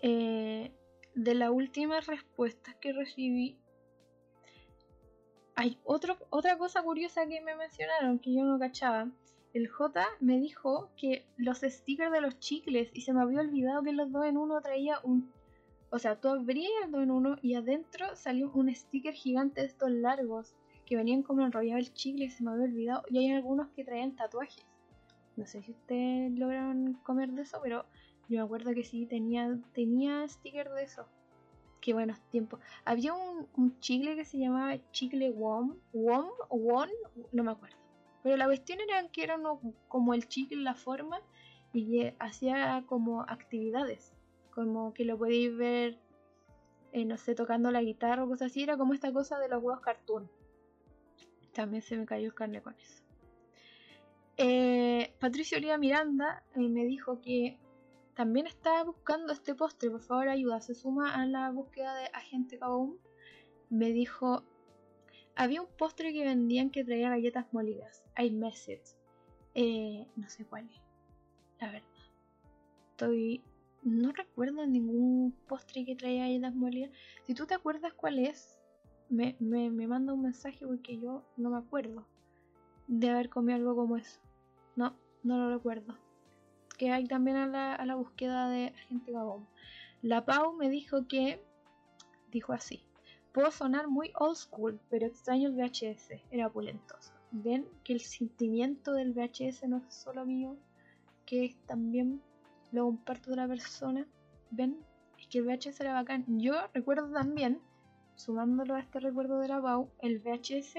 Eh, 0.00 0.70
de 1.14 1.34
las 1.34 1.50
últimas 1.50 2.06
respuestas 2.06 2.74
que 2.76 2.92
recibí, 2.92 3.58
hay 5.56 5.78
otro, 5.84 6.18
otra 6.30 6.58
cosa 6.58 6.82
curiosa 6.82 7.26
que 7.26 7.40
me 7.40 7.56
mencionaron 7.56 8.18
que 8.18 8.34
yo 8.34 8.44
no 8.44 8.58
cachaba. 8.58 9.08
El 9.52 9.68
J 9.68 10.04
me 10.20 10.38
dijo 10.38 10.90
que 10.96 11.24
los 11.36 11.58
stickers 11.60 12.10
de 12.10 12.20
los 12.20 12.40
chicles 12.40 12.90
y 12.92 13.02
se 13.02 13.12
me 13.12 13.22
había 13.22 13.40
olvidado 13.40 13.82
que 13.82 13.92
los 13.92 14.10
dos 14.10 14.24
en 14.24 14.36
uno 14.36 14.60
traía 14.60 14.98
un... 15.04 15.30
O 15.90 15.98
sea, 16.00 16.20
tú 16.20 16.28
abrías 16.28 16.72
el 16.84 16.90
dos 16.90 17.02
en 17.04 17.12
uno 17.12 17.36
y 17.40 17.54
adentro 17.54 18.16
salió 18.16 18.50
un 18.52 18.74
sticker 18.74 19.14
gigante 19.14 19.60
de 19.60 19.68
estos 19.68 19.90
largos 19.90 20.54
que 20.86 20.96
venían 20.96 21.22
como 21.22 21.42
enrollado 21.42 21.78
el 21.78 21.92
chicle 21.94 22.24
y 22.24 22.30
se 22.30 22.42
me 22.42 22.50
había 22.50 22.64
olvidado. 22.64 23.04
Y 23.08 23.18
hay 23.18 23.30
algunos 23.30 23.68
que 23.70 23.84
traían 23.84 24.16
tatuajes. 24.16 24.66
No 25.36 25.46
sé 25.46 25.62
si 25.62 25.70
ustedes 25.70 26.36
lograron 26.36 26.94
comer 27.04 27.30
de 27.30 27.42
eso, 27.42 27.60
pero 27.62 27.84
yo 28.28 28.38
me 28.38 28.44
acuerdo 28.44 28.74
que 28.74 28.82
sí 28.82 29.06
tenía, 29.06 29.56
tenía 29.72 30.26
sticker 30.28 30.68
de 30.70 30.82
eso. 30.82 31.06
Qué 31.84 31.92
buenos 31.92 32.18
tiempos. 32.30 32.60
Había 32.86 33.12
un, 33.12 33.78
chicle 33.78 34.16
que 34.16 34.24
se 34.24 34.38
llamaba 34.38 34.78
chicle 34.90 35.30
WOM. 35.30 35.76
WOM 35.92 36.30
WON, 36.48 36.88
no 37.32 37.44
me 37.44 37.50
acuerdo. 37.50 37.76
Pero 38.22 38.38
la 38.38 38.46
cuestión 38.46 38.78
era 38.80 39.06
que 39.08 39.22
era 39.22 39.36
uno, 39.36 39.60
como 39.86 40.14
el 40.14 40.26
chicle, 40.26 40.62
la 40.62 40.74
forma, 40.74 41.20
y 41.74 41.90
que 41.90 42.16
hacía 42.18 42.84
como 42.86 43.20
actividades. 43.20 44.14
Como 44.54 44.94
que 44.94 45.04
lo 45.04 45.18
podéis 45.18 45.54
ver, 45.54 45.98
eh, 46.92 47.04
no 47.04 47.18
sé, 47.18 47.34
tocando 47.34 47.70
la 47.70 47.82
guitarra 47.82 48.24
o 48.24 48.28
cosas 48.28 48.50
así. 48.50 48.62
Era 48.62 48.78
como 48.78 48.94
esta 48.94 49.12
cosa 49.12 49.38
de 49.38 49.50
los 49.50 49.62
huevos 49.62 49.82
cartoon. 49.82 50.30
También 51.52 51.82
se 51.82 51.98
me 51.98 52.06
cayó 52.06 52.28
el 52.28 52.34
carne 52.34 52.62
con 52.62 52.74
eso. 52.80 53.02
Eh, 54.38 55.12
Patricio 55.20 55.58
Oliva 55.58 55.76
Miranda 55.76 56.44
eh, 56.54 56.66
me 56.66 56.86
dijo 56.86 57.20
que 57.20 57.58
también 58.14 58.46
estaba 58.46 58.84
buscando 58.84 59.32
este 59.32 59.54
postre, 59.54 59.90
por 59.90 60.00
favor 60.00 60.28
ayuda, 60.28 60.60
se 60.60 60.74
suma 60.74 61.14
a 61.14 61.26
la 61.26 61.50
búsqueda 61.50 61.94
de 61.96 62.06
Agente 62.12 62.58
Kaboom. 62.58 62.96
Me 63.70 63.90
dijo, 63.90 64.44
había 65.34 65.62
un 65.62 65.68
postre 65.76 66.12
que 66.12 66.24
vendían 66.24 66.70
que 66.70 66.84
traía 66.84 67.10
galletas 67.10 67.52
molidas, 67.52 68.04
I 68.16 68.30
Message. 68.30 68.96
Eh, 69.54 70.06
no 70.16 70.28
sé 70.28 70.44
cuál 70.44 70.68
es, 70.70 70.80
la 71.60 71.72
verdad. 71.72 71.88
Estoy... 72.90 73.42
No 73.82 74.12
recuerdo 74.12 74.66
ningún 74.66 75.32
postre 75.46 75.84
que 75.84 75.94
traía 75.94 76.22
galletas 76.22 76.54
molidas. 76.54 76.90
Si 77.24 77.34
tú 77.34 77.46
te 77.46 77.52
acuerdas 77.52 77.92
cuál 77.92 78.18
es, 78.18 78.58
me, 79.10 79.36
me, 79.40 79.70
me 79.70 79.86
manda 79.86 80.14
un 80.14 80.22
mensaje 80.22 80.66
porque 80.66 80.98
yo 80.98 81.22
no 81.36 81.50
me 81.50 81.58
acuerdo 81.58 82.06
de 82.86 83.10
haber 83.10 83.28
comido 83.28 83.56
algo 83.56 83.76
como 83.76 83.98
eso. 83.98 84.20
No, 84.74 84.96
no 85.22 85.36
lo 85.36 85.54
recuerdo 85.54 85.98
hay 86.92 87.06
también 87.06 87.36
a 87.36 87.46
la, 87.46 87.74
a 87.74 87.86
la 87.86 87.94
búsqueda 87.94 88.48
de 88.48 88.68
Agente 88.68 89.12
Gabón. 89.12 89.46
La 90.02 90.24
Pau 90.24 90.52
me 90.52 90.68
dijo 90.68 91.06
que, 91.08 91.42
dijo 92.30 92.52
así, 92.52 92.84
puedo 93.32 93.50
sonar 93.50 93.88
muy 93.88 94.12
old 94.18 94.36
school, 94.36 94.80
pero 94.88 95.06
extraño 95.06 95.48
el 95.48 95.54
VHS, 95.54 96.12
era 96.30 96.48
pulentoso. 96.48 97.12
Ven 97.32 97.66
que 97.82 97.94
el 97.94 98.00
sentimiento 98.00 98.92
del 98.92 99.12
VHS 99.12 99.66
no 99.66 99.78
es 99.78 99.92
solo 99.92 100.24
mío, 100.24 100.56
que 101.26 101.56
también 101.66 102.22
lo 102.70 102.84
comparto 102.84 103.30
de 103.30 103.36
la 103.36 103.48
persona. 103.48 104.06
Ven, 104.50 104.76
es 105.18 105.26
que 105.26 105.38
el 105.38 105.46
VHS 105.46 105.80
era 105.80 105.94
bacán. 105.94 106.24
Yo 106.28 106.54
recuerdo 106.72 107.10
también, 107.10 107.60
sumándolo 108.14 108.74
a 108.74 108.80
este 108.80 109.00
recuerdo 109.00 109.40
de 109.40 109.48
la 109.48 109.60
Pau, 109.60 109.90
el 110.00 110.20
VHS, 110.20 110.76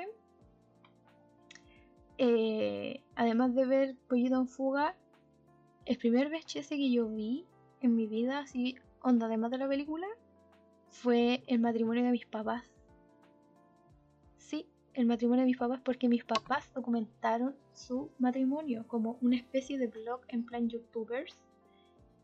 eh, 2.18 3.02
además 3.16 3.54
de 3.54 3.66
ver 3.66 3.96
Pollito 4.08 4.36
en 4.36 4.48
Fuga, 4.48 4.96
el 5.86 5.98
primer 5.98 6.30
VHS 6.30 6.70
que 6.70 6.92
yo 6.92 7.08
vi 7.08 7.46
en 7.82 7.96
mi 7.96 8.08
vida, 8.08 8.40
así, 8.40 8.76
onda, 9.02 9.28
además 9.28 9.52
de 9.52 9.60
la 9.60 9.68
película, 9.68 10.08
fue 10.90 11.44
el 11.48 11.60
matrimonio 11.60 12.04
de 12.04 12.12
mis 12.12 12.26
papás. 12.26 12.64
Sí, 14.38 14.68
el 14.94 15.06
matrimonio 15.06 15.42
de 15.42 15.48
mis 15.48 15.58
papás, 15.58 15.80
porque 15.84 16.08
mis 16.08 16.24
papás 16.24 16.72
documentaron 16.74 17.56
su 17.74 18.10
matrimonio 18.18 18.86
como 18.88 19.18
una 19.22 19.36
especie 19.36 19.78
de 19.78 19.88
blog 19.88 20.22
en 20.30 20.46
plan 20.46 20.70
youtubers. 20.70 21.38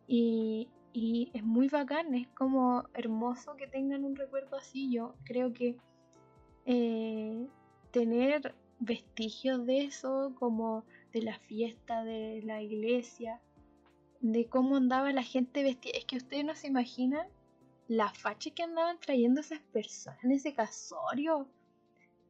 Y, 0.07 0.69
y 0.93 1.29
es 1.33 1.43
muy 1.43 1.67
bacán, 1.67 2.15
es 2.15 2.27
como 2.29 2.85
hermoso 2.93 3.55
que 3.55 3.67
tengan 3.67 4.03
un 4.03 4.15
recuerdo 4.15 4.57
así. 4.57 4.91
Yo 4.91 5.15
creo 5.23 5.53
que 5.53 5.77
eh, 6.65 7.47
tener 7.91 8.55
vestigios 8.79 9.65
de 9.65 9.85
eso, 9.85 10.33
como 10.39 10.83
de 11.13 11.21
la 11.21 11.37
fiesta 11.39 12.03
de 12.03 12.41
la 12.43 12.61
iglesia, 12.61 13.39
de 14.21 14.47
cómo 14.47 14.77
andaba 14.77 15.11
la 15.11 15.23
gente 15.23 15.63
vestida. 15.63 15.97
Es 15.97 16.05
que 16.05 16.17
ustedes 16.17 16.45
no 16.45 16.55
se 16.55 16.67
imaginan 16.67 17.27
la 17.87 18.09
facha 18.13 18.51
que 18.51 18.63
andaban 18.63 18.99
trayendo 18.99 19.41
esas 19.41 19.59
personas 19.59 20.23
en 20.23 20.31
ese 20.31 20.53
casorio. 20.53 21.47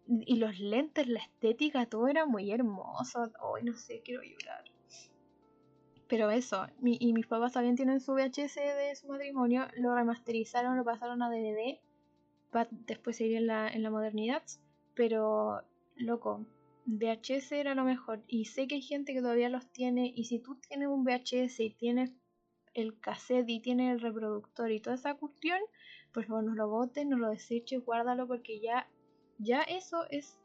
Y 0.07 0.37
los 0.37 0.59
lentes, 0.59 1.07
la 1.07 1.19
estética, 1.19 1.85
todo 1.85 2.07
era 2.07 2.25
muy 2.25 2.51
hermoso. 2.51 3.31
Hoy 3.41 3.63
no 3.63 3.73
sé, 3.73 4.01
quiero 4.03 4.23
llorar. 4.23 4.63
Pero 6.07 6.29
eso, 6.29 6.67
y 6.81 7.13
mis 7.13 7.27
papás 7.27 7.53
también 7.53 7.77
tienen 7.77 8.01
su 8.01 8.13
VHS 8.13 8.55
de 8.55 8.93
su 8.99 9.07
matrimonio, 9.07 9.67
lo 9.77 9.95
remasterizaron, 9.95 10.75
lo 10.75 10.83
pasaron 10.83 11.21
a 11.21 11.29
DVD, 11.29 11.79
para 12.49 12.67
después 12.69 13.15
seguir 13.15 13.37
en 13.37 13.47
la, 13.47 13.69
en 13.69 13.81
la 13.81 13.91
modernidad. 13.91 14.43
Pero, 14.93 15.61
loco, 15.95 16.45
VHS 16.85 17.51
era 17.53 17.75
lo 17.75 17.83
mejor 17.83 18.23
y 18.27 18.45
sé 18.45 18.67
que 18.67 18.75
hay 18.75 18.81
gente 18.81 19.13
que 19.13 19.21
todavía 19.21 19.49
los 19.49 19.71
tiene 19.71 20.11
y 20.15 20.25
si 20.25 20.39
tú 20.39 20.55
tienes 20.67 20.87
un 20.87 21.03
VHS 21.03 21.59
y 21.59 21.69
tienes 21.71 22.11
el 22.73 22.99
cassette 22.99 23.49
y 23.49 23.61
tienes 23.61 23.93
el 23.93 24.01
reproductor 24.01 24.71
y 24.71 24.79
toda 24.79 24.95
esa 24.95 25.15
cuestión, 25.15 25.59
por 26.13 26.25
favor 26.25 26.43
no 26.43 26.55
lo 26.55 26.69
botes, 26.69 27.05
no 27.05 27.17
lo 27.17 27.29
deseches, 27.29 27.83
guárdalo 27.83 28.27
porque 28.27 28.59
ya, 28.59 28.87
ya 29.37 29.61
eso 29.61 30.05
es 30.09 30.39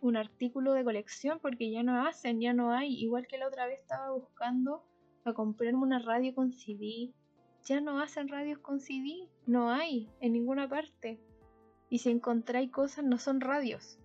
un 0.00 0.16
artículo 0.16 0.72
de 0.72 0.84
colección 0.84 1.38
porque 1.40 1.70
ya 1.70 1.82
no 1.82 2.06
hacen, 2.06 2.40
ya 2.40 2.52
no 2.52 2.72
hay, 2.72 2.94
igual 2.94 3.26
que 3.26 3.38
la 3.38 3.48
otra 3.48 3.66
vez 3.66 3.80
estaba 3.80 4.10
buscando 4.12 4.84
a 5.24 5.32
comprarme 5.32 5.78
una 5.78 5.98
radio 5.98 6.34
con 6.34 6.52
CD, 6.52 7.12
ya 7.64 7.80
no 7.80 8.00
hacen 8.00 8.28
radios 8.28 8.58
con 8.60 8.80
CD, 8.80 9.28
no 9.46 9.70
hay 9.70 10.08
en 10.20 10.32
ninguna 10.32 10.68
parte. 10.68 11.20
Y 11.88 11.98
si 11.98 12.10
encontráis 12.10 12.70
cosas 12.70 13.04
no 13.04 13.18
son 13.18 13.40
radios, 13.40 13.98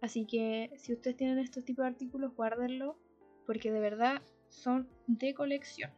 Así 0.00 0.26
que 0.26 0.72
si 0.76 0.92
ustedes 0.92 1.16
tienen 1.16 1.38
estos 1.38 1.64
tipos 1.64 1.84
de 1.84 1.88
artículos, 1.88 2.34
guárdenlo 2.34 2.98
porque 3.46 3.70
de 3.70 3.80
verdad 3.80 4.22
son 4.48 4.88
de 5.06 5.34
colección. 5.34 5.90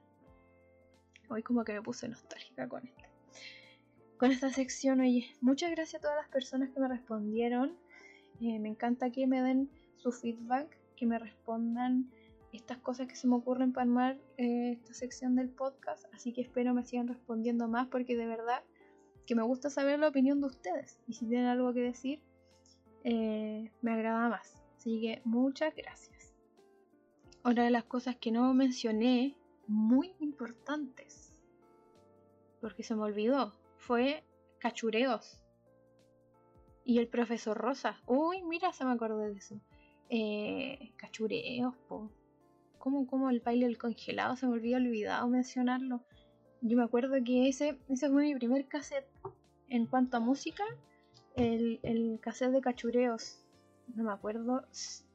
Hoy 1.29 1.43
como 1.43 1.65
que 1.65 1.73
me 1.73 1.83
puse 1.83 2.09
nostálgica 2.09 2.69
con 2.69 2.87
este. 2.87 3.09
Con 4.19 4.31
esta 4.31 4.51
sección, 4.51 5.01
oye, 5.01 5.31
muchas 5.41 5.71
gracias 5.71 6.01
a 6.01 6.03
todas 6.03 6.17
las 6.17 6.29
personas 6.29 6.71
que 6.71 6.81
me 6.81 6.89
respondieron. 6.89 7.77
Eh, 8.41 8.59
me 8.59 8.69
encanta 8.69 9.11
que 9.11 9.27
me 9.27 9.43
den 9.43 9.71
su 9.97 10.13
feedback, 10.13 10.77
que 10.97 11.07
me 11.07 11.19
respondan 11.19 12.11
estas 12.53 12.79
cosas 12.79 13.07
que 13.07 13.17
se 13.17 13.29
me 13.29 13.37
ocurren 13.37 13.73
para 13.73 13.85
armar 13.85 14.19
eh, 14.37 14.73
esta 14.73 14.95
sección 14.95 15.37
del 15.37 15.51
podcast. 15.51 16.07
Así 16.15 16.33
que 16.33 16.41
espero 16.41 16.75
me 16.75 16.85
sigan 16.85 17.09
respondiendo 17.09 17.69
más 17.69 17.89
porque 17.89 18.17
de 18.17 18.27
verdad 18.27 18.63
que 19.27 19.35
me 19.35 19.43
gusta 19.43 19.71
saber 19.71 19.99
la 19.99 20.09
opinión 20.09 20.41
de 20.41 20.47
ustedes. 20.47 20.99
Y 21.07 21.13
si 21.13 21.27
tienen 21.27 21.47
algo 21.47 21.73
que 21.75 21.81
decir, 21.81 22.21
eh, 23.11 23.71
me 23.81 23.93
agrada 23.93 24.29
más. 24.29 24.63
Así 24.77 25.01
que 25.01 25.23
muchas 25.25 25.75
gracias. 25.75 26.35
Otra 27.43 27.65
de 27.65 27.71
las 27.71 27.85
cosas 27.85 28.17
que 28.17 28.31
no 28.31 28.53
mencioné, 28.53 29.35
muy 29.67 30.13
importantes, 30.21 31.41
porque 32.61 32.83
se 32.83 32.95
me 32.95 33.03
olvidó, 33.03 33.55
fue 33.79 34.25
cachureos. 34.59 35.41
Y 36.85 36.99
el 36.99 37.09
profesor 37.09 37.57
Rosa. 37.57 37.99
Uy, 38.07 38.43
mira, 38.43 38.75
se 38.75 38.85
me 38.85 38.93
acordé 38.93 39.31
de 39.31 39.39
eso. 39.39 39.59
Eh, 40.11 40.93
cachureos, 40.97 41.75
po. 41.89 42.11
Como, 42.79 43.07
como 43.07 43.31
el 43.31 43.41
baile 43.41 43.67
del 43.67 43.79
congelado, 43.79 44.37
se 44.37 44.47
me 44.47 44.53
olvidó 44.53 44.77
olvidado 44.77 45.29
mencionarlo. 45.29 46.03
Yo 46.61 46.77
me 46.77 46.85
acuerdo 46.85 47.15
que 47.25 47.49
ese, 47.49 47.79
ese 47.89 48.11
fue 48.11 48.25
mi 48.25 48.35
primer 48.35 48.69
cassette. 48.69 49.09
En 49.69 49.87
cuanto 49.87 50.19
a 50.19 50.21
música, 50.21 50.65
el, 51.39 52.18
cassette 52.20 52.53
de 52.53 52.61
cachureos. 52.61 53.45
No 53.95 54.05
me 54.05 54.12
acuerdo 54.12 54.66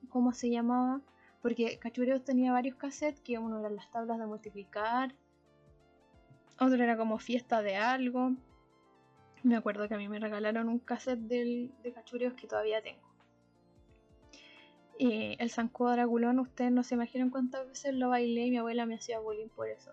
cómo 0.10 0.34
se 0.34 0.50
llamaba. 0.50 1.02
Porque 1.42 1.78
cachureos 1.80 2.24
tenía 2.24 2.54
varios 2.54 2.78
cassettes, 2.78 3.22
que 3.22 3.38
uno 3.38 3.60
eran 3.60 3.76
las 3.76 3.92
tablas 3.92 4.18
de 4.18 4.26
multiplicar. 4.26 5.14
Otro 6.60 6.82
era 6.82 6.98
como 6.98 7.20
fiesta 7.20 7.62
de 7.62 7.76
algo. 7.76 8.32
Me 9.44 9.58
acuerdo 9.58 9.88
que 9.90 9.96
a 9.96 9.98
mí 9.98 10.08
me 10.08 10.20
regalaron 10.20 10.70
un 10.70 10.80
cassette 10.80 11.20
de 11.20 11.94
cachureos 11.94 12.34
que 12.34 12.48
todavía 12.48 12.82
tengo. 12.82 13.14
Y 14.98 15.36
el 15.40 15.50
Zancudo 15.50 15.92
Draculón, 15.92 16.40
ustedes 16.40 16.72
no 16.72 16.84
se 16.84 16.96
imaginan 16.96 17.30
cuántas 17.30 17.68
veces 17.68 17.94
lo 17.96 18.10
bailé 18.10 18.46
y 18.46 18.52
mi 18.52 18.58
abuela 18.58 18.86
me 18.86 18.96
hacía 18.96 19.20
bullying 19.20 19.50
por 19.50 19.68
eso. 19.68 19.92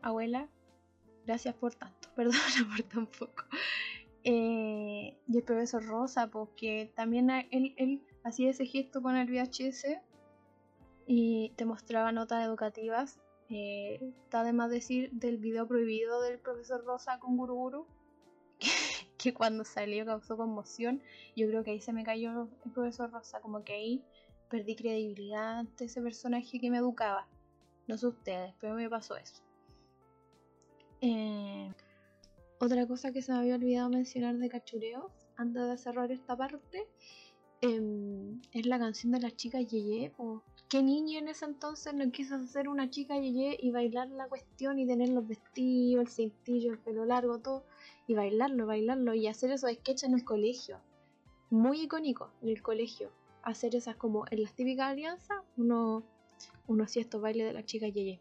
Abuela, 0.00 0.48
Gracias 1.26 1.54
por 1.54 1.74
tanto, 1.74 2.08
perdona 2.16 2.40
por 2.68 2.82
tan 2.84 3.06
poco. 3.06 3.44
Eh, 4.24 5.16
y 5.26 5.36
el 5.36 5.42
profesor 5.42 5.84
Rosa, 5.84 6.28
porque 6.28 6.92
también 6.94 7.30
él, 7.30 7.74
él 7.76 8.02
hacía 8.24 8.50
ese 8.50 8.66
gesto 8.66 9.02
con 9.02 9.16
el 9.16 9.28
VHS 9.28 10.00
y 11.06 11.50
te 11.56 11.64
mostraba 11.64 12.12
notas 12.12 12.44
educativas. 12.44 13.20
Eh, 13.48 13.98
está 14.24 14.40
además 14.40 14.70
decir 14.70 15.10
del 15.12 15.38
video 15.38 15.66
prohibido 15.66 16.22
del 16.22 16.38
profesor 16.38 16.84
Rosa 16.84 17.18
con 17.18 17.36
Guruguru, 17.36 17.86
que, 18.58 18.68
que 19.18 19.34
cuando 19.34 19.64
salió 19.64 20.06
causó 20.06 20.36
conmoción. 20.36 21.02
Yo 21.36 21.48
creo 21.48 21.64
que 21.64 21.72
ahí 21.72 21.80
se 21.80 21.92
me 21.92 22.04
cayó 22.04 22.48
el 22.64 22.72
profesor 22.72 23.10
Rosa, 23.10 23.40
como 23.40 23.64
que 23.64 23.74
ahí 23.74 24.04
perdí 24.48 24.76
credibilidad 24.76 25.60
ante 25.60 25.86
ese 25.86 26.00
personaje 26.00 26.60
que 26.60 26.70
me 26.70 26.78
educaba. 26.78 27.26
No 27.88 27.98
sé 27.98 28.06
ustedes, 28.06 28.54
pero 28.60 28.74
me 28.74 28.88
pasó 28.88 29.16
eso. 29.16 29.42
Eh, 31.00 31.72
otra 32.64 32.86
cosa 32.86 33.10
que 33.10 33.22
se 33.22 33.32
me 33.32 33.38
había 33.38 33.56
olvidado 33.56 33.90
mencionar 33.90 34.36
de 34.38 34.48
cachureos 34.48 35.10
antes 35.36 35.66
de 35.68 35.76
cerrar 35.76 36.12
esta 36.12 36.36
parte 36.36 36.86
em, 37.60 38.40
es 38.52 38.66
la 38.66 38.78
canción 38.78 39.10
de 39.10 39.18
las 39.18 39.34
chicas 39.34 39.66
Yeye. 39.66 40.12
¿Qué 40.68 40.80
niño 40.80 41.18
en 41.18 41.26
ese 41.26 41.44
entonces 41.44 41.92
no 41.92 42.08
quiso 42.12 42.36
hacer 42.36 42.68
una 42.68 42.88
chica 42.88 43.18
Yeye 43.18 43.56
y 43.60 43.72
bailar 43.72 44.10
la 44.10 44.28
cuestión 44.28 44.78
y 44.78 44.86
tener 44.86 45.08
los 45.08 45.26
vestidos, 45.26 46.02
el 46.02 46.08
cintillo, 46.08 46.70
el 46.70 46.78
pelo 46.78 47.04
largo, 47.04 47.40
todo? 47.40 47.64
Y 48.06 48.14
bailarlo, 48.14 48.64
bailarlo 48.64 49.12
y 49.14 49.26
hacer 49.26 49.50
esos 49.50 49.72
sketches 49.72 50.04
en 50.04 50.14
el 50.14 50.24
colegio. 50.24 50.78
Muy 51.50 51.80
icónico 51.80 52.30
en 52.42 52.50
el 52.50 52.62
colegio. 52.62 53.10
Hacer 53.42 53.74
esas 53.74 53.96
como 53.96 54.24
en 54.30 54.40
las 54.40 54.54
típicas 54.54 54.92
alianzas, 54.92 55.38
uno, 55.56 56.04
uno 56.68 56.84
hacía 56.84 57.02
estos 57.02 57.20
bailes 57.20 57.48
de 57.48 57.54
las 57.54 57.66
chicas 57.66 57.92
Yeye. 57.92 58.20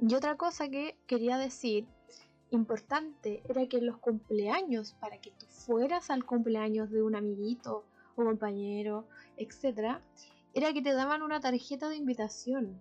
Y 0.00 0.14
otra 0.16 0.36
cosa 0.36 0.68
que 0.68 0.96
quería 1.06 1.38
decir 1.38 1.86
importante 2.50 3.42
era 3.48 3.66
que 3.66 3.80
los 3.80 3.98
cumpleaños, 3.98 4.94
para 5.00 5.20
que 5.20 5.30
tú 5.32 5.46
fueras 5.46 6.10
al 6.10 6.24
cumpleaños 6.24 6.90
de 6.90 7.02
un 7.02 7.16
amiguito 7.16 7.84
o 8.14 8.24
compañero, 8.24 9.06
etc., 9.36 10.00
era 10.54 10.72
que 10.72 10.82
te 10.82 10.94
daban 10.94 11.22
una 11.22 11.40
tarjeta 11.40 11.88
de 11.88 11.96
invitación. 11.96 12.80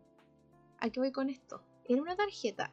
¿A 0.80 0.90
qué 0.90 1.00
voy 1.00 1.12
con 1.12 1.30
esto? 1.30 1.62
Era 1.84 2.02
una 2.02 2.16
tarjeta 2.16 2.72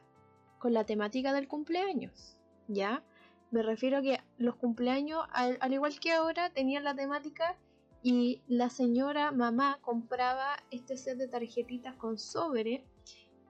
con 0.59 0.73
la 0.73 0.85
temática 0.85 1.33
del 1.33 1.47
cumpleaños, 1.47 2.37
¿ya? 2.67 3.03
Me 3.51 3.61
refiero 3.61 3.97
a 3.97 4.01
que 4.01 4.21
los 4.37 4.55
cumpleaños, 4.55 5.25
al, 5.31 5.57
al 5.59 5.73
igual 5.73 5.99
que 5.99 6.13
ahora, 6.13 6.51
tenían 6.51 6.83
la 6.83 6.95
temática 6.95 7.57
y 8.01 8.41
la 8.47 8.69
señora 8.69 9.31
mamá 9.31 9.79
compraba 9.81 10.57
este 10.71 10.97
set 10.97 11.17
de 11.17 11.27
tarjetitas 11.27 11.95
con 11.95 12.17
sobre 12.17 12.83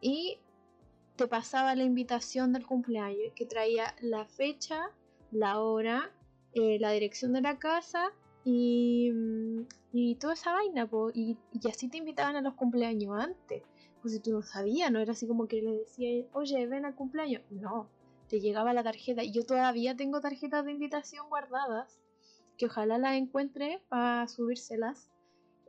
y 0.01 0.39
te 1.15 1.27
pasaba 1.27 1.75
la 1.75 1.83
invitación 1.83 2.53
del 2.53 2.65
cumpleaños 2.65 3.33
que 3.35 3.45
traía 3.45 3.95
la 4.01 4.25
fecha, 4.25 4.89
la 5.31 5.59
hora, 5.59 6.11
eh, 6.53 6.79
la 6.79 6.91
dirección 6.91 7.33
de 7.33 7.41
la 7.41 7.59
casa 7.59 8.11
y, 8.43 9.11
mm, 9.11 9.65
y 9.93 10.15
toda 10.15 10.33
esa 10.33 10.53
vaina, 10.53 10.89
y, 11.13 11.37
así 11.69 11.87
te 11.89 11.97
invitaban 11.97 12.35
a 12.35 12.41
los 12.41 12.55
cumpleaños 12.55 13.15
antes. 13.17 13.63
Pues 14.01 14.15
si 14.15 14.19
tú 14.19 14.31
no 14.31 14.41
sabías, 14.41 14.91
no 14.91 14.99
era 14.99 15.13
así 15.13 15.27
como 15.27 15.47
que 15.47 15.61
le 15.61 15.77
decía, 15.77 16.25
oye, 16.33 16.67
ven 16.67 16.85
al 16.85 16.95
cumpleaños. 16.95 17.43
No, 17.51 17.89
te 18.27 18.41
llegaba 18.41 18.73
la 18.73 18.83
tarjeta. 18.83 19.23
Y 19.23 19.31
yo 19.31 19.45
todavía 19.45 19.95
tengo 19.95 20.19
tarjetas 20.19 20.65
de 20.65 20.71
invitación 20.71 21.29
guardadas, 21.29 21.99
que 22.57 22.65
ojalá 22.65 22.97
las 22.97 23.15
encuentre 23.15 23.81
para 23.87 24.27
subírselas. 24.27 25.09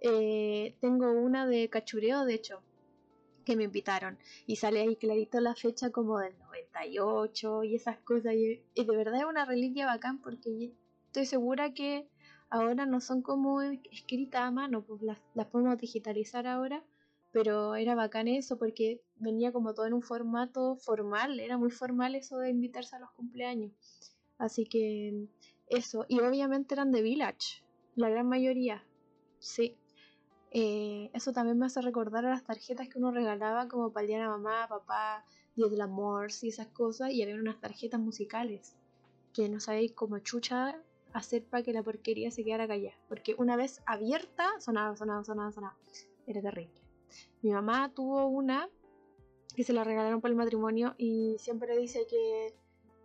Eh, 0.01 0.75
tengo 0.81 1.13
una 1.13 1.47
de 1.47 1.69
cachureo, 1.71 2.25
de 2.25 2.35
hecho, 2.35 2.63
que 3.45 3.57
me 3.57 3.65
invitaron. 3.65 4.19
Y 4.47 4.57
sale 4.57 4.81
ahí 4.81 4.97
clarito 4.97 5.41
la 5.41 5.55
fecha 5.55 5.91
como 5.91 6.19
del 6.19 6.37
98 6.39 7.65
y 7.65 7.77
esas 7.77 7.99
cosas. 7.99 8.35
Y, 8.35 8.63
de 8.75 8.97
verdad 8.97 9.21
es 9.21 9.27
una 9.27 9.45
reliquia 9.45 9.87
bacán 9.87 10.19
porque 10.19 10.73
estoy 11.07 11.27
segura 11.27 11.75
que 11.75 12.09
ahora 12.51 12.87
no 12.87 13.01
son 13.01 13.23
como 13.23 13.61
escritas 13.63 14.43
a 14.43 14.51
mano, 14.51 14.83
pues 14.83 15.03
las, 15.03 15.19
las 15.35 15.47
podemos 15.47 15.79
digitalizar 15.79 16.47
ahora. 16.47 16.83
Pero 17.33 17.75
era 17.75 17.97
bacán 17.97 18.29
eso 18.29 18.59
porque 18.59 19.03
venía 19.17 19.53
como 19.53 19.75
todo 19.75 19.87
en 19.87 19.95
un 19.95 20.03
formato 20.03 20.77
formal, 20.77 21.41
era 21.41 21.59
muy 21.59 21.71
formal 21.71 22.15
eso 22.15 22.39
de 22.39 22.51
invitarse 22.51 22.95
a 22.95 23.01
los 23.01 23.11
cumpleaños. 23.11 23.73
Así 24.39 24.67
que 24.67 25.27
eso, 25.67 26.07
y 26.09 26.21
obviamente 26.21 26.75
eran 26.75 26.93
de 26.93 27.03
Village, 27.03 27.65
la 27.97 28.09
gran 28.09 28.29
mayoría. 28.29 28.85
Sí, 29.39 29.77
eh, 30.57 31.11
eso 31.13 31.33
también 31.33 31.59
me 31.59 31.67
hace 31.67 31.81
recordar 31.81 32.25
a 32.25 32.31
las 32.31 32.45
tarjetas 32.45 32.89
que 32.89 32.99
uno 32.99 33.11
regalaba 33.11 33.67
como 33.67 33.93
para 33.93 34.03
el 34.03 34.07
día 34.07 34.19
de 34.19 34.23
la 34.23 34.31
mamá, 34.31 34.69
papá, 34.69 35.25
Día 35.57 35.67
del 35.67 35.81
amor 35.81 36.31
y 36.43 36.49
esas 36.49 36.69
cosas. 36.69 37.11
Y 37.11 37.23
había 37.23 37.35
unas 37.35 37.61
tarjetas 37.61 37.99
musicales 37.99 38.77
que 39.33 39.49
no 39.49 39.59
sabéis 39.59 39.93
cómo 39.93 40.19
chucha 40.21 40.81
hacer 41.13 41.45
para 41.45 41.65
que 41.65 41.73
la 41.73 41.83
porquería 41.83 42.31
se 42.31 42.45
quedara 42.45 42.69
callada. 42.69 42.97
Porque 43.09 43.35
una 43.37 43.57
vez 43.57 43.83
abierta, 43.85 44.49
sonaba, 44.61 44.97
sonaba, 44.97 45.25
sonaba, 45.25 45.51
sonaba. 45.51 45.77
Era 46.27 46.41
terrible. 46.41 46.81
Mi 47.43 47.51
mamá 47.51 47.93
tuvo 47.93 48.27
una 48.27 48.69
que 49.57 49.65
se 49.65 49.73
la 49.73 49.83
regalaron 49.83 50.21
por 50.21 50.31
el 50.31 50.37
matrimonio 50.37 50.95
y 50.99 51.37
siempre 51.39 51.77
dice 51.77 52.07
que 52.09 52.55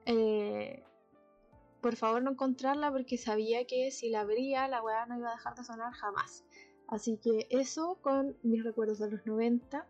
eh, 0.06 0.84
por 1.82 1.96
favor 1.96 2.22
no 2.22 2.32
encontrarla 2.32 2.92
porque 2.92 3.18
sabía 3.18 3.66
que 3.66 3.90
si 3.90 4.10
la 4.10 4.22
abría 4.22 4.68
la 4.68 4.84
weá 4.84 5.06
no 5.08 5.18
iba 5.18 5.30
a 5.30 5.36
dejar 5.36 5.56
de 5.56 5.64
sonar 5.64 5.94
jamás. 5.94 6.44
Así 6.90 7.18
que 7.18 7.48
eso 7.52 8.00
con 8.02 8.36
mis 8.42 8.64
recuerdos 8.64 8.98
de 8.98 9.12
los 9.12 9.26
90. 9.26 9.88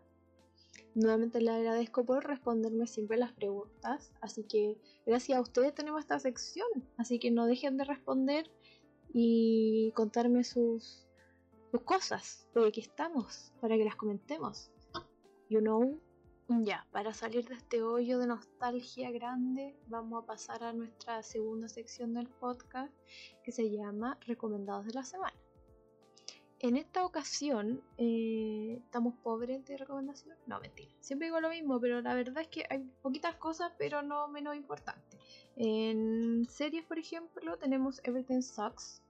Nuevamente 0.94 1.40
le 1.40 1.50
agradezco 1.50 2.04
por 2.04 2.26
responderme 2.26 2.86
siempre 2.86 3.16
las 3.16 3.32
preguntas. 3.32 4.12
Así 4.20 4.44
que 4.44 4.76
gracias 5.06 5.38
a 5.38 5.40
ustedes 5.40 5.74
tenemos 5.74 6.00
esta 6.00 6.18
sección. 6.18 6.68
Así 6.98 7.18
que 7.18 7.30
no 7.30 7.46
dejen 7.46 7.78
de 7.78 7.84
responder 7.84 8.50
y 9.14 9.92
contarme 9.92 10.44
sus, 10.44 11.06
sus 11.70 11.80
cosas. 11.82 12.46
Porque 12.52 12.68
aquí 12.68 12.80
estamos 12.80 13.52
para 13.62 13.78
que 13.78 13.84
las 13.84 13.96
comentemos. 13.96 14.70
You 15.48 15.60
know. 15.60 15.98
Ya, 16.48 16.86
para 16.90 17.14
salir 17.14 17.48
de 17.48 17.54
este 17.54 17.80
hoyo 17.82 18.18
de 18.18 18.26
nostalgia 18.26 19.10
grande, 19.12 19.76
vamos 19.86 20.22
a 20.22 20.26
pasar 20.26 20.64
a 20.64 20.72
nuestra 20.72 21.22
segunda 21.22 21.68
sección 21.68 22.12
del 22.12 22.26
podcast 22.26 22.92
que 23.44 23.52
se 23.52 23.70
llama 23.70 24.18
Recomendados 24.26 24.86
de 24.86 24.94
la 24.94 25.04
Semana. 25.04 25.36
En 26.62 26.76
esta 26.76 27.06
ocasión, 27.06 27.82
eh, 27.96 28.82
¿estamos 28.84 29.14
pobres 29.22 29.64
de 29.64 29.78
recomendación? 29.78 30.36
No, 30.46 30.60
mentira. 30.60 30.90
Siempre 31.00 31.28
digo 31.28 31.40
lo 31.40 31.48
mismo, 31.48 31.80
pero 31.80 32.02
la 32.02 32.14
verdad 32.14 32.42
es 32.42 32.48
que 32.48 32.66
hay 32.68 32.80
poquitas 33.00 33.34
cosas, 33.36 33.72
pero 33.78 34.02
no 34.02 34.28
menos 34.28 34.54
importantes. 34.54 35.18
En 35.56 36.44
series, 36.50 36.84
por 36.84 36.98
ejemplo, 36.98 37.56
tenemos 37.56 38.02
Everything 38.04 38.42
Sucks. 38.42 39.02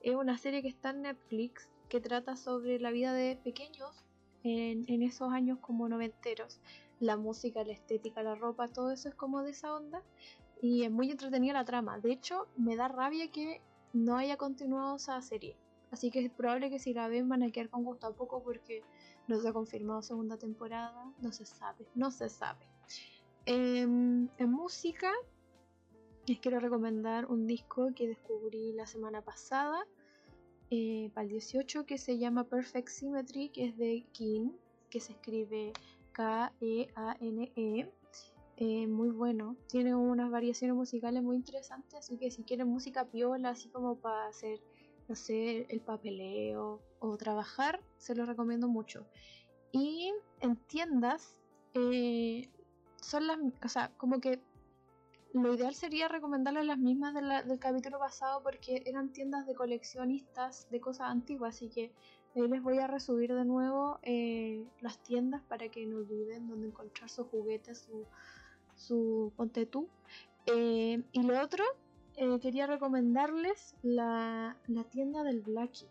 Es 0.00 0.14
una 0.14 0.38
serie 0.38 0.62
que 0.62 0.68
está 0.68 0.90
en 0.90 1.02
Netflix 1.02 1.68
que 1.90 2.00
trata 2.00 2.36
sobre 2.36 2.80
la 2.80 2.90
vida 2.90 3.12
de 3.12 3.36
pequeños 3.36 4.06
en, 4.42 4.86
en 4.88 5.02
esos 5.02 5.30
años 5.30 5.58
como 5.60 5.86
noventeros. 5.90 6.58
La 7.00 7.18
música, 7.18 7.64
la 7.64 7.74
estética, 7.74 8.22
la 8.22 8.34
ropa, 8.34 8.68
todo 8.68 8.90
eso 8.90 9.10
es 9.10 9.14
como 9.14 9.42
de 9.42 9.50
esa 9.50 9.74
onda. 9.74 10.02
Y 10.62 10.84
es 10.84 10.90
muy 10.90 11.10
entretenida 11.10 11.52
la 11.52 11.66
trama. 11.66 11.98
De 11.98 12.12
hecho, 12.12 12.48
me 12.56 12.76
da 12.76 12.88
rabia 12.88 13.30
que 13.30 13.60
no 13.92 14.16
haya 14.16 14.38
continuado 14.38 14.96
esa 14.96 15.20
serie 15.20 15.58
Así 15.90 16.10
que 16.10 16.24
es 16.24 16.30
probable 16.30 16.70
que 16.70 16.78
si 16.78 16.92
la 16.92 17.08
ven 17.08 17.28
van 17.28 17.42
a 17.42 17.50
quedar 17.50 17.70
con 17.70 17.84
gusto 17.84 18.06
a 18.06 18.14
poco 18.14 18.42
porque 18.42 18.82
no 19.28 19.40
se 19.40 19.48
ha 19.48 19.52
confirmado 19.52 20.02
segunda 20.02 20.36
temporada. 20.36 21.12
No 21.20 21.32
se 21.32 21.44
sabe, 21.44 21.86
no 21.94 22.10
se 22.10 22.28
sabe. 22.28 22.66
Em, 23.46 24.28
en 24.38 24.50
música 24.50 25.12
les 26.26 26.38
quiero 26.38 26.58
recomendar 26.58 27.26
un 27.26 27.46
disco 27.46 27.90
que 27.94 28.08
descubrí 28.08 28.72
la 28.72 28.86
semana 28.86 29.20
pasada, 29.20 29.86
eh, 30.70 31.10
para 31.12 31.24
el 31.24 31.30
18, 31.30 31.84
que 31.84 31.98
se 31.98 32.18
llama 32.18 32.44
Perfect 32.44 32.88
Symmetry, 32.88 33.50
que 33.50 33.66
es 33.66 33.76
de 33.76 34.06
King, 34.12 34.50
que 34.88 35.00
se 35.00 35.12
escribe 35.12 35.72
K-E-A-N-E. 36.12 37.52
-E. 37.54 37.90
Eh, 38.56 38.86
muy 38.86 39.10
bueno, 39.10 39.56
tiene 39.68 39.96
unas 39.96 40.30
variaciones 40.30 40.76
musicales 40.76 41.22
muy 41.22 41.36
interesantes, 41.36 41.94
así 41.94 42.16
que 42.16 42.30
si 42.30 42.44
quieren 42.44 42.68
música 42.68 43.04
piola, 43.04 43.50
así 43.50 43.68
como 43.68 43.96
para 43.96 44.26
hacer, 44.28 44.60
sé, 45.14 45.66
el 45.68 45.80
papeleo 45.80 46.80
o 47.00 47.16
trabajar, 47.16 47.80
se 47.98 48.14
lo 48.14 48.24
recomiendo 48.26 48.68
mucho. 48.68 49.06
Y 49.72 50.12
en 50.40 50.56
tiendas, 50.56 51.40
eh, 51.74 52.48
son 53.00 53.26
las, 53.26 53.38
o 53.62 53.68
sea, 53.68 53.90
como 53.96 54.20
que 54.20 54.40
lo 55.34 55.52
ideal 55.52 55.74
sería 55.74 56.06
recomendarles 56.06 56.64
las 56.64 56.78
mismas 56.78 57.12
del 57.12 57.58
capítulo 57.58 57.98
pasado 57.98 58.40
porque 58.42 58.82
eran 58.86 59.12
tiendas 59.12 59.46
de 59.46 59.54
coleccionistas 59.54 60.70
de 60.70 60.80
cosas 60.80 61.10
antiguas, 61.10 61.56
así 61.56 61.68
que 61.68 61.90
ahí 62.36 62.46
les 62.48 62.62
voy 62.62 62.78
a 62.78 62.86
resubir 62.86 63.34
de 63.34 63.44
nuevo 63.44 63.98
eh, 64.02 64.64
las 64.80 65.02
tiendas 65.02 65.42
para 65.42 65.68
que 65.68 65.86
no 65.86 65.96
olviden 65.96 66.48
dónde 66.48 66.68
encontrar 66.68 67.10
sus 67.10 67.26
juguetes, 67.26 67.78
su, 67.78 68.06
su 68.76 69.32
ponte 69.36 69.66
tú. 69.66 69.88
Eh, 70.46 71.02
y 71.10 71.22
lo 71.22 71.40
otro, 71.42 71.64
eh, 72.16 72.38
quería 72.40 72.66
recomendarles 72.66 73.74
la, 73.82 74.56
la 74.66 74.84
tienda 74.84 75.22
del 75.22 75.40
Blacky, 75.40 75.86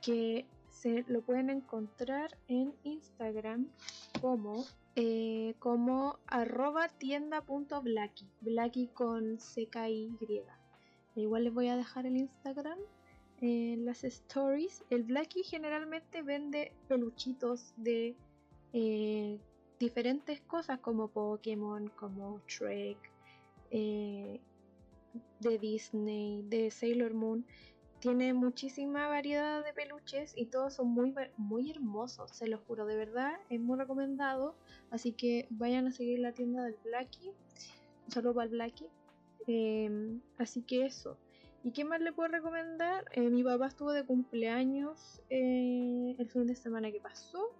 que 0.00 0.46
se 0.70 1.04
lo 1.08 1.22
pueden 1.22 1.50
encontrar 1.50 2.36
en 2.48 2.74
Instagram 2.82 3.68
como 4.20 4.64
eh, 4.94 5.54
como 5.58 6.18
arroba 6.26 6.88
tienda.blacky, 6.88 8.26
blacky 8.42 8.88
con 8.88 9.38
CKY. 9.38 10.42
Igual 11.16 11.44
les 11.44 11.54
voy 11.54 11.68
a 11.68 11.76
dejar 11.76 12.04
el 12.04 12.18
Instagram 12.18 12.78
en 13.40 13.86
las 13.86 14.04
stories. 14.04 14.84
El 14.90 15.04
Blacky 15.04 15.44
generalmente 15.44 16.22
vende 16.22 16.72
peluchitos 16.88 17.72
de 17.78 18.14
eh, 18.74 19.38
diferentes 19.78 20.42
cosas 20.42 20.78
como 20.80 21.08
Pokémon, 21.08 21.88
como 21.96 22.42
eh, 23.70 24.40
de 25.40 25.58
Disney, 25.58 26.42
de 26.48 26.70
Sailor 26.70 27.14
Moon. 27.14 27.44
Tiene 28.00 28.34
muchísima 28.34 29.06
variedad 29.06 29.64
de 29.64 29.72
peluches 29.72 30.32
y 30.36 30.46
todos 30.46 30.74
son 30.74 30.88
muy, 30.88 31.14
muy 31.36 31.70
hermosos, 31.70 32.32
se 32.32 32.48
los 32.48 32.60
juro, 32.62 32.84
de 32.84 32.96
verdad 32.96 33.32
es 33.48 33.60
muy 33.60 33.78
recomendado. 33.78 34.56
Así 34.90 35.12
que 35.12 35.46
vayan 35.50 35.86
a 35.86 35.92
seguir 35.92 36.18
la 36.18 36.32
tienda 36.32 36.64
del 36.64 36.76
Blacky, 36.84 37.30
solo 38.08 38.34
para 38.34 38.46
el 38.46 38.50
Blacky. 38.50 38.86
Em, 39.46 40.20
así 40.38 40.62
que 40.62 40.86
eso. 40.86 41.16
¿Y 41.64 41.70
qué 41.70 41.84
más 41.84 42.00
le 42.00 42.12
puedo 42.12 42.28
recomendar? 42.28 43.04
Eh, 43.12 43.30
mi 43.30 43.44
papá 43.44 43.68
estuvo 43.68 43.92
de 43.92 44.04
cumpleaños 44.04 45.22
eh, 45.30 46.16
el 46.18 46.28
fin 46.28 46.46
de 46.46 46.56
semana 46.56 46.90
que 46.90 47.00
pasó 47.00 47.54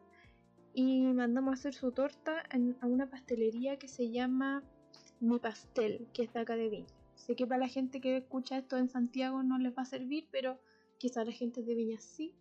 y 0.74 1.02
mandamos 1.02 1.52
a 1.52 1.54
hacer 1.54 1.74
su 1.74 1.92
torta 1.92 2.42
a 2.80 2.86
una 2.86 3.08
pastelería 3.08 3.78
que 3.78 3.88
se 3.88 4.10
llama 4.10 4.62
Mi 5.20 5.38
Pastel, 5.38 6.08
que 6.12 6.24
es 6.24 6.32
de 6.32 6.40
acá 6.40 6.56
de 6.56 6.68
Viña. 6.68 7.01
Sé 7.24 7.36
que 7.36 7.46
para 7.46 7.60
la 7.60 7.68
gente 7.68 8.00
que 8.00 8.16
escucha 8.16 8.58
esto 8.58 8.76
en 8.76 8.88
Santiago 8.88 9.44
no 9.44 9.56
les 9.56 9.72
va 9.78 9.82
a 9.82 9.84
servir, 9.84 10.26
pero 10.32 10.58
quizá 10.98 11.24
la 11.24 11.30
gente 11.30 11.62
de 11.62 11.76
Viña 11.76 12.00
sí. 12.00 12.34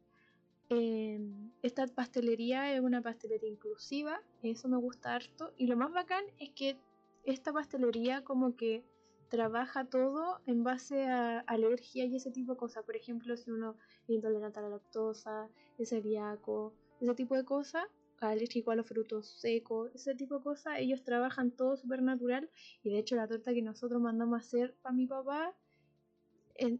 Em, 0.69 1.51
esta 1.61 1.85
pastelería 1.85 2.73
es 2.73 2.81
una 2.81 2.99
pastelería 2.99 3.47
inclusiva, 3.47 4.23
eso 4.41 4.69
me 4.69 4.77
gusta 4.77 5.13
harto. 5.13 5.53
Y 5.55 5.67
lo 5.67 5.77
más 5.77 5.91
bacán 5.91 6.23
es 6.39 6.49
que 6.49 6.77
esta 7.25 7.53
pastelería 7.53 8.23
como 8.23 8.55
que 8.55 8.83
trabaja 9.29 9.85
todo 9.85 10.39
en 10.47 10.63
base 10.63 11.05
a 11.05 11.41
alergia 11.41 12.05
y 12.05 12.15
ese 12.15 12.31
tipo 12.31 12.53
de 12.53 12.57
cosas. 12.57 12.83
Por 12.83 12.95
ejemplo, 12.95 13.37
si 13.37 13.51
uno 13.51 13.75
es 14.07 14.15
intolerante 14.15 14.57
a 14.59 14.63
la 14.63 14.69
lactosa, 14.69 15.47
es 15.77 15.89
celíaco, 15.89 16.73
ese 16.99 17.13
tipo 17.13 17.35
de 17.35 17.45
cosas, 17.45 17.85
alérgico 18.29 18.71
a 18.71 18.75
los 18.75 18.87
frutos 18.87 19.27
secos, 19.27 19.91
ese 19.95 20.15
tipo 20.15 20.37
de 20.37 20.43
cosas, 20.43 20.75
ellos 20.79 21.03
trabajan 21.03 21.51
todo 21.51 21.75
súper 21.77 22.01
natural 22.01 22.49
y 22.83 22.91
de 22.91 22.99
hecho 22.99 23.15
la 23.15 23.27
torta 23.27 23.53
que 23.53 23.61
nosotros 23.61 24.01
mandamos 24.01 24.35
a 24.35 24.45
hacer 24.45 24.75
para 24.81 24.93
mi 24.93 25.07
papá, 25.07 25.55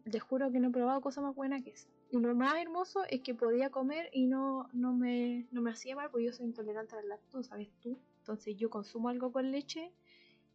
les 0.06 0.22
juro 0.22 0.52
que 0.52 0.60
no 0.60 0.70
he 0.70 0.72
probado 0.72 1.02
cosa 1.02 1.22
más 1.22 1.36
buena 1.36 1.62
que 1.62 1.72
esa. 1.72 1.88
Y 2.12 2.20
lo 2.20 2.36
más 2.36 2.56
hermoso 2.62 3.04
es 3.10 3.22
que 3.22 3.34
podía 3.34 3.70
comer 3.70 4.10
y 4.12 4.28
no, 4.28 4.70
no, 4.74 4.94
me, 4.94 5.48
no 5.52 5.62
me 5.62 5.72
hacía 5.72 5.96
mal 5.96 6.12
porque 6.12 6.26
yo 6.26 6.34
soy 6.34 6.46
intolerante 6.46 6.96
a 6.96 7.02
la 7.02 7.08
lactosa, 7.16 7.52
¿sabes 7.52 7.70
tú? 7.82 7.98
Entonces 8.20 8.58
yo 8.58 8.70
consumo 8.70 9.10
algo 9.10 9.32
con 9.32 9.50
leche 9.50 9.92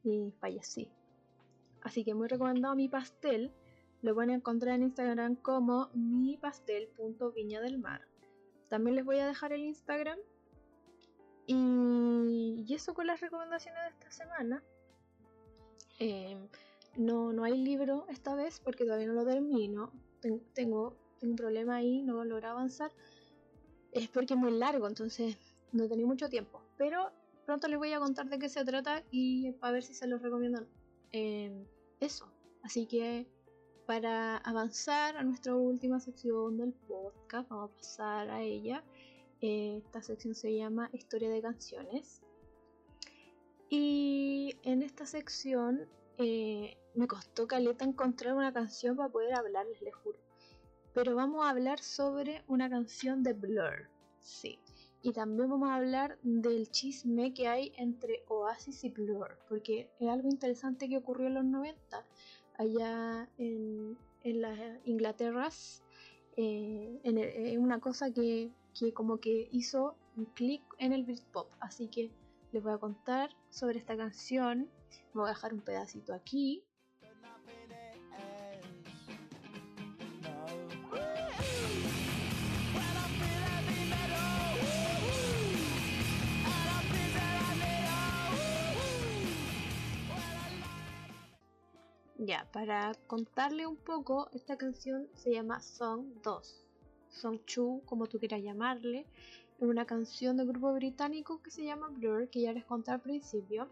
y 0.05 0.33
fallecí. 0.39 0.91
Así 1.81 2.05
que 2.05 2.15
muy 2.15 2.29
recomendado 2.29 2.77
mi 2.77 2.89
pastel. 2.89 3.53
Lo 4.03 4.15
van 4.15 4.31
a 4.31 4.35
encontrar 4.35 4.75
en 4.75 4.83
Instagram 4.83 5.37
como 5.37 5.89
mi 5.95 6.37
pastel.viña 6.37 7.61
del 7.61 7.79
mar. 7.79 8.03
También 8.69 8.97
les 8.97 9.05
voy 9.05 9.19
a 9.19 9.27
dejar 9.27 9.53
el 9.53 9.63
Instagram 9.63 10.19
y, 11.47 12.67
eso 12.75 12.95
con 12.95 13.07
las 13.07 13.21
recomendaciones 13.21 13.83
de 13.83 13.89
esta 13.89 14.11
semana. 14.11 14.63
Em, 15.99 16.49
no, 16.97 17.33
no 17.33 17.45
hay 17.45 17.57
libro 17.57 18.07
esta 18.09 18.35
vez 18.35 18.61
porque 18.61 18.85
todavía 18.85 19.07
no 19.07 19.15
lo 19.15 19.25
termino. 19.25 19.93
Tengo, 20.53 20.97
un 21.23 21.37
problema 21.37 21.77
ahí, 21.77 22.03
no 22.03 22.25
logro 22.25 22.49
avanzar. 22.49 22.93
Es 23.93 24.09
porque 24.09 24.35
es 24.35 24.41
muy 24.41 24.53
largo, 24.53 24.87
entonces 24.87 25.37
no 25.73 25.89
tenía 25.89 26.07
mucho 26.07 26.29
tiempo. 26.29 26.61
Pero 26.77 27.11
pronto 27.47 27.69
les 27.69 27.79
voy 27.79 27.93
a 27.93 28.01
contar 28.01 28.29
de 28.29 28.39
qué 28.39 28.49
se 28.49 28.65
trata 28.65 29.03
y 29.11 29.53
para 29.53 29.75
ver 29.75 29.83
si 29.83 29.95
se 29.95 30.07
los 30.07 30.21
recomiendo. 30.21 30.67
Em, 31.13 31.65
eso. 32.01 32.31
Así 32.63 32.87
que 32.87 33.27
para 33.87 34.39
avanzar 34.39 35.17
a 35.17 35.23
nuestra 35.23 35.55
última 35.55 36.01
sección 36.01 36.59
del 36.59 36.73
podcast, 36.73 37.49
vamos 37.49 37.71
a 37.71 37.77
pasar 37.77 38.31
a 38.31 38.43
ella. 38.43 38.83
Eh, 39.41 39.83
esta 39.85 40.03
sección 40.03 40.35
se 40.35 40.55
llama 40.57 40.89
Historia 40.93 41.31
de 41.31 41.43
canciones. 41.43 42.23
Y 43.69 44.57
en 44.63 44.83
esta 44.83 45.07
sección 45.07 45.89
eh, 46.19 46.77
me 46.95 47.07
costó 47.07 47.47
caleta 47.47 47.85
encontrar 47.85 48.35
una 48.35 48.53
canción 48.53 48.97
para 48.97 49.11
poder 49.11 49.35
hablarles, 49.35 49.83
les 49.83 49.95
juro. 49.95 50.19
Pero 50.95 51.15
vamos 51.15 51.45
a 51.45 51.51
hablar 51.51 51.81
sobre 51.81 52.43
una 52.47 52.71
canción 52.71 53.23
de 53.23 53.35
Blur. 53.35 53.91
Sí. 54.21 54.59
Y 55.03 55.13
también 55.13 55.51
vamos 55.51 55.69
a 55.69 55.77
hablar 55.77 56.19
del 56.23 56.71
chisme 56.71 57.35
que 57.35 57.49
hay 57.49 57.73
entre 57.77 58.25
Oasis 58.29 58.85
y 58.85 58.89
Blur. 58.89 59.39
Porque 59.49 59.91
es 60.01 60.09
algo 60.09 60.29
interesante 60.29 60.89
que 60.89 60.97
ocurrió 60.97 61.27
en 61.27 61.35
los 61.35 61.45
90. 61.45 62.05
Allá 62.59 63.29
en, 63.37 63.99
en 64.25 64.41
las 64.41 64.59
Inglaterras. 64.85 65.83
Eh, 66.39 67.57
una 67.59 67.81
cosa 67.81 68.13
que 68.13 68.51
que 68.79 68.93
como 68.93 69.19
que 69.19 69.49
hizo 69.53 69.97
un 70.17 70.27
clic 70.27 70.63
en 70.79 70.93
el 70.93 71.05
Britpop. 71.05 71.51
Así 71.61 71.89
que 71.89 72.11
les 72.53 72.63
voy 72.63 72.73
a 72.73 72.79
contar 72.79 73.31
sobre 73.51 73.79
esta 73.79 73.97
canción. 73.97 74.69
voy 75.15 75.27
a 75.27 75.29
dejar 75.29 75.55
un 75.55 75.61
pedacito 75.61 76.15
aquí. 76.15 76.63
Ya, 92.19 92.51
para 92.51 92.93
contarle 93.07 93.67
un 93.67 93.77
poco, 93.77 94.29
esta 94.33 94.57
canción 94.57 95.09
se 95.15 95.33
llama 95.33 95.61
Song 95.61 96.07
2. 96.25 96.66
Song 97.17 97.41
Chu, 97.47 97.83
como 97.87 98.07
tú 98.07 98.19
quieras 98.19 98.43
llamarle, 98.43 99.07
una 99.59 99.87
canción 99.87 100.37
del 100.37 100.49
grupo 100.49 100.73
británico 100.75 101.43
que 101.43 101.51
se 101.51 101.65
llama 101.65 101.89
Blur, 101.89 102.29
que 102.29 102.43
ya 102.43 102.53
les 102.53 102.65
conté 102.65 102.91
al 102.91 103.01
principio. 103.01 103.69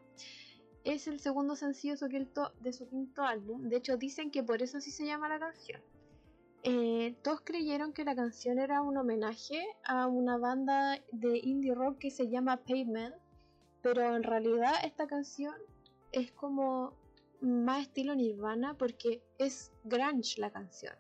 Es 0.83 1.07
el 1.07 1.21
segundo 1.21 1.57
sencillo 1.57 1.95
de 1.95 2.73
su 2.73 2.89
quinto 2.89 3.23
álbum, 3.23 3.69
de 3.69 3.77
hecho 3.77 3.97
dicen 3.97 4.31
que 4.31 4.43
por 4.43 4.63
eso 4.63 4.79
así 4.79 4.91
se 4.91 5.07
llama 5.07 5.29
la 5.29 5.39
canción. 5.39 5.81
Eh, 6.67 7.15
todos 7.23 7.43
creyeron 7.43 7.93
que 7.93 8.05
la 8.05 8.15
canción 8.15 8.59
era 8.59 8.81
un 8.81 8.97
homenaje 8.97 9.63
a 9.85 10.07
una 10.07 10.39
banda 10.39 10.99
de 11.13 11.39
indie 11.39 11.75
rock 11.75 11.99
que 11.99 12.11
se 12.11 12.29
llama 12.31 12.57
Pavement, 12.57 13.15
pero 13.83 14.17
en 14.17 14.23
realidad 14.23 14.73
esta 14.83 15.07
canción 15.07 15.55
es 16.13 16.33
como 16.33 16.95
más 17.43 17.83
estilo 17.83 18.15
Nirvana 18.15 18.79
porque 18.79 19.23
es 19.37 19.73
grunge 19.85 20.41
la 20.41 20.51
canción. 20.51 20.95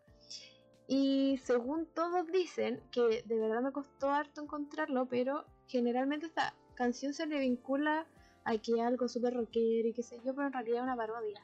Y 0.87 1.39
según 1.45 1.87
todos 1.87 2.27
dicen, 2.31 2.83
que 2.91 3.23
de 3.25 3.39
verdad 3.39 3.63
me 3.63 3.73
costó 3.73 4.11
harto 4.11 4.43
encontrarlo, 4.43 5.07
pero 5.07 5.45
generalmente 5.67 6.27
esta 6.27 6.55
canción 6.75 7.15
se 7.15 7.27
le 7.27 7.39
vincula 7.39 8.07
a 8.45 8.59
que 8.59 8.83
algo 8.83 9.09
súper 9.09 9.35
rockero 9.35 9.89
y 9.89 9.93
qué 9.95 10.03
sé 10.03 10.21
yo, 10.25 10.35
pero 10.35 10.49
en 10.49 10.53
realidad 10.53 10.79
es 10.79 10.83
una 10.83 10.97
parodia. 10.97 11.43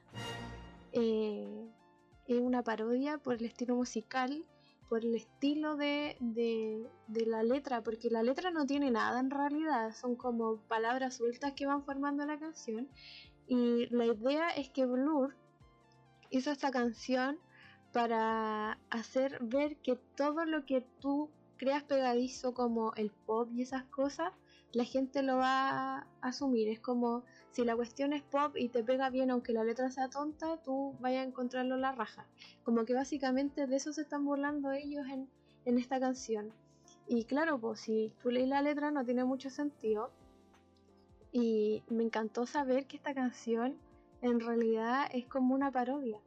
Eh, 0.93 1.68
es 2.26 2.41
una 2.41 2.62
parodia 2.62 3.18
por 3.18 3.34
el 3.34 3.47
estilo 3.47 3.74
musical, 3.74 4.45
por 4.88 5.05
el 5.05 5.14
estilo 5.14 5.76
de, 5.76 6.16
de, 6.20 7.26
la 7.26 7.43
letra, 7.43 7.82
porque 7.82 8.11
la 8.11 8.22
letra 8.22 8.51
no 8.51 8.66
tiene 8.66 8.91
nada 8.91 9.20
en 9.20 9.30
realidad, 9.30 9.95
son 9.95 10.16
como 10.16 10.59
palabras 10.68 11.16
sueltas 11.16 11.53
que 11.55 11.66
van 11.66 11.84
formando 11.84 12.26
la 12.26 12.38
canción. 12.38 12.88
Y 13.47 13.86
la 13.95 14.07
idea 14.07 14.51
es 14.51 14.68
que 14.70 14.86
Blur 14.86 15.34
hizo 16.30 16.51
esta 16.51 16.70
canción 16.70 17.38
para 17.93 18.78
hacer 18.91 19.38
ver 19.41 19.76
que 19.76 19.97
todo 20.16 20.45
lo 20.45 20.64
que 20.64 20.84
tú 21.01 21.28
creas 21.57 21.82
pegadizo 21.82 22.55
como 22.55 22.95
el 22.95 23.11
pop 23.11 23.49
y 23.53 23.62
esas 23.62 23.84
cosas, 23.84 24.32
la 24.72 24.84
gente 24.84 25.22
lo 25.22 25.36
va 25.36 25.99
a 25.99 26.07
asumir. 26.22 26.68
Es 26.68 26.80
como 26.80 27.24
si 27.51 27.64
la 27.64 27.76
cuestión 27.76 28.12
es 28.12 28.22
pop 28.22 28.57
y 28.57 28.68
te 28.68 28.84
pega 28.84 29.11
bien 29.11 29.30
aunque 29.30 29.53
la 29.53 29.64
letra 29.64 29.91
sea 29.91 30.09
tonta, 30.09 30.57
tú 30.62 30.95
vayas 31.01 31.24
a 31.24 31.28
encontrarlo 31.28 31.76
la 31.76 31.93
raja. 31.93 32.26
Como 32.64 32.84
que 32.84 32.95
básicamente 32.95 33.66
de 33.66 33.76
eso 33.76 33.93
se 33.93 34.03
están 34.03 34.24
burlando 34.24 34.70
ellos 34.72 35.07
en, 35.09 35.28
en 35.64 35.78
esta 35.78 36.01
canción. 36.01 36.53
Y 37.07 37.24
claro, 37.24 37.59
pues 37.59 37.80
si 37.80 38.12
tú 38.22 38.30
lees 38.30 38.49
la 38.49 38.62
letra 38.62 38.91
no 38.91 39.05
tiene 39.05 39.24
mucho 39.24 39.51
sentido. 39.51 40.12
Y 41.32 41.82
me 41.88 42.05
encantó 42.05 42.47
saber 42.47 42.86
que 42.86 42.97
esta 42.97 43.14
canción 43.14 43.76
en 44.22 44.41
realidad 44.41 45.09
es 45.12 45.26
como 45.26 45.55
una 45.55 45.70
parodia. 45.70 46.20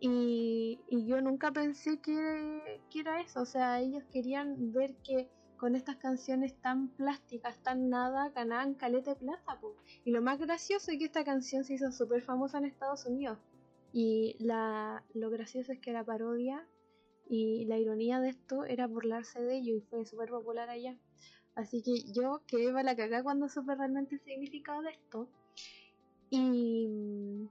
Y, 0.00 0.80
yo 0.90 1.20
nunca 1.20 1.52
pensé 1.52 2.00
que, 2.00 2.80
que, 2.90 3.00
era 3.00 3.20
eso. 3.20 3.42
O 3.42 3.44
sea, 3.44 3.80
ellos 3.80 4.02
querían 4.10 4.72
ver 4.72 4.94
que 5.04 5.28
con 5.58 5.76
estas 5.76 5.96
canciones 5.96 6.54
tan 6.62 6.88
plásticas, 6.88 7.62
tan 7.62 7.90
nada, 7.90 8.30
ganaban 8.30 8.74
caleta 8.74 9.10
de 9.10 9.16
plata. 9.16 9.60
Y 10.04 10.10
lo 10.10 10.22
más 10.22 10.38
gracioso 10.38 10.90
es 10.90 10.98
que 10.98 11.04
esta 11.04 11.22
canción 11.22 11.64
se 11.64 11.74
hizo 11.74 11.92
súper 11.92 12.22
famosa 12.22 12.58
en 12.58 12.64
Estados 12.64 13.04
Unidos. 13.04 13.38
Y 13.92 14.36
la, 14.38 15.04
lo 15.12 15.28
gracioso 15.30 15.72
es 15.72 15.80
que 15.80 15.92
la 15.92 16.04
parodia 16.04 16.66
y 17.28 17.66
la 17.66 17.78
ironía 17.78 18.20
de 18.20 18.30
esto 18.30 18.64
era 18.64 18.86
burlarse 18.86 19.42
de 19.42 19.58
ello 19.58 19.76
y 19.76 19.80
fue 19.82 20.06
súper 20.06 20.30
popular 20.30 20.70
allá. 20.70 20.96
Así 21.54 21.82
que 21.82 22.10
yo 22.12 22.42
quedé 22.46 22.72
para 22.72 22.84
la 22.84 22.96
cagada 22.96 23.22
cuando 23.22 23.48
supe 23.48 23.74
realmente 23.74 24.14
el 24.14 24.20
significado 24.22 24.80
de 24.80 24.90
esto. 24.90 25.28
Y 26.30 27.48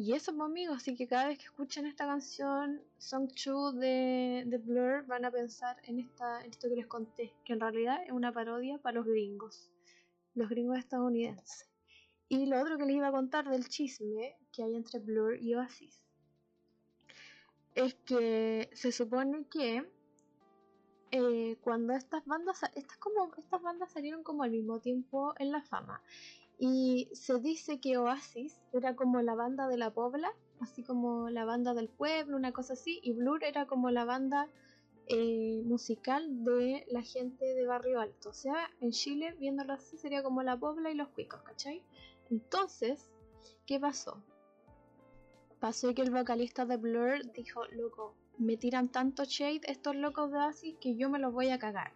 y 0.00 0.14
eso, 0.14 0.32
pues, 0.32 0.46
amigos, 0.46 0.78
así 0.78 0.96
que 0.96 1.06
cada 1.06 1.26
vez 1.26 1.36
que 1.36 1.44
escuchen 1.44 1.84
esta 1.84 2.06
canción, 2.06 2.80
Song 2.96 3.28
2 3.44 3.74
de, 3.76 4.44
de 4.46 4.56
Blur, 4.56 5.04
van 5.06 5.26
a 5.26 5.30
pensar 5.30 5.76
en, 5.82 6.00
esta, 6.00 6.40
esto 6.46 6.70
que 6.70 6.76
les 6.76 6.86
conté, 6.86 7.34
que 7.44 7.52
en 7.52 7.60
realidad 7.60 8.02
es 8.06 8.10
una 8.10 8.32
parodia 8.32 8.78
para 8.78 8.94
los 8.94 9.06
gringos, 9.06 9.70
los 10.34 10.48
gringos 10.48 10.78
estadounidenses. 10.78 11.68
Y 12.30 12.46
lo 12.46 12.62
otro 12.62 12.78
que 12.78 12.86
les 12.86 12.96
iba 12.96 13.08
a 13.08 13.12
contar 13.12 13.50
del 13.50 13.68
chisme 13.68 14.38
que 14.52 14.62
hay 14.62 14.74
entre 14.74 15.00
Blur 15.00 15.36
y 15.38 15.54
Oasis 15.54 16.00
es 17.74 17.94
que 18.06 18.70
se 18.72 18.92
supone 18.92 19.44
que 19.50 19.86
eh, 21.10 21.56
cuando 21.60 21.92
estas 21.92 22.24
bandas, 22.24 22.62
estas, 22.74 22.96
como, 22.96 23.34
estas 23.36 23.60
bandas 23.60 23.92
salieron 23.92 24.22
como 24.22 24.44
al 24.44 24.50
mismo 24.50 24.80
tiempo 24.80 25.34
en 25.38 25.52
la 25.52 25.60
fama 25.60 26.00
y 26.62 27.08
se 27.14 27.40
dice 27.40 27.80
que 27.80 27.96
Oasis 27.96 28.60
era 28.74 28.94
como 28.94 29.22
la 29.22 29.34
banda 29.34 29.66
de 29.66 29.78
la 29.78 29.94
Pobla, 29.94 30.30
así 30.60 30.82
como 30.82 31.30
la 31.30 31.46
banda 31.46 31.72
del 31.72 31.88
pueblo, 31.88 32.36
una 32.36 32.52
cosa 32.52 32.74
así, 32.74 33.00
y 33.02 33.14
Blur 33.14 33.42
era 33.44 33.66
como 33.66 33.90
la 33.90 34.04
banda 34.04 34.46
eh, 35.06 35.62
musical 35.64 36.44
de 36.44 36.84
la 36.90 37.00
gente 37.00 37.46
de 37.46 37.66
Barrio 37.66 37.98
Alto. 37.98 38.28
O 38.28 38.34
sea, 38.34 38.70
en 38.82 38.90
Chile, 38.90 39.34
viéndolo 39.40 39.72
así, 39.72 39.96
sería 39.96 40.22
como 40.22 40.42
la 40.42 40.58
Pobla 40.58 40.90
y 40.90 40.94
los 40.94 41.08
cuicos, 41.08 41.40
¿cachai? 41.40 41.82
Entonces, 42.30 43.10
¿qué 43.64 43.80
pasó? 43.80 44.22
Pasó 45.60 45.94
que 45.94 46.02
el 46.02 46.10
vocalista 46.10 46.66
de 46.66 46.76
Blur 46.76 47.32
dijo, 47.32 47.64
loco, 47.68 48.14
me 48.36 48.58
tiran 48.58 48.90
tanto 48.90 49.24
shade 49.24 49.62
estos 49.64 49.96
locos 49.96 50.30
de 50.30 50.36
Oasis 50.36 50.76
que 50.78 50.94
yo 50.94 51.08
me 51.08 51.18
los 51.18 51.32
voy 51.32 51.48
a 51.48 51.58
cagar. 51.58 51.94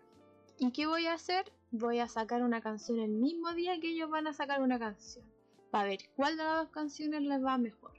¿Y 0.58 0.70
qué 0.70 0.86
voy 0.86 1.06
a 1.06 1.12
hacer? 1.12 1.52
Voy 1.76 1.98
a 1.98 2.06
sacar 2.06 2.42
una 2.44 2.60
canción 2.60 3.00
el 3.00 3.10
mismo 3.10 3.52
día 3.52 3.80
que 3.80 3.88
ellos 3.88 4.08
van 4.08 4.28
a 4.28 4.32
sacar 4.32 4.62
una 4.62 4.78
canción. 4.78 5.24
Para 5.70 5.88
ver 5.88 5.98
cuál 6.14 6.36
de 6.36 6.44
las 6.44 6.58
dos 6.58 6.68
canciones 6.70 7.22
les 7.22 7.44
va 7.44 7.58
mejor. 7.58 7.92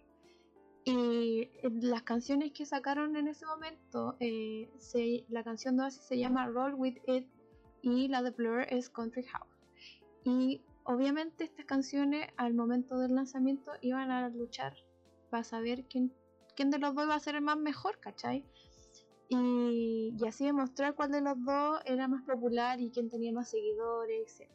Y 0.86 1.50
eh, 1.62 1.70
las 1.82 2.04
canciones 2.04 2.54
que 2.54 2.66
sacaron 2.66 3.18
en 3.18 3.28
ese 3.28 3.46
momento, 3.46 4.16
eh, 4.20 4.70
la 5.28 5.44
canción 5.44 5.76
de 5.76 5.84
Oasis 5.84 6.04
se 6.04 6.18
llama 6.18 6.48
Roll 6.48 6.76
With 6.76 6.98
It 7.08 7.28
y 7.82 8.08
la 8.08 8.22
de 8.22 8.32
Blur 8.32 8.62
es 8.70 8.90
Country 8.90 9.24
House. 9.24 9.50
Y 10.24 10.62
obviamente 10.84 11.44
estas 11.44 11.66
canciones 11.66 12.30
al 12.38 12.54
momento 12.54 12.98
del 13.00 13.16
lanzamiento 13.16 13.74
iban 13.82 14.10
a 14.10 14.30
luchar 14.30 14.74
para 15.30 15.44
saber 15.44 15.84
quién, 15.86 16.14
quién 16.56 16.70
de 16.70 16.80
los 16.80 16.96
dos 16.96 17.10
va 17.10 17.16
a 17.16 17.20
ser 17.20 17.36
el 17.36 17.42
más 17.42 17.58
mejor, 17.58 18.00
¿cachai? 18.00 18.46
Y, 19.30 20.16
así 20.28 20.46
demostrar 20.46 20.96
cuál 20.96 21.12
de 21.12 21.22
los 21.22 21.44
dos 21.44 21.80
era 21.86 22.08
más 22.08 22.24
popular 22.24 22.80
y 22.80 22.92
quién 22.92 23.10
tenía 23.10 23.32
más 23.32 23.50
seguidores, 23.50 24.40
etc. 24.40 24.52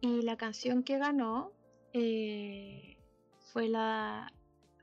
Y 0.00 0.22
la 0.22 0.36
canción 0.36 0.82
que 0.82 0.98
ganó 0.98 1.52
eh, 1.92 2.96
fue, 3.52 3.68
la, 3.68 4.32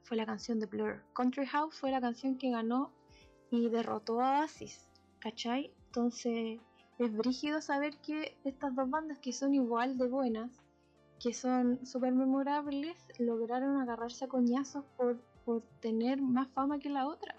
fue 0.04 0.18
la 0.18 0.26
canción 0.26 0.60
de 0.60 0.66
Blur. 0.66 1.04
Country 1.14 1.46
House 1.46 1.76
fue 1.76 1.92
la 1.92 2.02
canción 2.02 2.38
que 2.38 2.52
ganó 2.52 2.92
y 3.50 3.70
derrotó 3.70 4.22
a 4.22 4.42
Oasis, 4.42 4.88
¿cachai? 5.20 5.72
Entonces 5.88 6.60
es 6.98 7.16
brígido 7.16 7.62
saber 7.62 7.98
que 7.98 8.38
estas 8.44 8.76
dos 8.76 8.90
bandas 8.90 9.20
que 9.20 9.32
son 9.32 9.54
igual 9.54 9.98
de 9.98 10.08
buenas, 10.08 10.52
que 11.20 11.34
son 11.34 11.86
súper 11.86 12.14
memorables, 12.14 12.98
lograron 13.20 13.78
agarrarse 13.78 14.26
a 14.26 14.28
coñazos 14.28 14.84
por, 14.98 15.22
por 15.46 15.62
tener 15.80 16.22
más 16.22 16.50
fama 16.50 16.80
que 16.80 16.90
la 16.90 17.08
otra. 17.08 17.36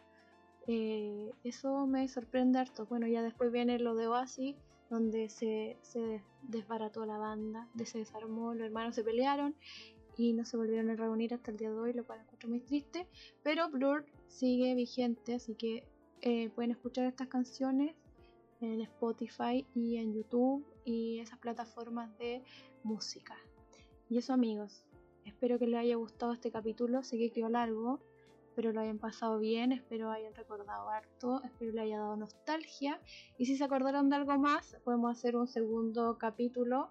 Eh, 0.67 1.33
eso 1.45 1.87
me 1.87 2.09
sorprende 2.09 2.59
harto. 2.59 2.87
Bueno, 2.87 3.07
ya 3.07 3.23
después 3.23 3.53
viene 3.53 3.79
lo 3.79 3.95
de 3.95 4.09
Oasis, 4.09 4.57
donde 4.91 5.29
se, 5.29 5.77
desbarató 6.43 7.07
la 7.07 7.19
banda, 7.19 7.69
se 7.85 7.99
desarmó, 7.99 8.55
los 8.55 8.67
hermanos 8.67 8.95
se 8.95 9.05
pelearon 9.05 9.55
y 10.17 10.33
no 10.33 10.45
se 10.45 10.57
volvieron 10.57 10.91
a 10.91 10.97
reunir 10.97 11.35
hasta 11.35 11.51
el 11.51 11.57
día 11.57 11.71
de 11.71 11.79
hoy, 11.79 11.93
lo 11.93 12.05
cual 12.05 12.21
encuentro 12.21 12.49
muy 12.49 12.61
triste. 12.61 13.07
Pero 13.43 13.69
Blur 13.69 14.07
sigue 14.29 14.75
vigente, 14.75 15.35
así 15.35 15.55
que 15.55 15.85
eh, 16.23 16.51
pueden 16.51 16.71
escuchar 16.71 17.05
estas 17.07 17.29
canciones 17.29 17.95
en 18.61 18.81
Spotify 18.81 19.67
y 19.75 19.97
en 19.97 20.15
YouTube 20.15 20.65
y 20.85 21.19
esas 21.19 21.39
plataformas 21.39 22.17
de 22.19 22.43
música. 22.83 23.37
Y 24.09 24.19
eso 24.19 24.33
amigos, 24.33 24.85
espero 25.25 25.59
que 25.59 25.67
les 25.67 25.81
haya 25.81 25.97
gustado 25.97 26.33
este 26.33 26.51
capítulo, 26.51 27.03
sé 27.03 27.19
que 27.19 27.31
quedó 27.31 27.49
largo, 27.49 28.01
espero 28.57 28.73
lo 28.73 28.81
hayan 28.81 28.99
pasado 28.99 29.39
bien, 29.39 29.71
espero 29.71 30.11
hayan 30.11 30.35
recordado 30.35 30.89
harto, 30.89 31.43
espero 31.45 31.73
le 31.73 31.83
haya 31.83 31.99
dado 31.99 32.17
nostalgia. 32.17 32.99
Y 33.37 33.45
si 33.45 33.55
se 33.55 33.65
acordaron 33.65 34.09
de 34.09 34.17
algo 34.17 34.39
más, 34.39 34.79
podemos 34.83 35.15
hacer 35.15 35.37
un 35.37 35.47
segundo 35.47 36.17
capítulo 36.17 36.89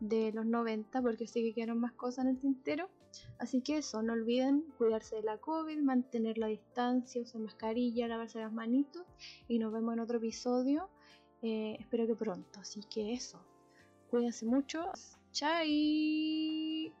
de 0.00 0.32
los 0.32 0.44
90, 0.44 1.00
porque 1.02 1.28
sí 1.28 1.44
que 1.44 1.54
quedaron 1.54 1.78
más 1.78 1.92
cosas 1.92 2.24
en 2.24 2.32
el 2.32 2.40
tintero. 2.40 2.90
Así 3.38 3.60
que 3.60 3.76
eso, 3.76 4.02
no 4.02 4.12
olviden 4.12 4.64
cuidarse 4.76 5.14
de 5.14 5.22
la 5.22 5.38
COVID, 5.38 5.78
mantener 5.78 6.36
la 6.36 6.48
distancia, 6.48 7.22
usar 7.22 7.42
mascarilla, 7.42 8.08
lavarse 8.08 8.40
las 8.40 8.52
manitos. 8.52 9.06
Y 9.46 9.60
nos 9.60 9.72
vemos 9.72 9.94
en 9.94 10.00
otro 10.00 10.18
episodio. 10.18 10.88
Eh, 11.42 11.76
espero 11.78 12.08
que 12.08 12.16
pronto. 12.16 12.58
Así 12.58 12.80
que 12.92 13.12
eso, 13.12 13.38
cuídense 14.10 14.46
mucho. 14.46 14.90
Chai. 15.30 16.92